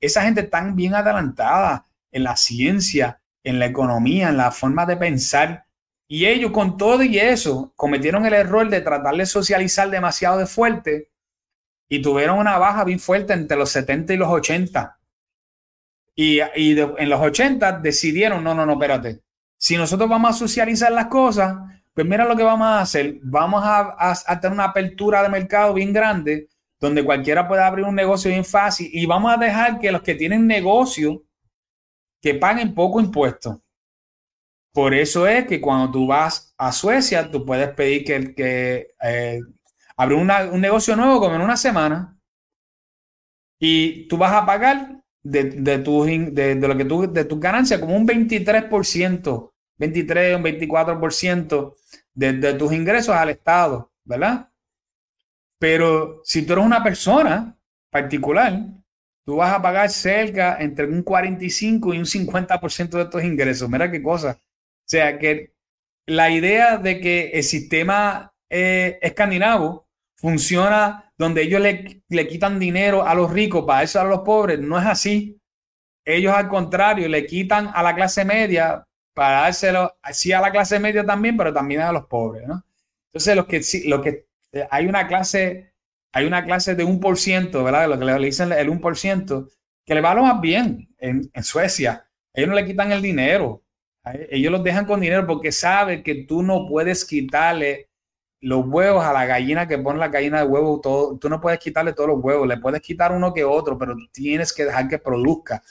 Esa 0.00 0.22
gente 0.22 0.42
tan 0.44 0.74
bien 0.74 0.96
adelantada 0.96 1.86
en 2.10 2.24
la 2.24 2.36
ciencia, 2.36 3.20
en 3.44 3.60
la 3.60 3.66
economía, 3.66 4.30
en 4.30 4.36
la 4.36 4.50
forma 4.50 4.84
de 4.84 4.96
pensar. 4.96 5.66
Y 6.12 6.26
ellos 6.26 6.50
con 6.50 6.76
todo 6.76 7.04
y 7.04 7.20
eso 7.20 7.72
cometieron 7.76 8.26
el 8.26 8.32
error 8.32 8.68
de 8.68 8.80
tratar 8.80 9.14
de 9.14 9.24
socializar 9.26 9.88
demasiado 9.88 10.38
de 10.38 10.46
fuerte 10.46 11.12
y 11.88 12.02
tuvieron 12.02 12.36
una 12.36 12.58
baja 12.58 12.82
bien 12.82 12.98
fuerte 12.98 13.32
entre 13.32 13.56
los 13.56 13.70
70 13.70 14.14
y 14.14 14.16
los 14.16 14.28
80. 14.28 14.98
Y, 16.16 16.40
en 16.40 17.08
los 17.08 17.20
80 17.20 17.78
decidieron, 17.78 18.42
no, 18.42 18.54
no, 18.56 18.66
no, 18.66 18.72
espérate. 18.72 19.22
Si 19.56 19.76
nosotros 19.76 20.10
vamos 20.10 20.30
a 20.30 20.38
socializar 20.38 20.90
las 20.90 21.06
cosas, 21.06 21.56
pues 21.94 22.04
mira 22.04 22.24
lo 22.24 22.36
que 22.36 22.42
vamos 22.42 22.66
a 22.66 22.80
hacer. 22.80 23.20
Vamos 23.22 23.62
a, 23.64 24.40
tener 24.40 24.52
una 24.52 24.64
apertura 24.64 25.22
de 25.22 25.28
mercado 25.28 25.74
bien 25.74 25.92
grande, 25.92 26.48
donde 26.80 27.04
cualquiera 27.04 27.46
pueda 27.46 27.68
abrir 27.68 27.84
un 27.84 27.94
negocio 27.94 28.32
bien 28.32 28.44
fácil 28.44 28.90
y 28.92 29.06
vamos 29.06 29.32
a 29.32 29.36
dejar 29.36 29.78
que 29.78 29.92
los 29.92 30.02
que 30.02 30.16
tienen 30.16 30.44
negocio 30.44 31.22
que 32.20 32.34
paguen 32.34 32.74
poco 32.74 33.00
impuesto. 33.00 33.62
Por 34.72 34.94
eso 34.94 35.26
es 35.26 35.46
que 35.46 35.60
cuando 35.60 35.90
tú 35.90 36.06
vas 36.06 36.54
a 36.56 36.72
Suecia, 36.72 37.30
tú 37.30 37.44
puedes 37.44 37.70
pedir 37.70 38.04
que, 38.04 38.34
que 38.34 38.94
eh, 39.02 39.40
un 39.98 40.60
negocio 40.60 40.94
nuevo 40.96 41.20
como 41.20 41.34
en 41.34 41.42
una 41.42 41.56
semana 41.56 42.16
y 43.58 44.06
tú 44.08 44.16
vas 44.16 44.32
a 44.32 44.46
pagar 44.46 45.02
de, 45.22 45.44
de, 45.44 45.78
de, 45.78 46.54
de, 46.54 46.68
lo 46.68 46.76
que 46.76 46.84
tú, 46.84 47.12
de 47.12 47.24
tus 47.24 47.38
ganancias, 47.38 47.80
como 47.80 47.96
un 47.96 48.06
23%, 48.06 49.52
23 49.76 50.34
o 50.34 50.38
un 50.38 50.44
24% 50.44 51.74
de, 52.14 52.32
de 52.34 52.54
tus 52.54 52.72
ingresos 52.72 53.14
al 53.14 53.30
Estado, 53.30 53.92
¿verdad? 54.04 54.50
Pero 55.58 56.22
si 56.24 56.42
tú 56.42 56.54
eres 56.54 56.64
una 56.64 56.82
persona 56.82 57.58
particular, 57.90 58.66
tú 59.26 59.36
vas 59.36 59.52
a 59.52 59.60
pagar 59.60 59.90
cerca 59.90 60.56
entre 60.58 60.86
un 60.86 61.02
45 61.02 61.92
y 61.92 61.98
un 61.98 62.06
50% 62.06 62.96
de 62.96 63.04
tus 63.06 63.22
ingresos. 63.22 63.68
Mira 63.68 63.90
qué 63.90 64.02
cosa. 64.02 64.38
Sea 64.90 65.20
que 65.20 65.52
la 66.06 66.30
idea 66.30 66.76
de 66.76 67.00
que 67.00 67.28
el 67.28 67.44
sistema 67.44 68.34
eh, 68.48 68.98
escandinavo 69.00 69.86
funciona 70.16 71.12
donde 71.16 71.42
ellos 71.42 71.60
le, 71.60 72.02
le, 72.08 72.26
quitan 72.26 72.58
dinero 72.58 73.06
a 73.06 73.14
los 73.14 73.30
ricos 73.30 73.64
para 73.64 73.84
eso 73.84 74.00
a 74.00 74.04
los 74.04 74.22
pobres. 74.22 74.58
No 74.58 74.80
es 74.80 74.86
así. 74.86 75.40
Ellos 76.04 76.34
al 76.34 76.48
contrario 76.48 77.08
le 77.08 77.24
quitan 77.24 77.70
a 77.72 77.84
la 77.84 77.94
clase 77.94 78.24
media 78.24 78.84
para 79.14 79.42
dárselo 79.42 79.96
así 80.02 80.32
a 80.32 80.40
la 80.40 80.50
clase 80.50 80.80
media 80.80 81.06
también, 81.06 81.36
pero 81.36 81.52
también 81.52 81.82
a 81.82 81.92
los 81.92 82.06
pobres, 82.06 82.48
¿no? 82.48 82.64
Entonces, 83.12 83.36
los 83.36 83.46
que 83.46 83.60
lo 83.86 84.02
que 84.02 84.26
eh, 84.50 84.66
hay 84.72 84.86
una 84.86 85.06
clase, 85.06 85.72
hay 86.12 86.26
una 86.26 86.44
clase 86.44 86.74
de 86.74 86.82
un 86.82 86.98
por 86.98 87.16
ciento, 87.16 87.62
¿verdad? 87.62 87.88
Lo 87.88 87.96
que 87.96 88.06
le 88.06 88.18
dicen 88.18 88.50
el 88.50 88.68
un 88.68 88.80
por 88.80 88.96
ciento, 88.96 89.50
que 89.86 89.94
le 89.94 90.00
va 90.00 90.14
lo 90.14 90.24
más 90.24 90.40
bien 90.40 90.88
en, 90.98 91.30
en 91.32 91.44
Suecia. 91.44 92.10
Ellos 92.34 92.48
no 92.48 92.56
le 92.56 92.66
quitan 92.66 92.90
el 92.90 93.02
dinero. 93.02 93.62
Ellos 94.30 94.50
los 94.50 94.64
dejan 94.64 94.86
con 94.86 95.00
dinero 95.00 95.26
porque 95.26 95.52
saben 95.52 96.02
que 96.02 96.24
tú 96.24 96.42
no 96.42 96.66
puedes 96.66 97.04
quitarle 97.04 97.90
los 98.40 98.64
huevos 98.66 99.04
a 99.04 99.12
la 99.12 99.26
gallina 99.26 99.68
que 99.68 99.78
pone 99.78 99.98
la 99.98 100.08
gallina 100.08 100.40
de 100.40 100.46
huevo, 100.46 100.80
todo, 100.80 101.18
tú 101.18 101.28
no 101.28 101.40
puedes 101.40 101.58
quitarle 101.58 101.92
todos 101.92 102.08
los 102.08 102.24
huevos, 102.24 102.48
le 102.48 102.56
puedes 102.56 102.80
quitar 102.80 103.12
uno 103.12 103.34
que 103.34 103.44
otro, 103.44 103.76
pero 103.76 103.94
tienes 104.12 104.52
que 104.52 104.64
dejar 104.64 104.88
que 104.88 104.98
produzca. 104.98 105.62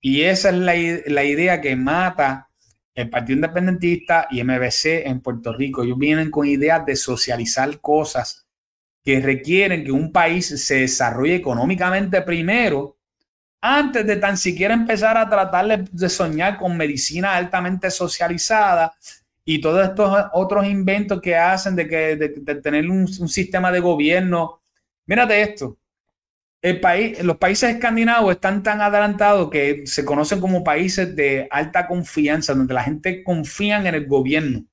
Y 0.00 0.22
esa 0.22 0.50
es 0.50 0.56
la, 0.56 0.74
la 1.06 1.24
idea 1.24 1.60
que 1.60 1.74
mata 1.74 2.50
el 2.94 3.08
Partido 3.08 3.36
Independentista 3.36 4.26
y 4.30 4.44
MBC 4.44 5.06
en 5.06 5.20
Puerto 5.20 5.52
Rico. 5.54 5.82
Ellos 5.82 5.98
vienen 5.98 6.30
con 6.30 6.46
ideas 6.46 6.84
de 6.84 6.96
socializar 6.96 7.80
cosas 7.80 8.46
que 9.02 9.20
requieren 9.20 9.84
que 9.84 9.92
un 9.92 10.12
país 10.12 10.46
se 10.64 10.80
desarrolle 10.80 11.36
económicamente 11.36 12.22
primero, 12.22 12.98
antes 13.64 14.04
de 14.04 14.16
tan 14.16 14.36
siquiera 14.36 14.74
empezar 14.74 15.16
a 15.16 15.28
tratar 15.28 15.84
de 15.88 16.08
soñar 16.08 16.58
con 16.58 16.76
medicina 16.76 17.36
altamente 17.36 17.90
socializada 17.92 18.92
y 19.44 19.60
todos 19.60 19.88
estos 19.88 20.26
otros 20.32 20.66
inventos 20.66 21.20
que 21.20 21.36
hacen 21.36 21.76
de, 21.76 21.88
que, 21.88 22.54
tener 22.56 22.90
un, 22.90 23.06
sistema 23.08 23.70
de 23.70 23.80
gobierno. 23.80 24.62
Mírate 25.06 25.40
esto. 25.40 25.78
El 26.60 26.80
país, 26.80 27.22
los 27.22 27.36
países 27.38 27.70
escandinavos 27.70 28.34
están 28.34 28.62
tan 28.62 28.80
adelantados 28.80 29.50
que 29.50 29.82
se 29.86 30.04
conocen 30.04 30.40
como 30.40 30.62
países 30.62 31.14
de 31.14 31.48
alta 31.50 31.86
confianza, 31.86 32.54
donde 32.54 32.74
la 32.74 32.84
gente 32.84 33.22
confía 33.22 33.78
en 33.78 33.86
el 33.86 34.06
gobierno. 34.06 34.64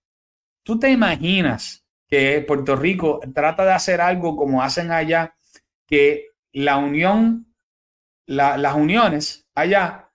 ¿Tú 0.64 0.80
te 0.80 0.92
imaginas 0.92 1.84
que 2.08 2.42
Puerto 2.42 2.76
Rico 2.76 3.20
trata 3.34 3.66
de 3.66 3.72
hacer 3.72 4.02
algo 4.02 4.36
como 4.36 4.64
hacen 4.64 4.92
allá, 4.92 5.36
que 5.88 6.30
la 6.52 6.78
unión, 6.78 7.49
las 8.30 8.76
uniones 8.76 9.48
allá 9.56 10.12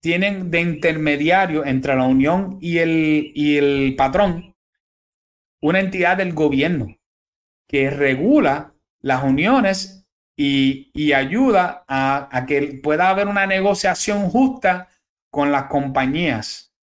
tienen 0.00 0.50
de 0.50 0.60
intermediario 0.60 1.64
entre 1.64 1.94
la 1.94 2.04
unión 2.04 2.58
y 2.60 2.78
el, 2.78 3.30
y 3.34 3.56
el 3.56 3.94
patrón 3.96 4.56
una 5.62 5.80
entidad 5.80 6.16
del 6.16 6.34
gobierno 6.34 6.98
que 7.68 7.88
regula 7.88 8.74
las 9.00 9.22
uniones 9.22 10.06
y, 10.36 10.90
y 10.92 11.12
ayuda 11.12 11.84
a, 11.86 12.28
a, 12.36 12.46
que 12.46 12.80
pueda 12.82 13.08
haber 13.08 13.28
una 13.28 13.46
negociación 13.46 14.28
justa 14.28 14.88
con 15.30 15.52
las 15.52 15.64
compañías. 15.64 16.74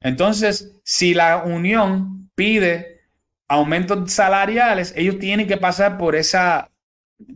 Entonces, 0.00 0.78
si 0.84 1.14
la 1.14 1.44
unión 1.44 2.30
pide 2.34 3.08
aumentos 3.48 4.12
salariales, 4.12 4.92
ellos 4.96 5.18
tienen 5.18 5.46
que 5.46 5.56
pasar 5.56 5.96
por 5.96 6.16
esa, 6.16 6.72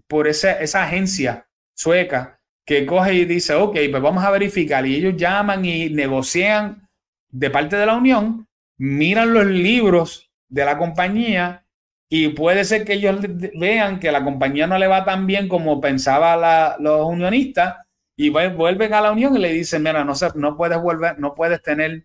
por 0.08 0.26
esa, 0.26 0.60
esa 0.60 0.82
agencia 0.82 1.48
sueca 1.74 2.39
que 2.70 2.86
coge 2.86 3.14
y 3.14 3.24
dice, 3.24 3.54
ok, 3.54 3.76
pues 3.90 4.00
vamos 4.00 4.22
a 4.22 4.30
verificar. 4.30 4.86
Y 4.86 4.94
ellos 4.94 5.16
llaman 5.16 5.64
y 5.64 5.90
negocian 5.90 6.88
de 7.28 7.50
parte 7.50 7.74
de 7.74 7.84
la 7.84 7.96
unión, 7.96 8.46
miran 8.78 9.34
los 9.34 9.44
libros 9.46 10.30
de 10.48 10.64
la 10.64 10.78
compañía 10.78 11.66
y 12.08 12.28
puede 12.28 12.64
ser 12.64 12.84
que 12.84 12.92
ellos 12.92 13.18
vean 13.58 13.98
que 13.98 14.12
la 14.12 14.22
compañía 14.22 14.68
no 14.68 14.78
le 14.78 14.86
va 14.86 15.04
tan 15.04 15.26
bien 15.26 15.48
como 15.48 15.80
pensaba 15.80 16.76
los 16.78 17.06
unionistas 17.06 17.74
y 18.16 18.28
vuelven 18.28 18.94
a 18.94 19.00
la 19.00 19.10
unión 19.10 19.34
y 19.34 19.40
le 19.40 19.52
dicen, 19.52 19.82
mira, 19.82 20.04
no, 20.04 20.12
no 20.36 20.56
puedes 20.56 20.80
volver, 20.80 21.18
no 21.18 21.34
puedes 21.34 21.60
tener 21.62 22.04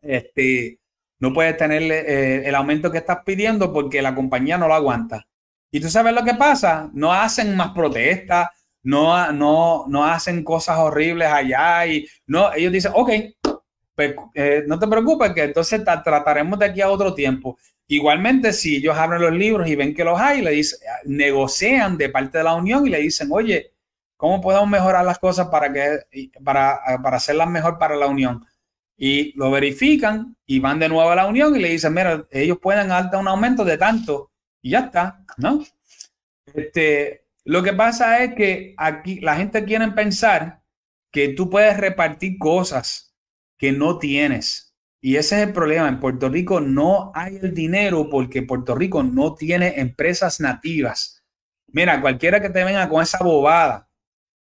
este, 0.00 0.80
no 1.20 1.34
puedes 1.34 1.58
tener 1.58 1.82
eh, 1.82 2.48
el 2.48 2.54
aumento 2.54 2.90
que 2.90 2.96
estás 2.96 3.18
pidiendo 3.26 3.74
porque 3.74 4.00
la 4.00 4.14
compañía 4.14 4.56
no 4.56 4.68
lo 4.68 4.74
aguanta. 4.74 5.28
Y 5.70 5.80
tú 5.80 5.90
sabes 5.90 6.14
lo 6.14 6.24
que 6.24 6.32
pasa, 6.32 6.88
no 6.94 7.12
hacen 7.12 7.54
más 7.54 7.72
protestas, 7.72 8.48
no, 8.82 9.32
no, 9.32 9.84
no 9.88 10.04
hacen 10.04 10.42
cosas 10.42 10.78
horribles 10.78 11.28
allá 11.28 11.86
y 11.86 12.06
no, 12.26 12.52
ellos 12.52 12.72
dicen, 12.72 12.92
ok, 12.94 13.10
pues, 13.94 14.14
eh, 14.34 14.64
no 14.66 14.78
te 14.78 14.88
preocupes, 14.88 15.32
que 15.32 15.44
entonces 15.44 15.82
trataremos 15.84 16.58
de 16.58 16.66
aquí 16.66 16.80
a 16.80 16.90
otro 16.90 17.14
tiempo. 17.14 17.58
Igualmente, 17.86 18.52
si 18.52 18.76
ellos 18.76 18.96
abren 18.96 19.20
los 19.20 19.32
libros 19.32 19.68
y 19.68 19.76
ven 19.76 19.94
que 19.94 20.04
los 20.04 20.18
hay, 20.18 20.40
le 20.40 20.52
dicen, 20.52 20.78
negocian 21.04 21.98
de 21.98 22.08
parte 22.08 22.38
de 22.38 22.44
la 22.44 22.54
Unión 22.54 22.86
y 22.86 22.90
le 22.90 22.98
dicen, 22.98 23.28
oye, 23.30 23.74
¿cómo 24.16 24.40
podemos 24.40 24.68
mejorar 24.68 25.04
las 25.04 25.18
cosas 25.18 25.48
para, 25.48 25.72
que, 25.72 26.30
para, 26.42 26.80
para 27.02 27.16
hacerlas 27.16 27.48
mejor 27.48 27.78
para 27.78 27.96
la 27.96 28.06
Unión? 28.06 28.44
Y 28.96 29.36
lo 29.36 29.50
verifican 29.50 30.36
y 30.46 30.60
van 30.60 30.78
de 30.78 30.88
nuevo 30.88 31.10
a 31.10 31.16
la 31.16 31.26
Unión 31.26 31.54
y 31.56 31.60
le 31.60 31.70
dicen, 31.70 31.92
mira, 31.92 32.24
ellos 32.30 32.58
pueden 32.60 32.88
dar 32.88 33.10
un 33.14 33.28
aumento 33.28 33.64
de 33.64 33.76
tanto 33.76 34.30
y 34.62 34.70
ya 34.70 34.80
está, 34.80 35.24
¿no? 35.36 35.62
Este, 36.54 37.21
lo 37.44 37.62
que 37.62 37.72
pasa 37.72 38.22
es 38.22 38.34
que 38.34 38.74
aquí 38.76 39.20
la 39.20 39.36
gente 39.36 39.64
quiere 39.64 39.88
pensar 39.92 40.62
que 41.10 41.30
tú 41.30 41.50
puedes 41.50 41.76
repartir 41.76 42.38
cosas 42.38 43.14
que 43.58 43.72
no 43.72 43.98
tienes. 43.98 44.74
Y 45.00 45.16
ese 45.16 45.36
es 45.40 45.48
el 45.48 45.52
problema. 45.52 45.88
En 45.88 45.98
Puerto 45.98 46.28
Rico 46.28 46.60
no 46.60 47.10
hay 47.14 47.36
el 47.36 47.52
dinero 47.52 48.08
porque 48.08 48.42
Puerto 48.42 48.74
Rico 48.74 49.02
no 49.02 49.34
tiene 49.34 49.80
empresas 49.80 50.40
nativas. 50.40 51.24
Mira, 51.66 52.00
cualquiera 52.00 52.40
que 52.40 52.50
te 52.50 52.64
venga 52.64 52.88
con 52.88 53.02
esa 53.02 53.18
bobada 53.18 53.88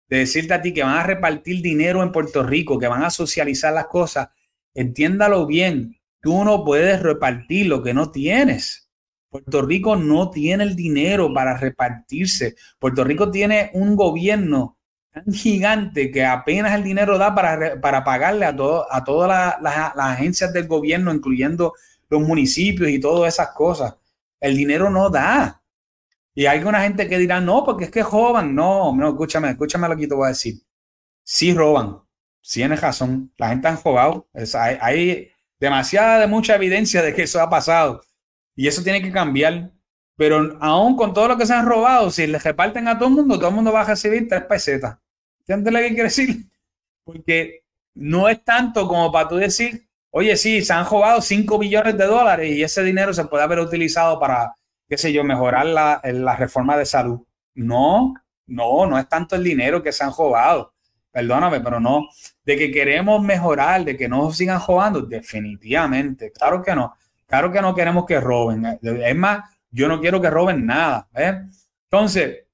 de 0.07 0.17
decirte 0.17 0.53
a 0.53 0.61
ti 0.61 0.73
que 0.73 0.83
van 0.83 0.97
a 0.97 1.03
repartir 1.03 1.61
dinero 1.61 2.03
en 2.03 2.11
Puerto 2.11 2.43
Rico, 2.43 2.77
que 2.77 2.87
van 2.87 3.03
a 3.03 3.09
socializar 3.09 3.73
las 3.73 3.87
cosas, 3.87 4.29
entiéndalo 4.75 5.47
bien. 5.47 5.99
Tú 6.21 6.43
no 6.43 6.63
puedes 6.63 7.01
repartir 7.01 7.67
lo 7.67 7.81
que 7.81 7.93
no 7.93 8.11
tienes. 8.11 8.90
Puerto 9.31 9.61
Rico 9.61 9.95
no 9.95 10.29
tiene 10.29 10.65
el 10.65 10.75
dinero 10.75 11.33
para 11.33 11.55
repartirse. 11.55 12.55
Puerto 12.77 13.05
Rico 13.05 13.31
tiene 13.31 13.71
un 13.73 13.95
gobierno 13.95 14.77
tan 15.09 15.33
gigante 15.33 16.11
que 16.11 16.25
apenas 16.25 16.75
el 16.75 16.83
dinero 16.83 17.17
da 17.17 17.33
para, 17.33 17.79
para 17.79 18.03
pagarle 18.03 18.45
a, 18.45 18.53
todo, 18.53 18.85
a 18.91 19.01
todas 19.05 19.55
las 19.61 19.93
agencias 19.95 20.51
del 20.51 20.67
gobierno, 20.67 21.13
incluyendo 21.13 21.73
los 22.09 22.21
municipios 22.21 22.89
y 22.89 22.99
todas 22.99 23.33
esas 23.33 23.51
cosas. 23.55 23.95
El 24.41 24.57
dinero 24.57 24.89
no 24.89 25.09
da. 25.09 25.63
Y 26.35 26.45
hay 26.45 26.57
alguna 26.57 26.81
gente 26.81 27.07
que 27.07 27.17
dirá, 27.17 27.39
no, 27.39 27.63
porque 27.63 27.85
es 27.85 27.91
que 27.91 28.03
roban. 28.03 28.53
No, 28.53 28.93
no, 28.93 29.09
escúchame, 29.09 29.49
escúchame 29.49 29.87
lo 29.87 29.95
que 29.95 30.07
te 30.07 30.13
voy 30.13 30.25
a 30.25 30.29
decir. 30.29 30.55
Sí 31.23 31.53
roban, 31.53 32.01
sí 32.41 32.59
tienes 32.59 32.81
razón. 32.81 33.31
La 33.37 33.47
gente 33.49 33.69
han 33.69 33.81
robado. 33.81 34.27
hay, 34.33 34.77
hay 34.81 35.31
demasiada, 35.57 36.19
de 36.19 36.27
mucha 36.27 36.55
evidencia 36.55 37.01
de 37.01 37.13
que 37.13 37.23
eso 37.23 37.39
ha 37.39 37.49
pasado. 37.49 38.01
Y 38.61 38.67
eso 38.67 38.83
tiene 38.83 39.01
que 39.01 39.11
cambiar. 39.11 39.71
Pero 40.15 40.55
aún 40.61 40.95
con 40.95 41.15
todo 41.15 41.29
lo 41.29 41.35
que 41.35 41.47
se 41.47 41.53
han 41.55 41.65
robado, 41.65 42.11
si 42.11 42.27
le 42.27 42.37
reparten 42.37 42.87
a 42.87 42.95
todo 42.95 43.09
el 43.09 43.15
mundo, 43.15 43.39
todo 43.39 43.49
el 43.49 43.55
mundo 43.55 43.73
va 43.73 43.81
a 43.81 43.85
recibir 43.85 44.27
tres 44.27 44.43
pesetas. 44.43 44.99
¿Entiendes 45.39 45.73
lo 45.73 45.79
que 45.79 45.87
quiere 45.87 46.03
decir? 46.03 46.45
Porque 47.03 47.63
no 47.95 48.29
es 48.29 48.43
tanto 48.43 48.87
como 48.87 49.11
para 49.11 49.27
tú 49.27 49.37
decir, 49.37 49.87
oye, 50.11 50.37
sí, 50.37 50.61
se 50.61 50.73
han 50.73 50.85
robado 50.85 51.23
5 51.23 51.57
billones 51.57 51.97
de 51.97 52.05
dólares 52.05 52.51
y 52.51 52.61
ese 52.61 52.83
dinero 52.83 53.15
se 53.15 53.25
puede 53.25 53.43
haber 53.43 53.57
utilizado 53.57 54.19
para, 54.19 54.55
qué 54.87 54.95
sé 54.95 55.11
yo, 55.11 55.23
mejorar 55.23 55.65
la, 55.65 55.99
la 56.03 56.35
reforma 56.35 56.77
de 56.77 56.85
salud. 56.85 57.19
No, 57.55 58.13
no, 58.45 58.85
no 58.85 58.99
es 58.99 59.09
tanto 59.09 59.35
el 59.35 59.43
dinero 59.43 59.81
que 59.81 59.91
se 59.91 60.03
han 60.03 60.13
robado. 60.15 60.71
Perdóname, 61.09 61.61
pero 61.61 61.79
no. 61.79 62.09
De 62.45 62.55
que 62.55 62.71
queremos 62.71 63.23
mejorar, 63.23 63.83
de 63.83 63.97
que 63.97 64.07
no 64.07 64.31
sigan 64.31 64.61
robando, 64.63 65.01
definitivamente. 65.01 66.31
Claro 66.31 66.61
que 66.61 66.75
no. 66.75 66.95
Claro 67.31 67.49
que 67.49 67.61
no 67.61 67.73
queremos 67.73 68.05
que 68.05 68.19
roben. 68.19 68.77
Es 68.81 69.15
más, 69.15 69.49
yo 69.69 69.87
no 69.87 70.01
quiero 70.01 70.19
que 70.19 70.29
roben 70.29 70.65
nada. 70.65 71.07
Entonces, 71.89 72.45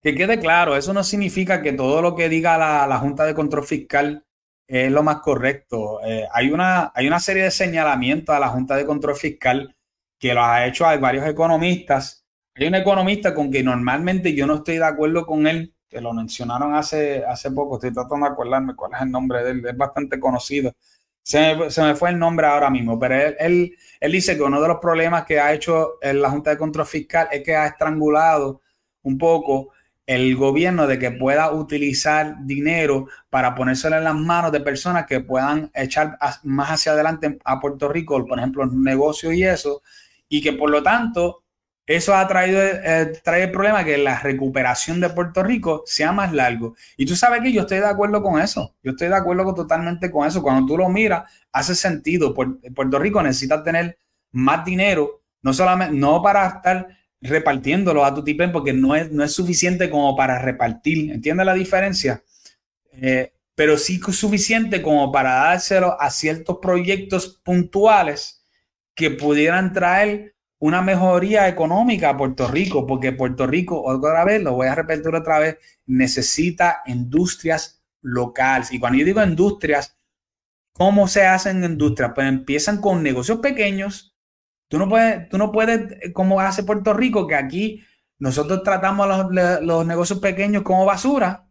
que 0.00 0.14
quede 0.14 0.38
claro, 0.38 0.76
eso 0.76 0.92
no 0.92 1.02
significa 1.02 1.60
que 1.60 1.72
todo 1.72 2.00
lo 2.00 2.14
que 2.14 2.28
diga 2.28 2.56
la, 2.56 2.98
Junta 2.98 3.24
de 3.24 3.34
Control 3.34 3.64
Fiscal 3.64 4.24
es 4.68 4.92
lo 4.92 5.02
más 5.02 5.16
correcto. 5.16 6.00
Eh, 6.04 6.24
hay, 6.32 6.52
una, 6.52 6.92
hay 6.94 7.08
una 7.08 7.18
serie 7.18 7.42
de 7.42 7.50
señalamientos 7.50 8.32
a 8.32 8.38
la 8.38 8.48
Junta 8.48 8.76
de 8.76 8.86
Control 8.86 9.16
Fiscal 9.16 9.74
que 10.20 10.34
lo 10.34 10.44
ha 10.44 10.66
hecho 10.66 10.86
a 10.86 10.96
varios 10.98 11.26
economistas. 11.26 12.24
Hay 12.54 12.68
un 12.68 12.76
economista 12.76 13.34
con 13.34 13.50
que 13.50 13.64
normalmente 13.64 14.36
yo 14.36 14.46
no 14.46 14.54
estoy 14.54 14.76
de 14.76 14.84
acuerdo 14.84 15.26
con 15.26 15.48
él, 15.48 15.74
que 15.88 16.00
lo 16.00 16.12
mencionaron 16.12 16.76
hace, 16.76 17.24
hace 17.24 17.50
poco, 17.50 17.74
estoy 17.74 17.92
tratando 17.92 18.26
de 18.26 18.32
acordarme 18.34 18.76
cuál 18.76 18.92
es 18.94 19.00
el 19.00 19.10
nombre 19.10 19.42
de 19.42 19.50
él, 19.50 19.66
es 19.66 19.76
bastante 19.76 20.20
conocido. 20.20 20.72
Se 21.24 21.56
me, 21.56 21.70
se 21.70 21.82
me 21.82 21.96
fue 21.96 22.10
el 22.10 22.18
nombre 22.18 22.46
ahora 22.46 22.70
mismo, 22.70 22.98
pero 22.98 23.16
él, 23.16 23.36
él, 23.40 23.76
él, 23.98 24.12
dice 24.12 24.36
que 24.36 24.42
uno 24.42 24.60
de 24.60 24.68
los 24.68 24.78
problemas 24.78 25.24
que 25.24 25.40
ha 25.40 25.52
hecho 25.52 25.94
la 26.02 26.30
Junta 26.30 26.50
de 26.50 26.58
Control 26.58 26.86
Fiscal 26.86 27.28
es 27.32 27.42
que 27.42 27.56
ha 27.56 27.66
estrangulado 27.66 28.60
un 29.02 29.18
poco 29.18 29.70
el 30.06 30.36
gobierno 30.36 30.86
de 30.86 30.98
que 30.98 31.12
pueda 31.12 31.50
utilizar 31.52 32.36
dinero 32.44 33.06
para 33.30 33.54
ponérselo 33.54 33.96
en 33.96 34.04
las 34.04 34.14
manos 34.14 34.52
de 34.52 34.60
personas 34.60 35.06
que 35.06 35.20
puedan 35.20 35.70
echar 35.74 36.18
más 36.42 36.70
hacia 36.70 36.92
adelante 36.92 37.38
a 37.44 37.58
Puerto 37.58 37.88
Rico, 37.88 38.24
por 38.26 38.38
ejemplo, 38.38 38.66
negocios 38.66 39.32
y 39.34 39.44
eso, 39.44 39.82
y 40.28 40.42
que 40.42 40.52
por 40.52 40.70
lo 40.70 40.82
tanto 40.82 41.43
eso 41.86 42.14
ha 42.14 42.26
traído 42.26 42.60
eh, 42.62 43.12
trae 43.22 43.44
el 43.44 43.50
problema 43.50 43.84
que 43.84 43.98
la 43.98 44.18
recuperación 44.18 45.00
de 45.00 45.10
Puerto 45.10 45.42
Rico 45.42 45.82
sea 45.86 46.12
más 46.12 46.32
largo. 46.32 46.74
Y 46.96 47.04
tú 47.04 47.14
sabes 47.14 47.42
que 47.42 47.52
yo 47.52 47.62
estoy 47.62 47.78
de 47.78 47.86
acuerdo 47.86 48.22
con 48.22 48.40
eso. 48.40 48.74
Yo 48.82 48.92
estoy 48.92 49.08
de 49.08 49.16
acuerdo 49.16 49.54
totalmente 49.54 50.10
con 50.10 50.26
eso. 50.26 50.42
Cuando 50.42 50.66
tú 50.66 50.78
lo 50.78 50.88
miras, 50.88 51.30
hace 51.52 51.74
sentido. 51.74 52.32
Puerto 52.34 52.98
Rico 52.98 53.22
necesita 53.22 53.62
tener 53.62 53.98
más 54.32 54.64
dinero, 54.64 55.22
no 55.42 55.52
solamente, 55.52 55.94
no 55.94 56.22
para 56.22 56.46
estar 56.46 56.88
repartiéndolo 57.20 58.04
a 58.04 58.14
tu 58.14 58.22
tipen 58.24 58.52
porque 58.52 58.72
no 58.72 58.94
es, 58.94 59.10
no 59.10 59.22
es 59.22 59.32
suficiente 59.32 59.90
como 59.90 60.16
para 60.16 60.38
repartir. 60.38 61.12
¿Entiendes 61.12 61.46
la 61.46 61.54
diferencia? 61.54 62.22
Eh, 62.92 63.32
pero 63.54 63.76
sí 63.76 64.00
suficiente 64.00 64.82
como 64.82 65.12
para 65.12 65.34
dárselo 65.34 66.00
a 66.00 66.10
ciertos 66.10 66.58
proyectos 66.60 67.40
puntuales 67.44 68.42
que 68.94 69.10
pudieran 69.10 69.72
traer 69.72 70.33
una 70.64 70.80
mejoría 70.80 71.46
económica 71.46 72.08
a 72.08 72.16
Puerto 72.16 72.48
Rico, 72.48 72.86
porque 72.86 73.12
Puerto 73.12 73.46
Rico, 73.46 73.82
otra 73.84 74.24
vez, 74.24 74.42
lo 74.42 74.54
voy 74.54 74.66
a 74.66 74.74
repetir 74.74 75.14
otra 75.14 75.38
vez, 75.38 75.58
necesita 75.84 76.82
industrias 76.86 77.84
locales. 78.00 78.72
Y 78.72 78.80
cuando 78.80 78.98
yo 78.98 79.04
digo 79.04 79.22
industrias, 79.22 79.98
¿cómo 80.72 81.06
se 81.06 81.26
hacen 81.26 81.62
industrias? 81.64 82.12
Pues 82.14 82.28
empiezan 82.28 82.80
con 82.80 83.02
negocios 83.02 83.40
pequeños, 83.40 84.14
Tú 84.68 84.78
no 84.78 84.88
puedes, 84.88 85.28
tú 85.28 85.38
no 85.38 85.52
puedes, 85.52 85.92
eh, 86.00 86.12
como 86.12 86.40
hace 86.40 86.64
Puerto 86.64 86.94
Rico, 86.94 87.26
que 87.26 87.34
aquí 87.34 87.84
nosotros 88.18 88.62
tratamos 88.62 89.06
los, 89.06 89.62
los 89.62 89.86
negocios 89.86 90.18
pequeños 90.18 90.62
como 90.62 90.86
basura 90.86 91.46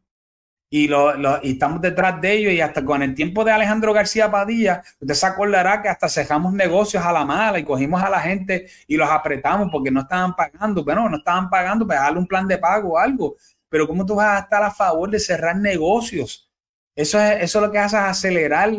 y, 0.76 0.88
lo, 0.88 1.40
estamos 1.44 1.82
detrás 1.82 2.20
de 2.20 2.34
ellos 2.34 2.52
y 2.52 2.60
hasta 2.60 2.84
con 2.84 3.04
el 3.04 3.14
tiempo 3.14 3.46
de 3.46 3.52
Alejandro 3.52 3.94
García 3.94 4.32
Padilla, 4.32 4.82
usted 5.00 5.14
se 5.14 5.28
acordará 5.28 5.84
que 5.84 5.88
hasta 5.88 6.10
cejamos 6.10 6.52
negocios 6.52 7.06
a 7.06 7.12
la 7.12 7.24
mala 7.24 7.60
y 7.60 7.64
cogimos 7.64 8.02
a 8.02 8.10
la 8.10 8.20
gente 8.20 8.66
y 8.88 8.98
los 8.98 9.08
apretamos 9.08 9.70
porque 9.72 9.92
no 9.92 10.00
estaban 10.00 10.36
pagando, 10.36 10.84
pero 10.84 11.08
no 11.08 11.18
estaban 11.18 11.48
pagando 11.48 11.86
para 11.86 12.02
darle 12.02 12.18
un 12.18 12.26
plan 12.26 12.48
de 12.48 12.58
pago 12.58 12.94
o 12.94 12.98
algo. 12.98 13.36
Pero 13.70 13.88
¿cómo 13.88 14.04
tú 14.04 14.16
vas 14.16 14.36
a 14.36 14.40
estar 14.46 14.64
a 14.64 14.72
favor 14.72 15.12
de 15.12 15.20
cerrar 15.20 15.56
negocios? 15.58 16.52
Eso 16.96 17.22
es, 17.22 17.44
eso 17.44 17.60
es 17.60 17.66
lo 17.68 17.72
que 17.72 17.78
hace 17.78 17.98
es 17.98 18.04
acelerar 18.04 18.72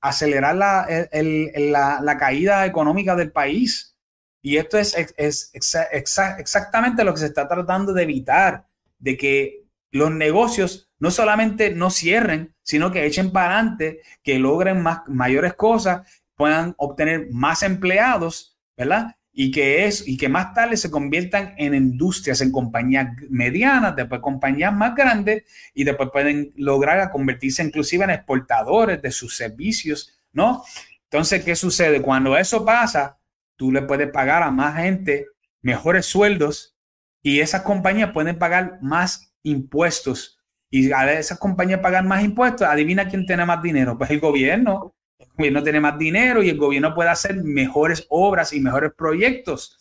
acelerar 0.00 0.56
la, 0.56 2.00
la, 2.00 2.16
caída 2.16 2.64
económica 2.64 3.14
del 3.14 3.30
país. 3.30 3.94
Y 4.40 4.56
esto 4.56 4.78
es, 4.78 4.96
es 5.18 5.50
exactamente 5.52 7.04
lo 7.04 7.12
que 7.12 7.20
se 7.20 7.26
está 7.26 7.46
tratando 7.46 7.92
de 7.92 8.04
evitar, 8.04 8.64
de 8.98 9.18
que 9.18 9.65
los 9.96 10.12
negocios 10.12 10.88
no 10.98 11.10
solamente 11.10 11.70
no 11.70 11.90
cierren, 11.90 12.54
sino 12.62 12.92
que 12.92 13.04
echen 13.04 13.32
para 13.32 13.58
adelante, 13.58 14.00
que 14.22 14.38
logren 14.38 14.82
más, 14.82 15.00
mayores 15.08 15.54
cosas, 15.54 16.08
puedan 16.34 16.74
obtener 16.78 17.28
más 17.32 17.62
empleados, 17.62 18.56
¿verdad? 18.76 19.16
y 19.38 19.50
que 19.50 19.84
es 19.84 20.08
y 20.08 20.16
que 20.16 20.30
más 20.30 20.54
tarde 20.54 20.78
se 20.78 20.90
conviertan 20.90 21.54
en 21.58 21.74
industrias, 21.74 22.40
en 22.40 22.50
compañías 22.50 23.08
medianas, 23.28 23.94
después 23.94 24.22
compañías 24.22 24.72
más 24.72 24.94
grandes 24.94 25.44
y 25.74 25.84
después 25.84 26.08
pueden 26.10 26.54
lograr 26.56 27.10
convertirse 27.10 27.62
inclusive 27.62 28.04
en 28.04 28.10
exportadores 28.10 29.02
de 29.02 29.10
sus 29.10 29.36
servicios, 29.36 30.18
¿no? 30.32 30.64
Entonces, 31.04 31.44
¿qué 31.44 31.54
sucede? 31.54 32.00
Cuando 32.00 32.34
eso 32.38 32.64
pasa, 32.64 33.18
tú 33.56 33.70
le 33.70 33.82
puedes 33.82 34.10
pagar 34.10 34.42
a 34.42 34.50
más 34.50 34.76
gente 34.76 35.26
mejores 35.60 36.06
sueldos 36.06 36.74
y 37.22 37.40
esas 37.40 37.60
compañías 37.60 38.12
pueden 38.12 38.38
pagar 38.38 38.78
más 38.80 39.34
impuestos. 39.46 40.38
Y 40.70 40.92
a 40.92 41.12
esas 41.12 41.38
compañías 41.38 41.80
pagan 41.80 42.08
más 42.08 42.24
impuestos, 42.24 42.66
adivina 42.66 43.08
quién 43.08 43.24
tiene 43.24 43.46
más 43.46 43.62
dinero, 43.62 43.96
pues 43.96 44.10
el 44.10 44.20
gobierno 44.20 44.96
el 45.18 45.28
gobierno 45.28 45.62
tiene 45.62 45.80
más 45.80 45.98
dinero 45.98 46.42
y 46.42 46.50
el 46.50 46.58
gobierno 46.58 46.94
puede 46.94 47.10
hacer 47.10 47.42
mejores 47.42 48.06
obras 48.10 48.52
y 48.52 48.60
mejores 48.60 48.92
proyectos. 48.94 49.78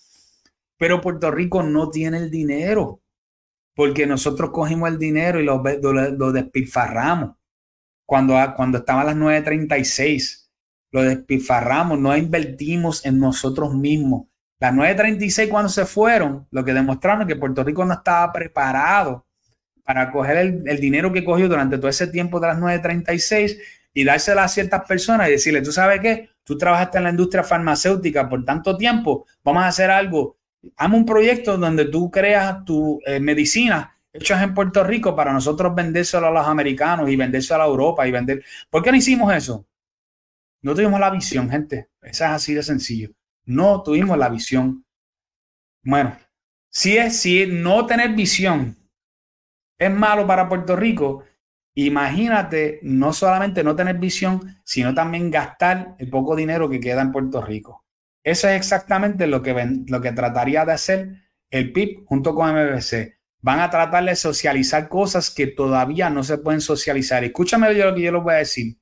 Pero 0.77 1.01
Puerto 1.01 1.31
Rico 1.31 1.63
no 1.63 1.89
tiene 1.89 2.17
el 2.17 2.31
dinero 2.31 3.01
porque 3.75 4.07
nosotros 4.07 4.51
cogimos 4.51 4.89
el 4.89 4.97
dinero 4.97 5.39
y 5.39 5.43
lo, 5.43 5.61
lo, 5.61 6.31
despilfarramos. 6.31 7.35
Cuando, 8.05 8.35
cuando 8.55 8.77
estaban 8.77 9.05
las 9.05 9.15
9.36, 9.15 10.49
lo 10.91 11.01
despilfarramos, 11.01 11.99
no 11.99 12.15
invertimos 12.15 13.05
en 13.05 13.19
nosotros 13.19 13.73
mismos. 13.73 14.27
Las 14.59 14.73
9.36 14.73 15.49
cuando 15.49 15.69
se 15.69 15.85
fueron, 15.85 16.47
lo 16.51 16.63
que 16.63 16.73
demostraron 16.73 17.27
que 17.27 17.35
Puerto 17.35 17.63
Rico 17.63 17.83
no 17.83 17.93
estaba 17.93 18.31
preparado 18.31 19.24
para 19.85 20.11
coger 20.11 20.37
el, 20.65 20.79
dinero 20.79 21.13
que 21.13 21.23
cogió 21.23 21.47
durante 21.47 21.77
todo 21.77 21.87
ese 21.87 22.07
tiempo 22.07 22.39
de 22.39 22.47
las 22.47 22.57
9.36 22.57 23.57
y 23.93 24.03
dársela 24.03 24.43
a 24.43 24.47
ciertas 24.47 24.83
personas 24.85 25.29
y 25.29 25.31
decirle, 25.31 25.61
tú 25.61 25.71
sabes 25.71 26.01
qué, 26.01 26.29
tú 26.43 26.57
trabajaste 26.57 26.97
en 26.97 27.05
la 27.05 27.11
industria 27.11 27.43
farmacéutica 27.43 28.27
por 28.27 28.43
tanto 28.43 28.75
tiempo, 28.75 29.25
vamos 29.43 29.63
a 29.63 29.67
hacer 29.67 29.91
algo. 29.91 30.37
Haz 30.75 30.91
un 30.91 31.05
proyecto 31.05 31.57
donde 31.57 31.85
tú 31.85 32.09
creas 32.09 32.65
tu 32.65 32.99
eh, 33.05 33.19
medicina 33.19 33.95
hechas 34.11 34.41
en 34.41 34.53
Puerto 34.53 34.83
Rico 34.83 35.15
para 35.15 35.31
nosotros 35.33 35.75
vendérselo 35.75 36.27
a 36.27 36.31
los 36.31 36.47
americanos 36.47 37.09
y 37.09 37.15
vendérselo 37.15 37.63
a 37.63 37.67
Europa 37.67 38.07
y 38.07 38.11
vender. 38.11 38.43
¿Por 38.69 38.81
qué 38.81 38.91
no 38.91 38.97
hicimos 38.97 39.33
eso? 39.33 39.67
No 40.61 40.73
tuvimos 40.73 40.99
la 40.99 41.11
visión, 41.11 41.49
gente. 41.49 41.89
Esa 42.01 42.27
es 42.27 42.31
así 42.31 42.53
de 42.53 42.63
sencillo. 42.63 43.11
No 43.45 43.83
tuvimos 43.83 44.17
la 44.17 44.29
visión. 44.29 44.83
Bueno, 45.83 46.17
si 46.69 46.97
es 46.97 47.19
si 47.19 47.45
no 47.45 47.85
tener 47.85 48.15
visión 48.15 48.75
es 49.77 49.91
malo 49.91 50.25
para 50.25 50.47
Puerto 50.47 50.75
Rico, 50.75 51.23
Imagínate 51.77 52.79
no 52.83 53.11
solamente 53.11 53.61
no 53.61 53.75
tener 53.75 53.97
visión, 53.97 54.57
sino 54.63 54.93
también 54.93 55.29
gastar 55.29 55.95
el 55.99 56.09
poco 56.09 56.33
dinero 56.33 56.69
que 56.69 56.79
queda 56.79 57.01
en 57.01 57.11
Puerto 57.11 57.41
Rico. 57.41 57.83
Eso 58.23 58.47
es 58.47 58.55
exactamente 58.55 59.27
lo 59.27 59.41
que, 59.41 59.83
lo 59.87 60.01
que 60.01 60.13
trataría 60.13 60.63
de 60.63 60.71
hacer 60.71 61.09
el 61.51 61.73
PIB 61.73 62.05
junto 62.05 62.33
con 62.33 62.49
MBC. 62.49 63.19
Van 63.41 63.59
a 63.59 63.69
tratar 63.69 64.05
de 64.05 64.15
socializar 64.15 64.87
cosas 64.87 65.29
que 65.29 65.47
todavía 65.47 66.09
no 66.09 66.23
se 66.23 66.37
pueden 66.37 66.61
socializar. 66.61 67.25
Escúchame 67.25 67.67
lo 67.67 67.93
que 67.93 68.01
yo 68.01 68.11
les 68.11 68.23
voy 68.23 68.33
a 68.33 68.37
decir. 68.37 68.77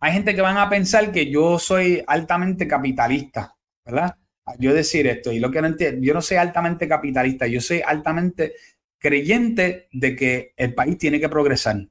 Hay 0.00 0.12
gente 0.12 0.34
que 0.34 0.42
van 0.42 0.58
a 0.58 0.68
pensar 0.68 1.12
que 1.12 1.30
yo 1.30 1.58
soy 1.58 2.02
altamente 2.06 2.66
capitalista, 2.66 3.56
¿verdad? 3.84 4.16
Yo 4.58 4.74
decir 4.74 5.06
esto, 5.06 5.30
y 5.30 5.38
lo 5.38 5.50
que 5.50 5.60
no 5.62 5.68
entiendo, 5.68 6.04
yo 6.04 6.14
no 6.14 6.20
soy 6.22 6.38
altamente 6.38 6.88
capitalista, 6.88 7.46
yo 7.46 7.60
soy 7.60 7.80
altamente 7.86 8.54
creyente 9.00 9.88
de 9.90 10.14
que 10.14 10.52
el 10.56 10.74
país 10.74 10.96
tiene 10.98 11.18
que 11.18 11.28
progresar. 11.28 11.88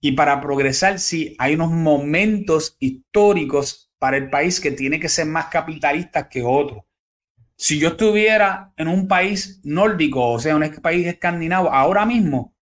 Y 0.00 0.12
para 0.12 0.40
progresar, 0.40 0.98
sí, 0.98 1.36
hay 1.38 1.54
unos 1.54 1.70
momentos 1.70 2.76
históricos 2.80 3.92
para 3.98 4.16
el 4.16 4.30
país 4.30 4.58
que 4.58 4.70
tiene 4.70 4.98
que 4.98 5.10
ser 5.10 5.26
más 5.26 5.46
capitalista 5.46 6.28
que 6.28 6.42
otros. 6.42 6.82
Si 7.56 7.78
yo 7.78 7.88
estuviera 7.88 8.72
en 8.78 8.88
un 8.88 9.06
país 9.06 9.60
nórdico, 9.62 10.30
o 10.30 10.38
sea, 10.38 10.56
un 10.56 10.66
país 10.82 11.06
escandinavo, 11.06 11.70
ahora 11.70 12.06
mismo, 12.06 12.54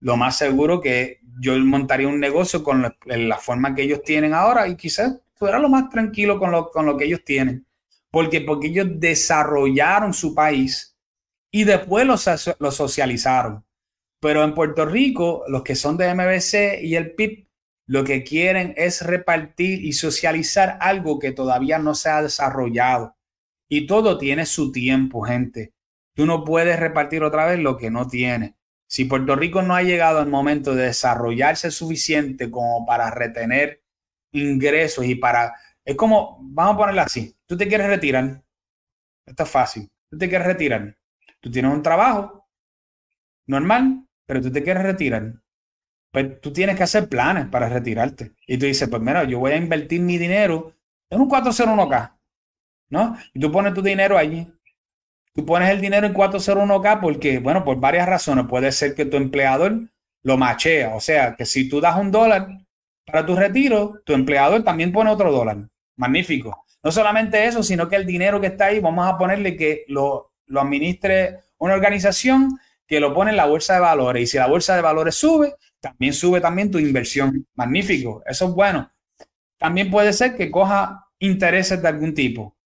lo 0.00 0.18
más 0.18 0.36
seguro 0.36 0.82
que 0.82 1.20
yo 1.40 1.58
montaría 1.60 2.08
un 2.08 2.20
negocio 2.20 2.62
con 2.62 2.82
la, 2.82 3.38
forma 3.38 3.74
que 3.74 3.82
ellos 3.82 4.02
tienen 4.02 4.34
ahora 4.34 4.68
y 4.68 4.76
quizás 4.76 5.18
fuera 5.34 5.58
lo 5.58 5.70
más 5.70 5.88
tranquilo 5.88 6.38
con 6.38 6.50
lo, 6.52 6.70
con 6.70 6.84
lo 6.84 6.98
que 6.98 7.06
ellos 7.06 7.24
tienen. 7.24 7.66
Porque, 8.10 8.42
porque 8.42 8.66
ellos 8.66 8.88
desarrollaron 8.96 10.12
su 10.12 10.34
país 10.34 10.91
y 11.52 11.64
después 11.64 12.06
lo, 12.06 12.16
lo 12.58 12.72
socializaron. 12.72 13.64
Pero 14.20 14.42
en 14.42 14.54
Puerto 14.54 14.86
Rico, 14.86 15.44
los 15.48 15.62
que 15.62 15.76
son 15.76 15.96
de 15.96 16.12
MBC 16.14 16.82
y 16.82 16.96
el 16.96 17.14
PIB, 17.14 17.46
lo 17.86 18.04
que 18.04 18.24
quieren 18.24 18.72
es 18.76 19.04
repartir 19.04 19.84
y 19.84 19.92
socializar 19.92 20.78
algo 20.80 21.18
que 21.18 21.32
todavía 21.32 21.78
no 21.78 21.94
se 21.94 22.08
ha 22.08 22.22
desarrollado. 22.22 23.16
Y 23.68 23.86
todo 23.86 24.18
tiene 24.18 24.46
su 24.46 24.72
tiempo, 24.72 25.22
gente. 25.22 25.74
Tú 26.14 26.24
no 26.24 26.44
puedes 26.44 26.78
repartir 26.78 27.22
otra 27.22 27.46
vez 27.46 27.58
lo 27.58 27.76
que 27.76 27.90
no 27.90 28.06
tiene. 28.06 28.56
Si 28.88 29.06
Puerto 29.06 29.34
Rico 29.34 29.62
no 29.62 29.74
ha 29.74 29.82
llegado 29.82 30.20
al 30.20 30.28
momento 30.28 30.74
de 30.74 30.84
desarrollarse 30.84 31.70
suficiente 31.70 32.50
como 32.50 32.86
para 32.86 33.10
retener 33.10 33.82
ingresos 34.32 35.04
y 35.04 35.14
para... 35.14 35.54
Es 35.84 35.96
como, 35.96 36.38
vamos 36.42 36.74
a 36.74 36.78
ponerlo 36.78 37.00
así, 37.02 37.34
tú 37.46 37.56
te 37.56 37.66
quieres 37.66 37.88
retirar. 37.88 38.42
Esto 39.26 39.42
es 39.42 39.50
fácil. 39.50 39.90
Tú 40.10 40.18
te 40.18 40.28
quieres 40.28 40.46
retirar. 40.46 40.96
Tú 41.42 41.50
tienes 41.50 41.72
un 41.72 41.82
trabajo 41.82 42.48
normal, 43.46 44.06
pero 44.26 44.40
tú 44.40 44.50
te 44.52 44.62
quieres 44.62 44.84
retirar. 44.84 45.34
Pues 46.12 46.40
tú 46.40 46.52
tienes 46.52 46.76
que 46.76 46.84
hacer 46.84 47.08
planes 47.08 47.46
para 47.46 47.68
retirarte. 47.68 48.32
Y 48.46 48.58
tú 48.58 48.66
dices, 48.66 48.88
pues 48.88 49.02
mira, 49.02 49.24
yo 49.24 49.40
voy 49.40 49.52
a 49.52 49.56
invertir 49.56 50.00
mi 50.00 50.18
dinero 50.18 50.76
en 51.10 51.20
un 51.20 51.28
401k. 51.28 52.16
¿No? 52.90 53.16
Y 53.34 53.40
tú 53.40 53.50
pones 53.50 53.74
tu 53.74 53.82
dinero 53.82 54.16
allí. 54.16 54.46
Tú 55.34 55.44
pones 55.44 55.70
el 55.70 55.80
dinero 55.80 56.06
en 56.06 56.14
401k 56.14 57.00
porque, 57.00 57.38
bueno, 57.40 57.64
por 57.64 57.80
varias 57.80 58.08
razones. 58.08 58.46
Puede 58.46 58.70
ser 58.70 58.94
que 58.94 59.04
tu 59.04 59.16
empleador 59.16 59.90
lo 60.22 60.36
machea. 60.36 60.94
O 60.94 61.00
sea, 61.00 61.34
que 61.34 61.44
si 61.44 61.68
tú 61.68 61.80
das 61.80 61.96
un 61.98 62.12
dólar 62.12 62.46
para 63.04 63.26
tu 63.26 63.34
retiro, 63.34 64.00
tu 64.04 64.12
empleador 64.12 64.62
también 64.62 64.92
pone 64.92 65.10
otro 65.10 65.32
dólar. 65.32 65.68
Magnífico. 65.96 66.64
No 66.84 66.92
solamente 66.92 67.46
eso, 67.46 67.64
sino 67.64 67.88
que 67.88 67.96
el 67.96 68.06
dinero 68.06 68.40
que 68.40 68.48
está 68.48 68.66
ahí, 68.66 68.78
vamos 68.78 69.08
a 69.08 69.18
ponerle 69.18 69.56
que 69.56 69.84
lo, 69.88 70.31
lo 70.46 70.60
administre 70.60 71.40
una 71.58 71.74
organización 71.74 72.58
que 72.86 73.00
lo 73.00 73.14
pone 73.14 73.30
en 73.30 73.36
la 73.36 73.46
bolsa 73.46 73.74
de 73.74 73.80
valores. 73.80 74.22
Y 74.22 74.26
si 74.26 74.36
la 74.36 74.46
bolsa 74.46 74.76
de 74.76 74.82
valores 74.82 75.14
sube, 75.14 75.54
también 75.80 76.12
sube 76.12 76.40
también 76.40 76.70
tu 76.70 76.78
inversión. 76.78 77.46
Magnífico. 77.54 78.22
Eso 78.26 78.48
es 78.48 78.54
bueno. 78.54 78.92
También 79.58 79.90
puede 79.90 80.12
ser 80.12 80.36
que 80.36 80.50
coja 80.50 81.06
intereses 81.18 81.80
de 81.80 81.88
algún 81.88 82.14
tipo. 82.14 82.56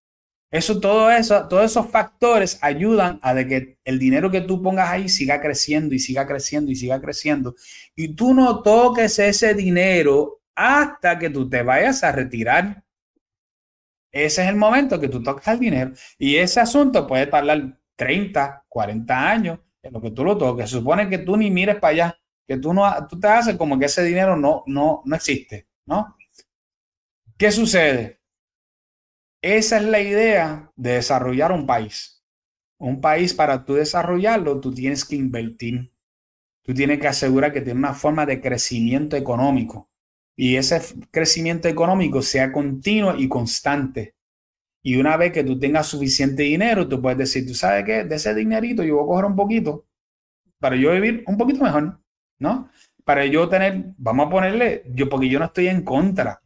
Eso, 0.51 0.81
todo 0.81 1.11
eso, 1.11 1.47
todos 1.49 1.71
esos 1.71 1.91
factores 1.91 2.59
ayudan 2.63 3.19
a 3.23 3.35
que 3.45 3.79
el 3.85 3.99
dinero 3.99 4.31
que 4.31 4.41
tú 4.41 4.63
pongas 4.63 4.89
ahí 4.89 5.09
siga 5.09 5.41
creciendo 5.41 5.95
y 5.95 5.99
siga 5.99 6.27
creciendo 6.27 6.71
y 6.71 6.77
siga 6.77 7.01
creciendo. 7.01 7.55
Y 7.95 8.15
tú 8.15 8.33
no 8.33 8.63
toques 8.63 9.19
ese 9.19 9.55
dinero 9.55 10.41
hasta 10.55 11.19
que 11.19 11.31
tú 11.31 11.49
te 11.51 11.63
vayas 11.63 12.03
a 12.05 12.13
retirar. 12.13 12.86
Ese 14.13 14.43
es 14.43 14.49
el 14.49 14.57
momento 14.57 15.01
que 15.01 15.09
tú 15.09 15.23
tocas 15.23 15.49
el 15.49 15.61
dinero. 15.61 15.93
Y 16.19 16.37
ese 16.37 16.61
asunto 16.61 17.07
puede 17.07 17.27
tardar 17.27 17.79
30, 17.97 18.65
40 18.69 19.31
años 19.31 19.59
en 19.83 19.93
lo 19.93 20.01
que 20.01 20.11
tú 20.11 20.25
lo 20.25 20.37
toques. 20.37 20.71
Se 20.71 20.79
supone 20.79 21.09
que 21.09 21.19
tú 21.19 21.37
ni 21.37 21.51
mires 21.51 21.77
para 21.77 21.93
allá, 21.93 22.19
que 22.47 22.59
tú 22.59 22.73
no, 22.73 22.85
tú 23.09 23.19
te 23.19 23.29
haces 23.29 23.57
como 23.57 23.79
que 23.79 23.87
ese 23.87 24.03
dinero 24.05 24.37
no, 24.37 24.63
no, 24.67 25.03
no 25.05 25.17
existe, 25.17 25.69
¿no? 25.87 26.17
¿Qué 27.37 27.51
sucede? 27.51 28.21
Esa 29.43 29.77
es 29.77 29.85
la 29.85 30.01
idea 30.01 30.73
de 30.77 30.93
desarrollar 30.93 31.53
un 31.53 31.67
país. 31.67 32.25
Un 32.79 33.01
país 33.01 33.35
para 33.35 33.65
tú 33.65 33.75
desarrollarlo, 33.75 34.61
tú 34.61 34.73
tienes 34.73 35.05
que 35.05 35.17
invertir. 35.17 35.93
Tú 36.63 36.75
tienes 36.75 36.99
que 36.99 37.09
asegurar 37.09 37.53
que 37.53 37.61
tiene 37.61 37.79
una 37.79 37.95
forma 37.95 38.27
de 38.27 38.41
crecimiento 38.41 39.17
económico 39.17 39.91
y 40.37 40.57
ese 40.57 40.81
crecimiento 41.11 41.67
económico 41.67 42.23
sea 42.23 42.53
continuo 42.53 43.17
y 43.17 43.29
constante. 43.29 44.15
Y 44.83 44.97
una 44.97 45.17
vez 45.17 45.33
que 45.33 45.43
tú 45.43 45.59
tengas 45.59 45.87
suficiente 45.89 46.45
dinero, 46.45 46.87
tú 46.87 47.01
puedes 47.01 47.19
decir, 47.19 47.47
tú 47.47 47.55
sabes 47.55 47.85
qué, 47.85 48.05
de 48.05 48.15
ese 48.15 48.35
dinerito 48.35 48.85
yo 48.85 48.97
voy 48.97 49.05
a 49.05 49.07
coger 49.09 49.25
un 49.25 49.37
poquito 49.37 49.87
para 50.59 50.77
yo 50.77 50.93
vivir 50.93 51.25
un 51.27 51.37
poquito 51.37 51.65
mejor, 51.65 52.01
¿no? 52.39 52.69
Para 53.05 53.25
yo 53.27 53.49
tener, 53.49 53.95
vamos 53.99 54.27
a 54.27 54.31
ponerle, 54.31 54.85
yo 54.95 55.09
porque 55.09 55.29
yo 55.29 55.39
no 55.39 55.47
estoy 55.47 55.69
en 55.69 55.83
contra 55.83 56.43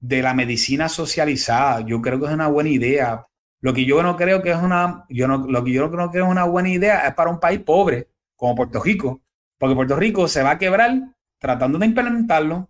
de 0.00 0.22
la 0.22 0.34
medicina 0.34 0.88
socializada. 0.88 1.80
Yo 1.80 2.00
creo 2.00 2.18
que 2.20 2.26
es 2.26 2.32
una 2.32 2.48
buena 2.48 2.70
idea. 2.70 3.26
Lo 3.60 3.74
que 3.74 3.84
yo 3.84 4.02
no 4.02 4.16
creo 4.16 4.42
que 4.42 4.50
es 4.50 4.56
una, 4.56 5.04
yo 5.08 5.26
no, 5.28 5.38
lo 5.38 5.64
que 5.64 5.72
yo 5.72 5.82
no 5.82 5.90
creo 5.90 6.10
que 6.10 6.18
es 6.18 6.24
una 6.24 6.44
buena 6.44 6.68
idea 6.70 7.06
es 7.08 7.14
para 7.14 7.30
un 7.30 7.40
país 7.40 7.60
pobre 7.60 8.08
como 8.36 8.54
Puerto 8.54 8.82
Rico, 8.82 9.20
porque 9.58 9.74
Puerto 9.74 9.96
Rico 9.96 10.28
se 10.28 10.42
va 10.42 10.52
a 10.52 10.58
quebrar 10.58 11.14
tratando 11.38 11.78
de 11.78 11.86
implementarlo. 11.86 12.68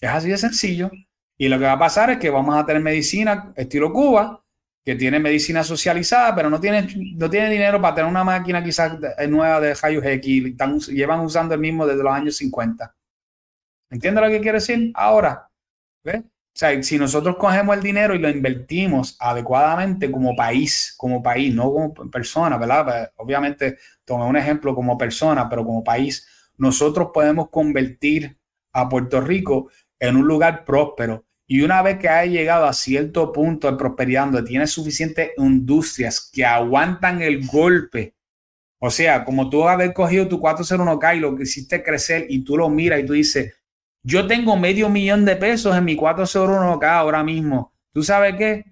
Es 0.00 0.10
así 0.10 0.30
de 0.30 0.38
sencillo. 0.38 0.90
Y 1.36 1.48
lo 1.48 1.58
que 1.58 1.64
va 1.64 1.72
a 1.72 1.78
pasar 1.78 2.10
es 2.10 2.18
que 2.18 2.30
vamos 2.30 2.54
a 2.54 2.66
tener 2.66 2.82
medicina 2.82 3.52
estilo 3.56 3.92
Cuba, 3.92 4.44
que 4.84 4.94
tiene 4.94 5.18
medicina 5.18 5.62
socializada, 5.62 6.34
pero 6.34 6.50
no 6.50 6.60
tiene, 6.60 6.88
no 7.16 7.28
tiene 7.28 7.50
dinero 7.50 7.80
para 7.80 7.94
tener 7.94 8.10
una 8.10 8.24
máquina 8.24 8.62
quizás 8.62 8.98
nueva 9.28 9.60
de. 9.60 9.72
Están, 9.72 10.80
llevan 10.80 11.20
usando 11.20 11.54
el 11.54 11.60
mismo 11.60 11.86
desde 11.86 12.02
los 12.02 12.12
años 12.12 12.36
50. 12.36 12.94
¿Entiendes 13.90 14.22
lo 14.22 14.30
que 14.30 14.40
quiero 14.40 14.58
decir? 14.58 14.90
Ahora, 14.94 15.50
¿ves? 16.04 16.22
O 16.52 16.58
sea, 16.60 16.82
si 16.82 16.98
nosotros 16.98 17.36
cogemos 17.36 17.76
el 17.76 17.82
dinero 17.82 18.14
y 18.14 18.18
lo 18.18 18.28
invertimos 18.28 19.16
adecuadamente 19.20 20.10
como 20.10 20.34
país, 20.34 20.94
como 20.96 21.22
país, 21.22 21.54
no 21.54 21.72
como 21.72 21.94
persona, 22.10 22.58
¿verdad? 22.58 22.84
Pues, 22.84 23.10
obviamente, 23.16 23.78
tomé 24.04 24.24
un 24.24 24.36
ejemplo 24.36 24.74
como 24.74 24.98
persona, 24.98 25.48
pero 25.48 25.64
como 25.64 25.84
país, 25.84 26.26
nosotros 26.58 27.10
podemos 27.14 27.48
convertir 27.50 28.36
a 28.72 28.88
Puerto 28.88 29.20
Rico 29.20 29.70
en 30.00 30.16
un 30.16 30.26
lugar 30.26 30.64
próspero. 30.64 31.24
Y 31.46 31.62
una 31.62 31.82
vez 31.82 31.98
que 31.98 32.08
haya 32.08 32.30
llegado 32.30 32.66
a 32.66 32.72
cierto 32.72 33.32
punto 33.32 33.70
de 33.70 33.76
prosperidad, 33.76 34.26
donde 34.26 34.42
tiene 34.42 34.66
suficientes 34.66 35.32
industrias 35.36 36.30
que 36.32 36.44
aguantan 36.44 37.22
el 37.22 37.46
golpe, 37.46 38.14
o 38.78 38.90
sea, 38.90 39.24
como 39.24 39.50
tú 39.50 39.68
haber 39.68 39.92
cogido 39.92 40.26
tu 40.26 40.40
401k 40.40 41.16
y 41.16 41.20
lo 41.20 41.36
que 41.36 41.42
hiciste 41.42 41.82
crecer 41.82 42.26
y 42.28 42.44
tú 42.44 42.56
lo 42.56 42.70
miras 42.70 43.00
y 43.00 43.06
tú 43.06 43.12
dices, 43.12 43.54
yo 44.02 44.26
tengo 44.26 44.56
medio 44.56 44.88
millón 44.88 45.24
de 45.26 45.36
pesos 45.36 45.76
en 45.76 45.84
mi 45.84 45.96
401k 45.96 46.84
ahora 46.84 47.22
mismo. 47.22 47.74
¿Tú 47.92 48.02
sabes 48.02 48.36
qué? 48.36 48.64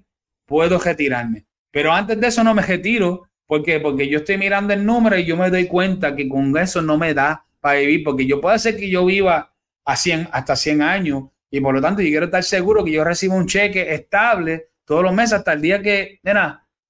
Puedo 0.47 0.79
retirarme. 0.79 1.47
Pero 1.71 1.93
antes 1.93 2.19
de 2.19 2.29
eso 2.29 2.43
no 2.43 2.55
me 2.55 2.63
retiro. 2.63 3.29
¿Por 3.47 3.63
qué? 3.63 3.81
Porque 3.81 4.09
yo 4.09 4.19
estoy 4.19 4.39
mirando 4.39 4.73
el 4.73 4.85
número 4.85 5.19
y 5.19 5.27
yo 5.27 5.37
me 5.37 5.51
doy 5.51 5.67
cuenta 5.67 6.17
que 6.17 6.29
con 6.29 6.57
eso 6.57 6.81
no 6.81 6.97
me 6.97 7.13
da 7.13 7.45
para 7.61 7.81
vivir. 7.81 8.03
Porque 8.05 8.27
yo 8.27 8.41
puedo 8.41 8.55
hacer 8.55 8.77
que 8.77 8.89
yo 8.89 9.05
viva 9.05 9.53
a 9.89 9.97
100, 9.97 10.29
hasta 10.33 10.55
100 10.55 10.83
años. 10.83 11.25
Y 11.51 11.61
por 11.63 11.75
lo 11.75 11.81
tanto, 11.81 12.03
yo 12.03 12.09
quiero 12.09 12.27
estar 12.27 12.45
seguro 12.45 12.85
que 12.85 12.93
yo 12.93 13.03
recibo 13.05 13.35
un 13.35 13.47
cheque 13.47 13.95
estable 13.95 14.69
todos 14.85 15.03
los 15.03 15.15
meses 15.15 15.33
hasta 15.39 15.55
el 15.55 15.63
día 15.63 15.81
que, 15.81 16.21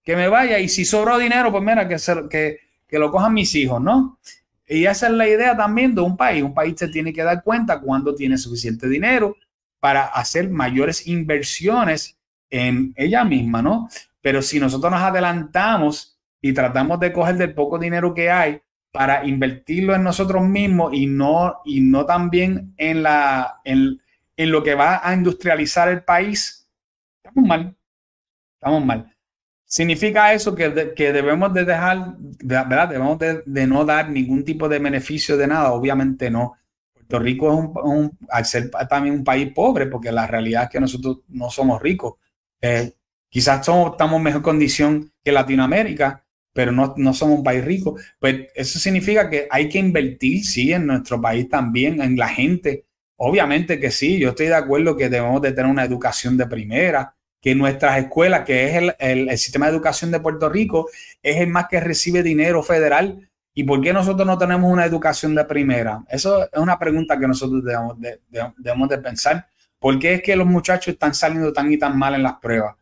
que 0.03 0.17
me 0.17 0.27
vaya. 0.27 0.59
Y 0.59 0.69
si 0.69 0.85
sobró 0.85 1.17
dinero, 1.17 1.53
pues 1.53 1.63
mira, 1.63 1.87
que, 1.87 1.97
que, 2.29 2.59
que 2.89 2.99
lo 2.99 3.13
cojan 3.13 3.35
mis 3.35 3.55
hijos, 3.55 3.81
¿no? 3.81 4.19
Y 4.67 4.85
esa 4.85 5.07
es 5.07 5.13
la 5.13 5.29
idea 5.29 5.57
también 5.57 5.95
de 5.95 6.01
un 6.01 6.17
país. 6.17 6.43
Un 6.43 6.53
país 6.53 6.75
se 6.77 6.89
tiene 6.89 7.13
que 7.13 7.23
dar 7.23 7.45
cuenta 7.45 7.81
cuando 7.81 8.17
tiene 8.17 8.37
suficiente 8.37 8.89
dinero 8.89 9.37
para 9.79 10.07
hacer 10.07 10.51
mayores 10.51 11.07
inversiones 11.07 12.19
en 12.51 12.95
ella 12.97 13.25
misma, 13.25 13.63
¿no? 13.63 13.89
Pero 14.21 14.43
si 14.43 14.59
nosotros 14.59 14.91
nos 14.91 15.03
adelantamos 15.03 16.19
y 16.43 16.53
tratamos 16.53 16.99
de 16.99 17.13
coger 17.13 17.37
del 17.37 17.55
poco 17.55 17.79
dinero 17.79 18.13
que 18.13 18.29
hay 18.29 18.61
para 18.99 19.25
invertirlo 19.25 19.95
en 19.95 20.03
nosotros 20.03 20.43
mismos 20.43 20.93
y 20.93 21.07
no, 21.07 21.61
y 21.65 21.83
no 21.83 22.05
también 22.05 22.75
en, 22.77 23.05
la, 23.05 23.61
en, 23.63 24.03
en 24.37 24.51
lo 24.51 24.65
que 24.65 24.75
va 24.75 25.09
a 25.09 25.15
industrializar 25.15 25.89
el 25.89 26.03
país, 26.03 26.69
estamos 27.23 27.49
mal. 27.49 27.77
Estamos 28.55 28.85
mal. 28.85 29.17
¿Significa 29.65 30.33
eso 30.33 30.53
que, 30.53 30.69
debemos 31.13 31.55
de 31.55 31.65
dejar, 31.65 32.17
¿verdad? 32.43 32.89
Debemos 32.89 33.21
de, 33.21 33.67
no 33.69 33.85
dar 33.85 34.11
ningún 34.11 34.45
tipo 34.45 34.69
de 34.69 34.81
beneficio 34.81 35.37
de 35.37 35.47
nada? 35.47 35.75
Obviamente 35.75 36.29
no. 36.29 36.57
Puerto 36.93 37.21
Rico 37.21 37.53
es 37.53 37.85
un, 37.85 38.19
al 38.31 38.47
ser 38.47 38.69
también 38.91 39.15
un 39.15 39.23
país 39.23 39.53
pobre, 39.55 39.87
porque 39.87 40.11
la 40.11 40.27
realidad 40.27 40.65
es 40.65 40.71
que 40.71 40.81
nosotros 40.81 41.19
no 41.29 41.51
somos 41.51 41.81
ricos. 41.81 42.15
Eh, 42.61 42.95
quizás 43.29 43.61
estamos 43.61 44.17
en 44.17 44.23
mejor 44.25 44.43
condición 44.43 45.13
que 45.23 45.31
Latinoamérica, 45.31 46.25
pero 46.59 46.73
no, 46.73 46.93
no, 46.97 47.15
somos 47.15 47.39
un 47.39 47.45
país 47.45 47.65
rico. 47.65 47.97
Pues 48.19 48.49
eso 48.53 48.81
significa 48.81 49.31
que 49.31 49.47
hay 49.49 49.69
que 49.69 49.79
invertir, 49.79 50.45
sí, 50.45 50.73
en 50.73 50.89
nuestro 50.89 51.21
país 51.21 51.49
también, 51.49 52.03
en 52.03 52.17
la 52.17 52.27
gente. 52.27 52.85
Obviamente 53.15 53.79
que 53.79 53.93
sí, 53.93 54.19
yo 54.19 54.31
estoy 54.31 54.47
de 54.47 54.57
acuerdo 54.57 54.97
que 54.97 55.09
debemos 55.09 55.41
de 55.41 55.53
tener 55.53 55.71
una 55.71 55.85
educación 55.85 56.37
de 56.37 56.49
primera, 56.49 57.15
que 57.41 57.55
nuestras 57.55 57.97
escuelas, 57.99 58.45
que 58.45 58.67
es 58.67 58.93
el, 58.99 59.39
sistema 59.39 59.67
de 59.67 59.73
educación 59.77 60.11
de 60.11 60.19
Puerto 60.19 60.49
Rico, 60.49 60.89
es 61.23 61.37
el 61.37 61.47
más 61.47 61.69
que 61.69 61.79
recibe 61.79 62.25
dinero 62.25 62.61
federal 62.65 63.31
¿Y 63.55 63.63
por 63.63 63.81
qué 63.81 63.93
nosotros 63.93 64.27
no 64.27 64.37
tenemos 64.37 64.69
una 64.73 64.85
educación 64.85 65.37
de 65.37 65.45
primera? 65.45 66.05
Eso 66.09 66.43
es 66.43 66.59
una 66.59 66.77
pregunta 66.77 67.19
que 67.19 67.29
nosotros 67.29 67.65
debemos 67.65 68.01
de, 68.01 68.21
debemos 68.57 68.89
de 68.89 68.99
pensar. 68.99 69.47
¿Por 69.79 69.97
qué 69.99 70.15
es 70.15 70.23
que 70.23 70.35
los 70.35 70.47
muchachos 70.47 70.95
están 70.95 71.15
saliendo 71.15 71.53
tan 71.53 71.73
y 71.73 71.79
tan 71.79 71.97
mal 71.97 72.15
en 72.15 72.25
las 72.25 72.35
pruebas? 72.35 72.77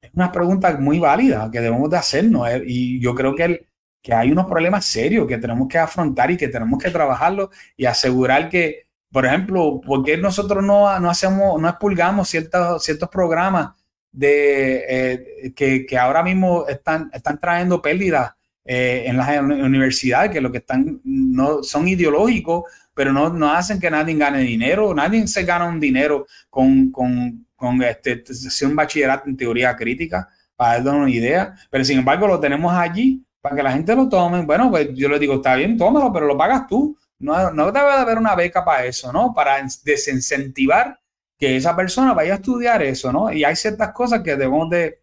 Es 0.00 0.10
una 0.14 0.32
pregunta 0.32 0.76
muy 0.78 0.98
válida 0.98 1.50
que 1.50 1.60
debemos 1.60 1.90
de 1.90 1.96
hacernos. 1.96 2.48
Eh, 2.48 2.62
y 2.66 3.00
yo 3.00 3.14
creo 3.14 3.34
que, 3.34 3.66
que 4.02 4.14
hay 4.14 4.30
unos 4.30 4.46
problemas 4.46 4.84
serios 4.84 5.26
que 5.26 5.38
tenemos 5.38 5.68
que 5.68 5.78
afrontar 5.78 6.30
y 6.30 6.36
que 6.36 6.48
tenemos 6.48 6.82
que 6.82 6.90
trabajarlo 6.90 7.50
y 7.76 7.86
asegurar 7.86 8.48
que, 8.48 8.86
por 9.10 9.26
ejemplo, 9.26 9.80
¿por 9.80 10.04
qué 10.04 10.16
nosotros 10.16 10.64
no, 10.64 10.98
no 11.00 11.10
hacemos, 11.10 11.60
no 11.60 11.68
expulgamos 11.68 12.28
ciertos, 12.28 12.84
ciertos 12.84 13.08
programas 13.08 13.70
de, 14.12 14.84
eh, 14.88 15.52
que, 15.54 15.84
que, 15.86 15.98
ahora 15.98 16.22
mismo 16.22 16.66
están, 16.66 17.10
están 17.12 17.38
trayendo 17.38 17.82
pérdidas 17.82 18.32
eh, 18.64 19.04
en 19.06 19.16
las 19.16 19.40
universidades, 19.40 20.32
que 20.32 20.40
lo 20.40 20.50
que 20.50 20.58
están 20.58 21.00
no 21.04 21.62
son 21.62 21.86
ideológicos, 21.86 22.64
pero 22.94 23.12
no, 23.12 23.28
no 23.28 23.52
hacen 23.52 23.78
que 23.78 23.90
nadie 23.90 24.16
gane 24.16 24.40
dinero, 24.40 24.92
nadie 24.94 25.26
se 25.28 25.44
gana 25.44 25.66
un 25.66 25.78
dinero 25.78 26.26
con, 26.50 26.90
con, 26.90 27.45
con 27.56 27.82
este, 27.82 28.22
un 28.64 28.76
bachillerato 28.76 29.28
en 29.28 29.36
teoría 29.36 29.74
crítica, 29.74 30.28
para 30.54 30.80
darle 30.80 31.00
una 31.00 31.10
idea, 31.10 31.54
pero 31.70 31.84
sin 31.84 31.98
embargo 31.98 32.26
lo 32.26 32.40
tenemos 32.40 32.72
allí 32.72 33.22
para 33.40 33.56
que 33.56 33.62
la 33.62 33.72
gente 33.72 33.94
lo 33.94 34.08
tome. 34.08 34.42
Bueno, 34.42 34.70
pues 34.70 34.88
yo 34.94 35.08
le 35.08 35.18
digo, 35.18 35.34
está 35.34 35.54
bien, 35.56 35.76
tómalo, 35.76 36.12
pero 36.12 36.26
lo 36.26 36.36
pagas 36.36 36.66
tú. 36.66 36.96
No, 37.18 37.50
no 37.50 37.72
debe 37.72 37.86
de 37.86 37.92
haber 37.92 38.18
una 38.18 38.34
beca 38.34 38.64
para 38.64 38.84
eso, 38.84 39.12
¿no? 39.12 39.32
Para 39.34 39.62
desincentivar 39.84 40.98
que 41.38 41.56
esa 41.56 41.76
persona 41.76 42.14
vaya 42.14 42.34
a 42.34 42.36
estudiar 42.36 42.82
eso, 42.82 43.12
¿no? 43.12 43.32
Y 43.32 43.44
hay 43.44 43.56
ciertas 43.56 43.92
cosas 43.92 44.22
que 44.22 44.36
debemos 44.36 44.70
de, 44.70 45.00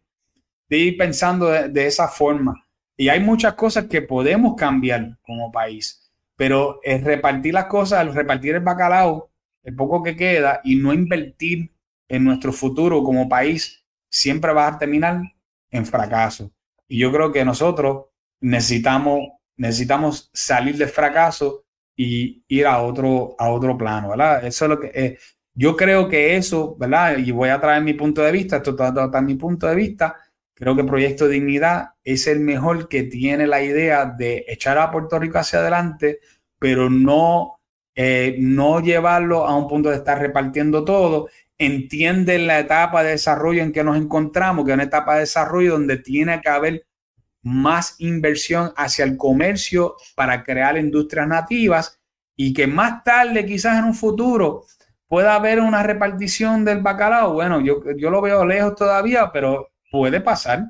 ir 0.69 0.97
pensando 0.97 1.47
de, 1.47 1.88
esa 1.88 2.07
forma. 2.07 2.65
Y 2.97 3.09
hay 3.09 3.19
muchas 3.19 3.53
cosas 3.53 3.85
que 3.85 4.01
podemos 4.01 4.55
cambiar 4.55 5.17
como 5.21 5.51
país 5.51 6.03
pero 6.35 6.80
es 6.84 7.03
repartir 7.03 7.53
las 7.53 7.65
cosas, 7.65 8.13
repartir 8.13 8.55
el 8.55 8.61
bacalao, 8.61 9.30
el 9.63 9.75
poco 9.75 10.03
que 10.03 10.15
queda 10.15 10.61
y 10.63 10.75
no 10.75 10.93
invertir 10.93 11.71
en 12.14 12.23
nuestro 12.23 12.53
futuro 12.53 13.03
como 13.03 13.27
país, 13.27 13.84
siempre 14.07 14.53
va 14.53 14.68
a 14.68 14.77
terminar 14.77 15.22
en 15.72 15.85
fracaso. 15.85 16.52
Y 16.88 16.99
yo 16.99 17.11
creo 17.11 17.31
que 17.31 17.44
nosotros 17.44 18.06
necesitamos, 18.40 19.19
necesitamos 19.57 20.30
salir 20.31 20.77
del 20.77 20.90
fracaso 20.90 21.65
y 21.95 22.44
ir 22.48 22.68
a 22.68 22.84
otro, 22.84 23.35
a 23.40 23.49
otro 23.49 23.76
plano, 23.76 24.10
¿verdad? 24.10 24.45
Eso 24.45 24.65
es 24.65 24.69
lo 24.69 24.80
que 24.80 24.91
eh, 24.94 25.18
yo 25.56 25.76
creo 25.76 26.07
que 26.07 26.35
eso, 26.35 26.76
¿verdad? 26.77 27.18
Y 27.18 27.31
voy 27.31 27.49
a 27.49 27.60
traer 27.60 27.81
mi 27.81 27.95
punto 27.95 28.22
de 28.22 28.31
vista, 28.31 28.57
esto 28.57 28.72
está 28.72 29.22
mi 29.22 29.34
punto 29.34 29.65
de 29.65 29.76
vista. 29.76 30.15
Creo 30.53 30.76
que 30.76 30.84
Proyecto 30.84 31.27
Dignidad 31.27 31.90
es 32.03 32.27
el 32.27 32.40
mejor 32.41 32.88
que 32.88 33.03
tiene 33.03 33.48
la 33.48 33.64
idea 33.64 34.06
de 34.06 34.45
echar 34.48 34.77
a 34.77 34.91
Puerto 34.91 35.18
Rico 35.18 35.40
hacia 35.40 35.60
adelante, 35.60 36.19
pero 36.60 36.91
no, 36.91 37.60
eh, 37.95 38.35
no 38.40 38.81
llevarlo 38.81 39.48
a 39.48 39.56
un 39.56 39.68
punto 39.68 39.90
de 39.90 39.95
estar 39.95 40.19
repartiendo 40.19 40.85
todo. 40.85 41.27
Entienden 41.57 42.47
la 42.47 42.59
etapa 42.59 43.03
de 43.03 43.11
desarrollo 43.11 43.61
en 43.61 43.71
que 43.71 43.84
nos 43.84 43.97
encontramos, 43.97 44.65
que 44.65 44.71
es 44.71 44.75
una 44.75 44.84
etapa 44.84 45.15
de 45.15 45.21
desarrollo 45.21 45.73
donde 45.73 45.97
tiene 45.97 46.41
que 46.41 46.49
haber 46.49 46.85
más 47.43 47.95
inversión 47.99 48.71
hacia 48.75 49.05
el 49.05 49.17
comercio 49.17 49.95
para 50.15 50.43
crear 50.43 50.77
industrias 50.77 51.27
nativas 51.27 51.99
y 52.35 52.53
que 52.53 52.67
más 52.67 53.03
tarde, 53.03 53.45
quizás 53.45 53.77
en 53.77 53.85
un 53.85 53.93
futuro, 53.93 54.65
pueda 55.07 55.35
haber 55.35 55.59
una 55.59 55.84
repartición 55.84 56.65
del 56.65 56.81
bacalao. 56.81 57.34
Bueno, 57.34 57.61
yo, 57.61 57.81
yo 57.97 58.09
lo 58.09 58.21
veo 58.21 58.45
lejos 58.45 58.75
todavía, 58.75 59.31
pero 59.31 59.71
puede 59.91 60.21
pasar. 60.21 60.65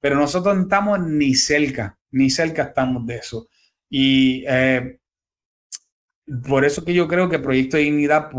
Pero 0.00 0.16
nosotros 0.16 0.56
no 0.56 0.62
estamos 0.62 0.98
ni 1.00 1.34
cerca, 1.34 1.98
ni 2.10 2.30
cerca 2.30 2.62
estamos 2.62 3.06
de 3.06 3.16
eso. 3.16 3.48
Y 3.88 4.44
eh, 4.48 4.98
por 6.48 6.64
eso 6.64 6.84
que 6.84 6.94
yo 6.94 7.06
creo 7.06 7.28
que 7.28 7.38
Proyecto 7.38 7.76
de 7.76 7.84
Dignidad 7.84 8.30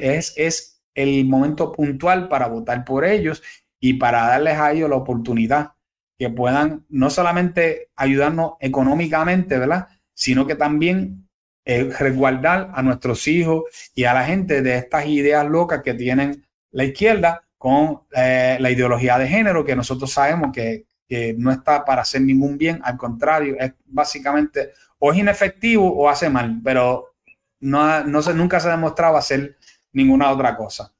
es, 0.00 0.32
es 0.36 0.69
el 0.94 1.24
momento 1.26 1.72
puntual 1.72 2.28
para 2.28 2.48
votar 2.48 2.84
por 2.84 3.04
ellos 3.04 3.42
y 3.80 3.94
para 3.94 4.26
darles 4.26 4.58
a 4.58 4.72
ellos 4.72 4.90
la 4.90 4.96
oportunidad 4.96 5.72
que 6.18 6.28
puedan 6.28 6.84
no 6.90 7.08
solamente 7.08 7.88
ayudarnos 7.96 8.52
económicamente, 8.60 9.58
¿verdad? 9.58 9.88
Sino 10.12 10.46
que 10.46 10.54
también 10.54 11.26
eh, 11.64 11.84
resguardar 11.98 12.70
a 12.74 12.82
nuestros 12.82 13.26
hijos 13.26 13.64
y 13.94 14.04
a 14.04 14.12
la 14.12 14.24
gente 14.24 14.60
de 14.60 14.76
estas 14.76 15.06
ideas 15.06 15.46
locas 15.46 15.82
que 15.82 15.94
tienen 15.94 16.46
la 16.72 16.84
izquierda 16.84 17.42
con 17.56 18.02
eh, 18.14 18.58
la 18.60 18.70
ideología 18.70 19.18
de 19.18 19.28
género, 19.28 19.64
que 19.64 19.76
nosotros 19.76 20.10
sabemos 20.12 20.50
que, 20.52 20.84
que, 21.08 21.34
no 21.38 21.50
está 21.50 21.84
para 21.84 22.02
hacer 22.02 22.22
ningún 22.22 22.58
bien, 22.58 22.80
al 22.82 22.96
contrario, 22.96 23.56
es 23.58 23.72
básicamente 23.86 24.72
o 24.98 25.12
es 25.12 25.18
inefectivo 25.18 25.90
o 25.90 26.08
hace 26.08 26.28
mal, 26.28 26.60
pero 26.64 27.14
no, 27.60 28.04
no 28.04 28.22
se, 28.22 28.34
nunca 28.34 28.60
se 28.60 28.68
ha 28.68 28.72
demostrado 28.72 29.16
hacer 29.16 29.56
ninguna 29.92 30.30
otra 30.30 30.56
cosa. 30.56 30.92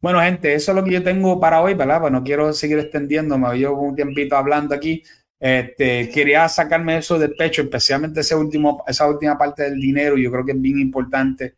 Bueno, 0.00 0.20
gente, 0.20 0.52
eso 0.54 0.72
es 0.72 0.76
lo 0.76 0.84
que 0.84 0.92
yo 0.92 1.02
tengo 1.02 1.38
para 1.38 1.62
hoy, 1.62 1.74
¿verdad? 1.74 2.00
Pues 2.00 2.12
no 2.12 2.24
quiero 2.24 2.52
seguir 2.52 2.78
extendiendo, 2.78 3.38
me 3.38 3.56
llevo 3.56 3.80
un 3.82 3.94
tiempito 3.94 4.36
hablando 4.36 4.74
aquí. 4.74 5.02
Este, 5.38 6.08
quería 6.10 6.48
sacarme 6.48 6.98
eso 6.98 7.18
del 7.18 7.34
pecho, 7.34 7.62
especialmente 7.62 8.20
ese 8.20 8.34
último, 8.34 8.84
esa 8.86 9.08
última 9.08 9.36
parte 9.36 9.64
del 9.64 9.80
dinero, 9.80 10.16
yo 10.16 10.30
creo 10.30 10.44
que 10.44 10.52
es 10.52 10.60
bien 10.60 10.78
importante. 10.80 11.56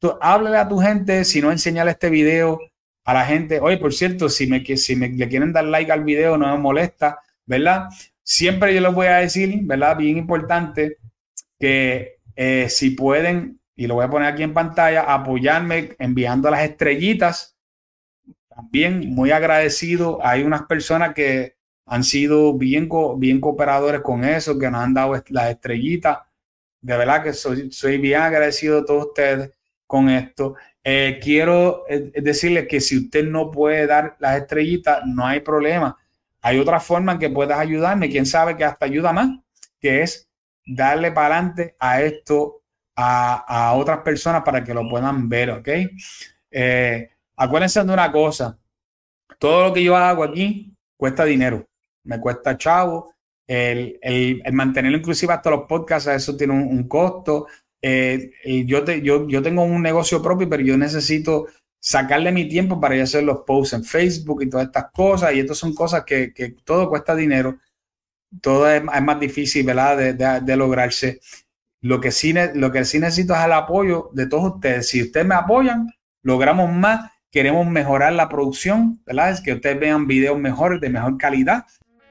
Tú, 0.00 0.16
háblale 0.20 0.56
a 0.56 0.68
tu 0.68 0.78
gente, 0.78 1.24
si 1.24 1.40
no, 1.40 1.52
enseñale 1.52 1.92
este 1.92 2.10
video 2.10 2.60
a 3.04 3.14
la 3.14 3.24
gente. 3.24 3.60
Oye, 3.60 3.78
por 3.78 3.92
cierto, 3.92 4.28
si, 4.28 4.46
me, 4.46 4.64
si 4.76 4.96
me, 4.96 5.08
le 5.10 5.28
quieren 5.28 5.52
dar 5.52 5.64
like 5.64 5.92
al 5.92 6.04
video, 6.04 6.36
no 6.36 6.48
me 6.52 6.62
molesta, 6.62 7.20
¿verdad? 7.46 7.88
Siempre 8.22 8.74
yo 8.74 8.80
les 8.80 8.94
voy 8.94 9.06
a 9.08 9.16
decir, 9.16 9.60
¿verdad? 9.62 9.96
Bien 9.96 10.16
importante, 10.16 10.98
que 11.58 12.18
eh, 12.36 12.68
si 12.68 12.90
pueden 12.90 13.59
y 13.80 13.86
lo 13.86 13.94
voy 13.94 14.04
a 14.04 14.10
poner 14.10 14.28
aquí 14.28 14.42
en 14.42 14.52
pantalla, 14.52 15.04
apoyarme 15.04 15.96
enviando 15.98 16.50
las 16.50 16.64
estrellitas. 16.64 17.56
También 18.54 19.14
muy 19.14 19.30
agradecido. 19.30 20.18
Hay 20.22 20.42
unas 20.42 20.64
personas 20.64 21.14
que 21.14 21.56
han 21.86 22.04
sido 22.04 22.52
bien, 22.52 22.90
bien 23.16 23.40
cooperadores 23.40 24.02
con 24.02 24.22
eso, 24.22 24.58
que 24.58 24.70
nos 24.70 24.82
han 24.82 24.92
dado 24.92 25.14
las 25.30 25.50
estrellitas. 25.50 26.18
De 26.82 26.94
verdad 26.94 27.22
que 27.22 27.32
soy, 27.32 27.72
soy 27.72 27.96
bien 27.96 28.20
agradecido 28.20 28.80
a 28.80 28.84
todos 28.84 29.06
ustedes 29.06 29.50
con 29.86 30.10
esto. 30.10 30.56
Eh, 30.84 31.18
quiero 31.22 31.84
eh, 31.88 32.12
decirles 32.20 32.68
que 32.68 32.82
si 32.82 32.98
usted 32.98 33.24
no 33.24 33.50
puede 33.50 33.86
dar 33.86 34.14
las 34.18 34.42
estrellitas, 34.42 35.06
no 35.06 35.26
hay 35.26 35.40
problema. 35.40 35.96
Hay 36.42 36.58
otra 36.58 36.80
forma 36.80 37.12
en 37.12 37.18
que 37.18 37.30
puedas 37.30 37.58
ayudarme, 37.58 38.10
quién 38.10 38.26
sabe 38.26 38.58
que 38.58 38.64
hasta 38.64 38.84
ayuda 38.84 39.14
más, 39.14 39.38
que 39.80 40.02
es 40.02 40.28
darle 40.66 41.12
para 41.12 41.36
adelante 41.36 41.76
a 41.78 42.02
esto 42.02 42.59
a, 43.00 43.72
otras 43.74 43.98
personas 43.98 44.42
para 44.42 44.62
que 44.62 44.74
lo 44.74 44.88
puedan 44.88 45.28
ver, 45.28 45.50
¿ok? 45.50 45.68
Eh, 46.50 47.10
acuérdense 47.36 47.84
de 47.84 47.92
una 47.92 48.10
cosa, 48.10 48.58
todo 49.38 49.68
lo 49.68 49.72
que 49.72 49.82
yo 49.82 49.96
hago 49.96 50.24
aquí 50.24 50.74
cuesta 50.96 51.24
dinero, 51.24 51.66
me 52.04 52.20
cuesta 52.20 52.56
chavo, 52.56 53.14
el, 53.50 53.98
el, 54.00 54.52
mantenerlo 54.52 54.98
inclusive 54.98 55.32
hasta 55.32 55.50
los 55.50 55.62
podcasts, 55.66 56.08
eso 56.08 56.36
tiene 56.36 56.52
un, 56.52 56.86
costo. 56.86 57.48
Eh, 57.82 58.30
yo, 58.64 58.84
te, 58.84 59.02
yo, 59.02 59.26
yo 59.26 59.42
tengo 59.42 59.64
un 59.64 59.82
negocio 59.82 60.22
propio, 60.22 60.48
pero 60.48 60.62
yo 60.62 60.76
necesito 60.76 61.46
sacarle 61.80 62.30
mi 62.30 62.46
tiempo 62.48 62.78
para 62.78 63.02
hacer 63.02 63.24
los 63.24 63.38
posts 63.40 63.72
en 63.72 63.84
Facebook 63.84 64.42
y 64.42 64.48
todas 64.48 64.66
estas 64.66 64.92
cosas. 64.92 65.34
Y 65.34 65.40
estas 65.40 65.58
son 65.58 65.74
cosas 65.74 66.04
que, 66.04 66.32
que 66.32 66.50
todo 66.62 66.88
cuesta 66.88 67.16
dinero. 67.16 67.58
Todo 68.40 68.70
es, 68.70 68.84
más 68.84 69.18
difícil, 69.18 69.66
¿verdad? 69.66 69.96
De, 69.96 70.40
de, 70.40 70.56
lograrse. 70.56 71.20
Lo 71.82 72.00
que, 72.00 72.10
sí, 72.10 72.34
lo 72.54 72.70
que 72.72 72.84
sí 72.84 72.98
necesito 72.98 73.34
es 73.34 73.44
el 73.44 73.52
apoyo 73.52 74.10
de 74.12 74.26
todos 74.26 74.54
ustedes. 74.54 74.88
Si 74.88 75.02
ustedes 75.02 75.26
me 75.26 75.34
apoyan, 75.34 75.88
logramos 76.22 76.70
más. 76.70 77.10
Queremos 77.30 77.66
mejorar 77.66 78.12
la 78.12 78.28
producción, 78.28 79.00
¿verdad? 79.06 79.30
Es 79.30 79.40
que 79.40 79.54
ustedes 79.54 79.78
vean 79.78 80.06
videos 80.06 80.38
mejores, 80.38 80.80
de 80.80 80.90
mejor 80.90 81.16
calidad. 81.16 81.64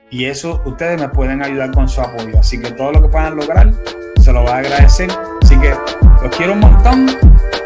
Y 0.10 0.26
eso 0.26 0.62
ustedes 0.66 1.00
me 1.00 1.10
pueden 1.10 1.44
ayudar 1.44 1.72
con 1.72 1.88
su 1.88 2.02
apoyo. 2.02 2.40
Así 2.40 2.60
que 2.60 2.72
todo 2.72 2.94
lo 2.94 3.02
que 3.02 3.10
puedan 3.10 3.36
lograr, 3.36 3.72
se 4.20 4.34
lo 4.34 4.42
voy 4.42 4.52
a 4.52 4.58
agradecer. 4.58 5.10
Así 5.44 5.60
que 5.60 5.74
los 6.24 6.36
quiero 6.36 6.54
un 6.54 6.62
montón 6.62 7.08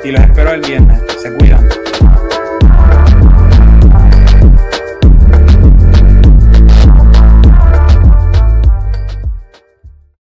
y 0.04 0.12
los 0.12 0.22
espero 0.22 0.52
el 0.52 0.62
viernes. 0.62 1.02
Se 1.22 1.34
cuidan. 1.36 1.83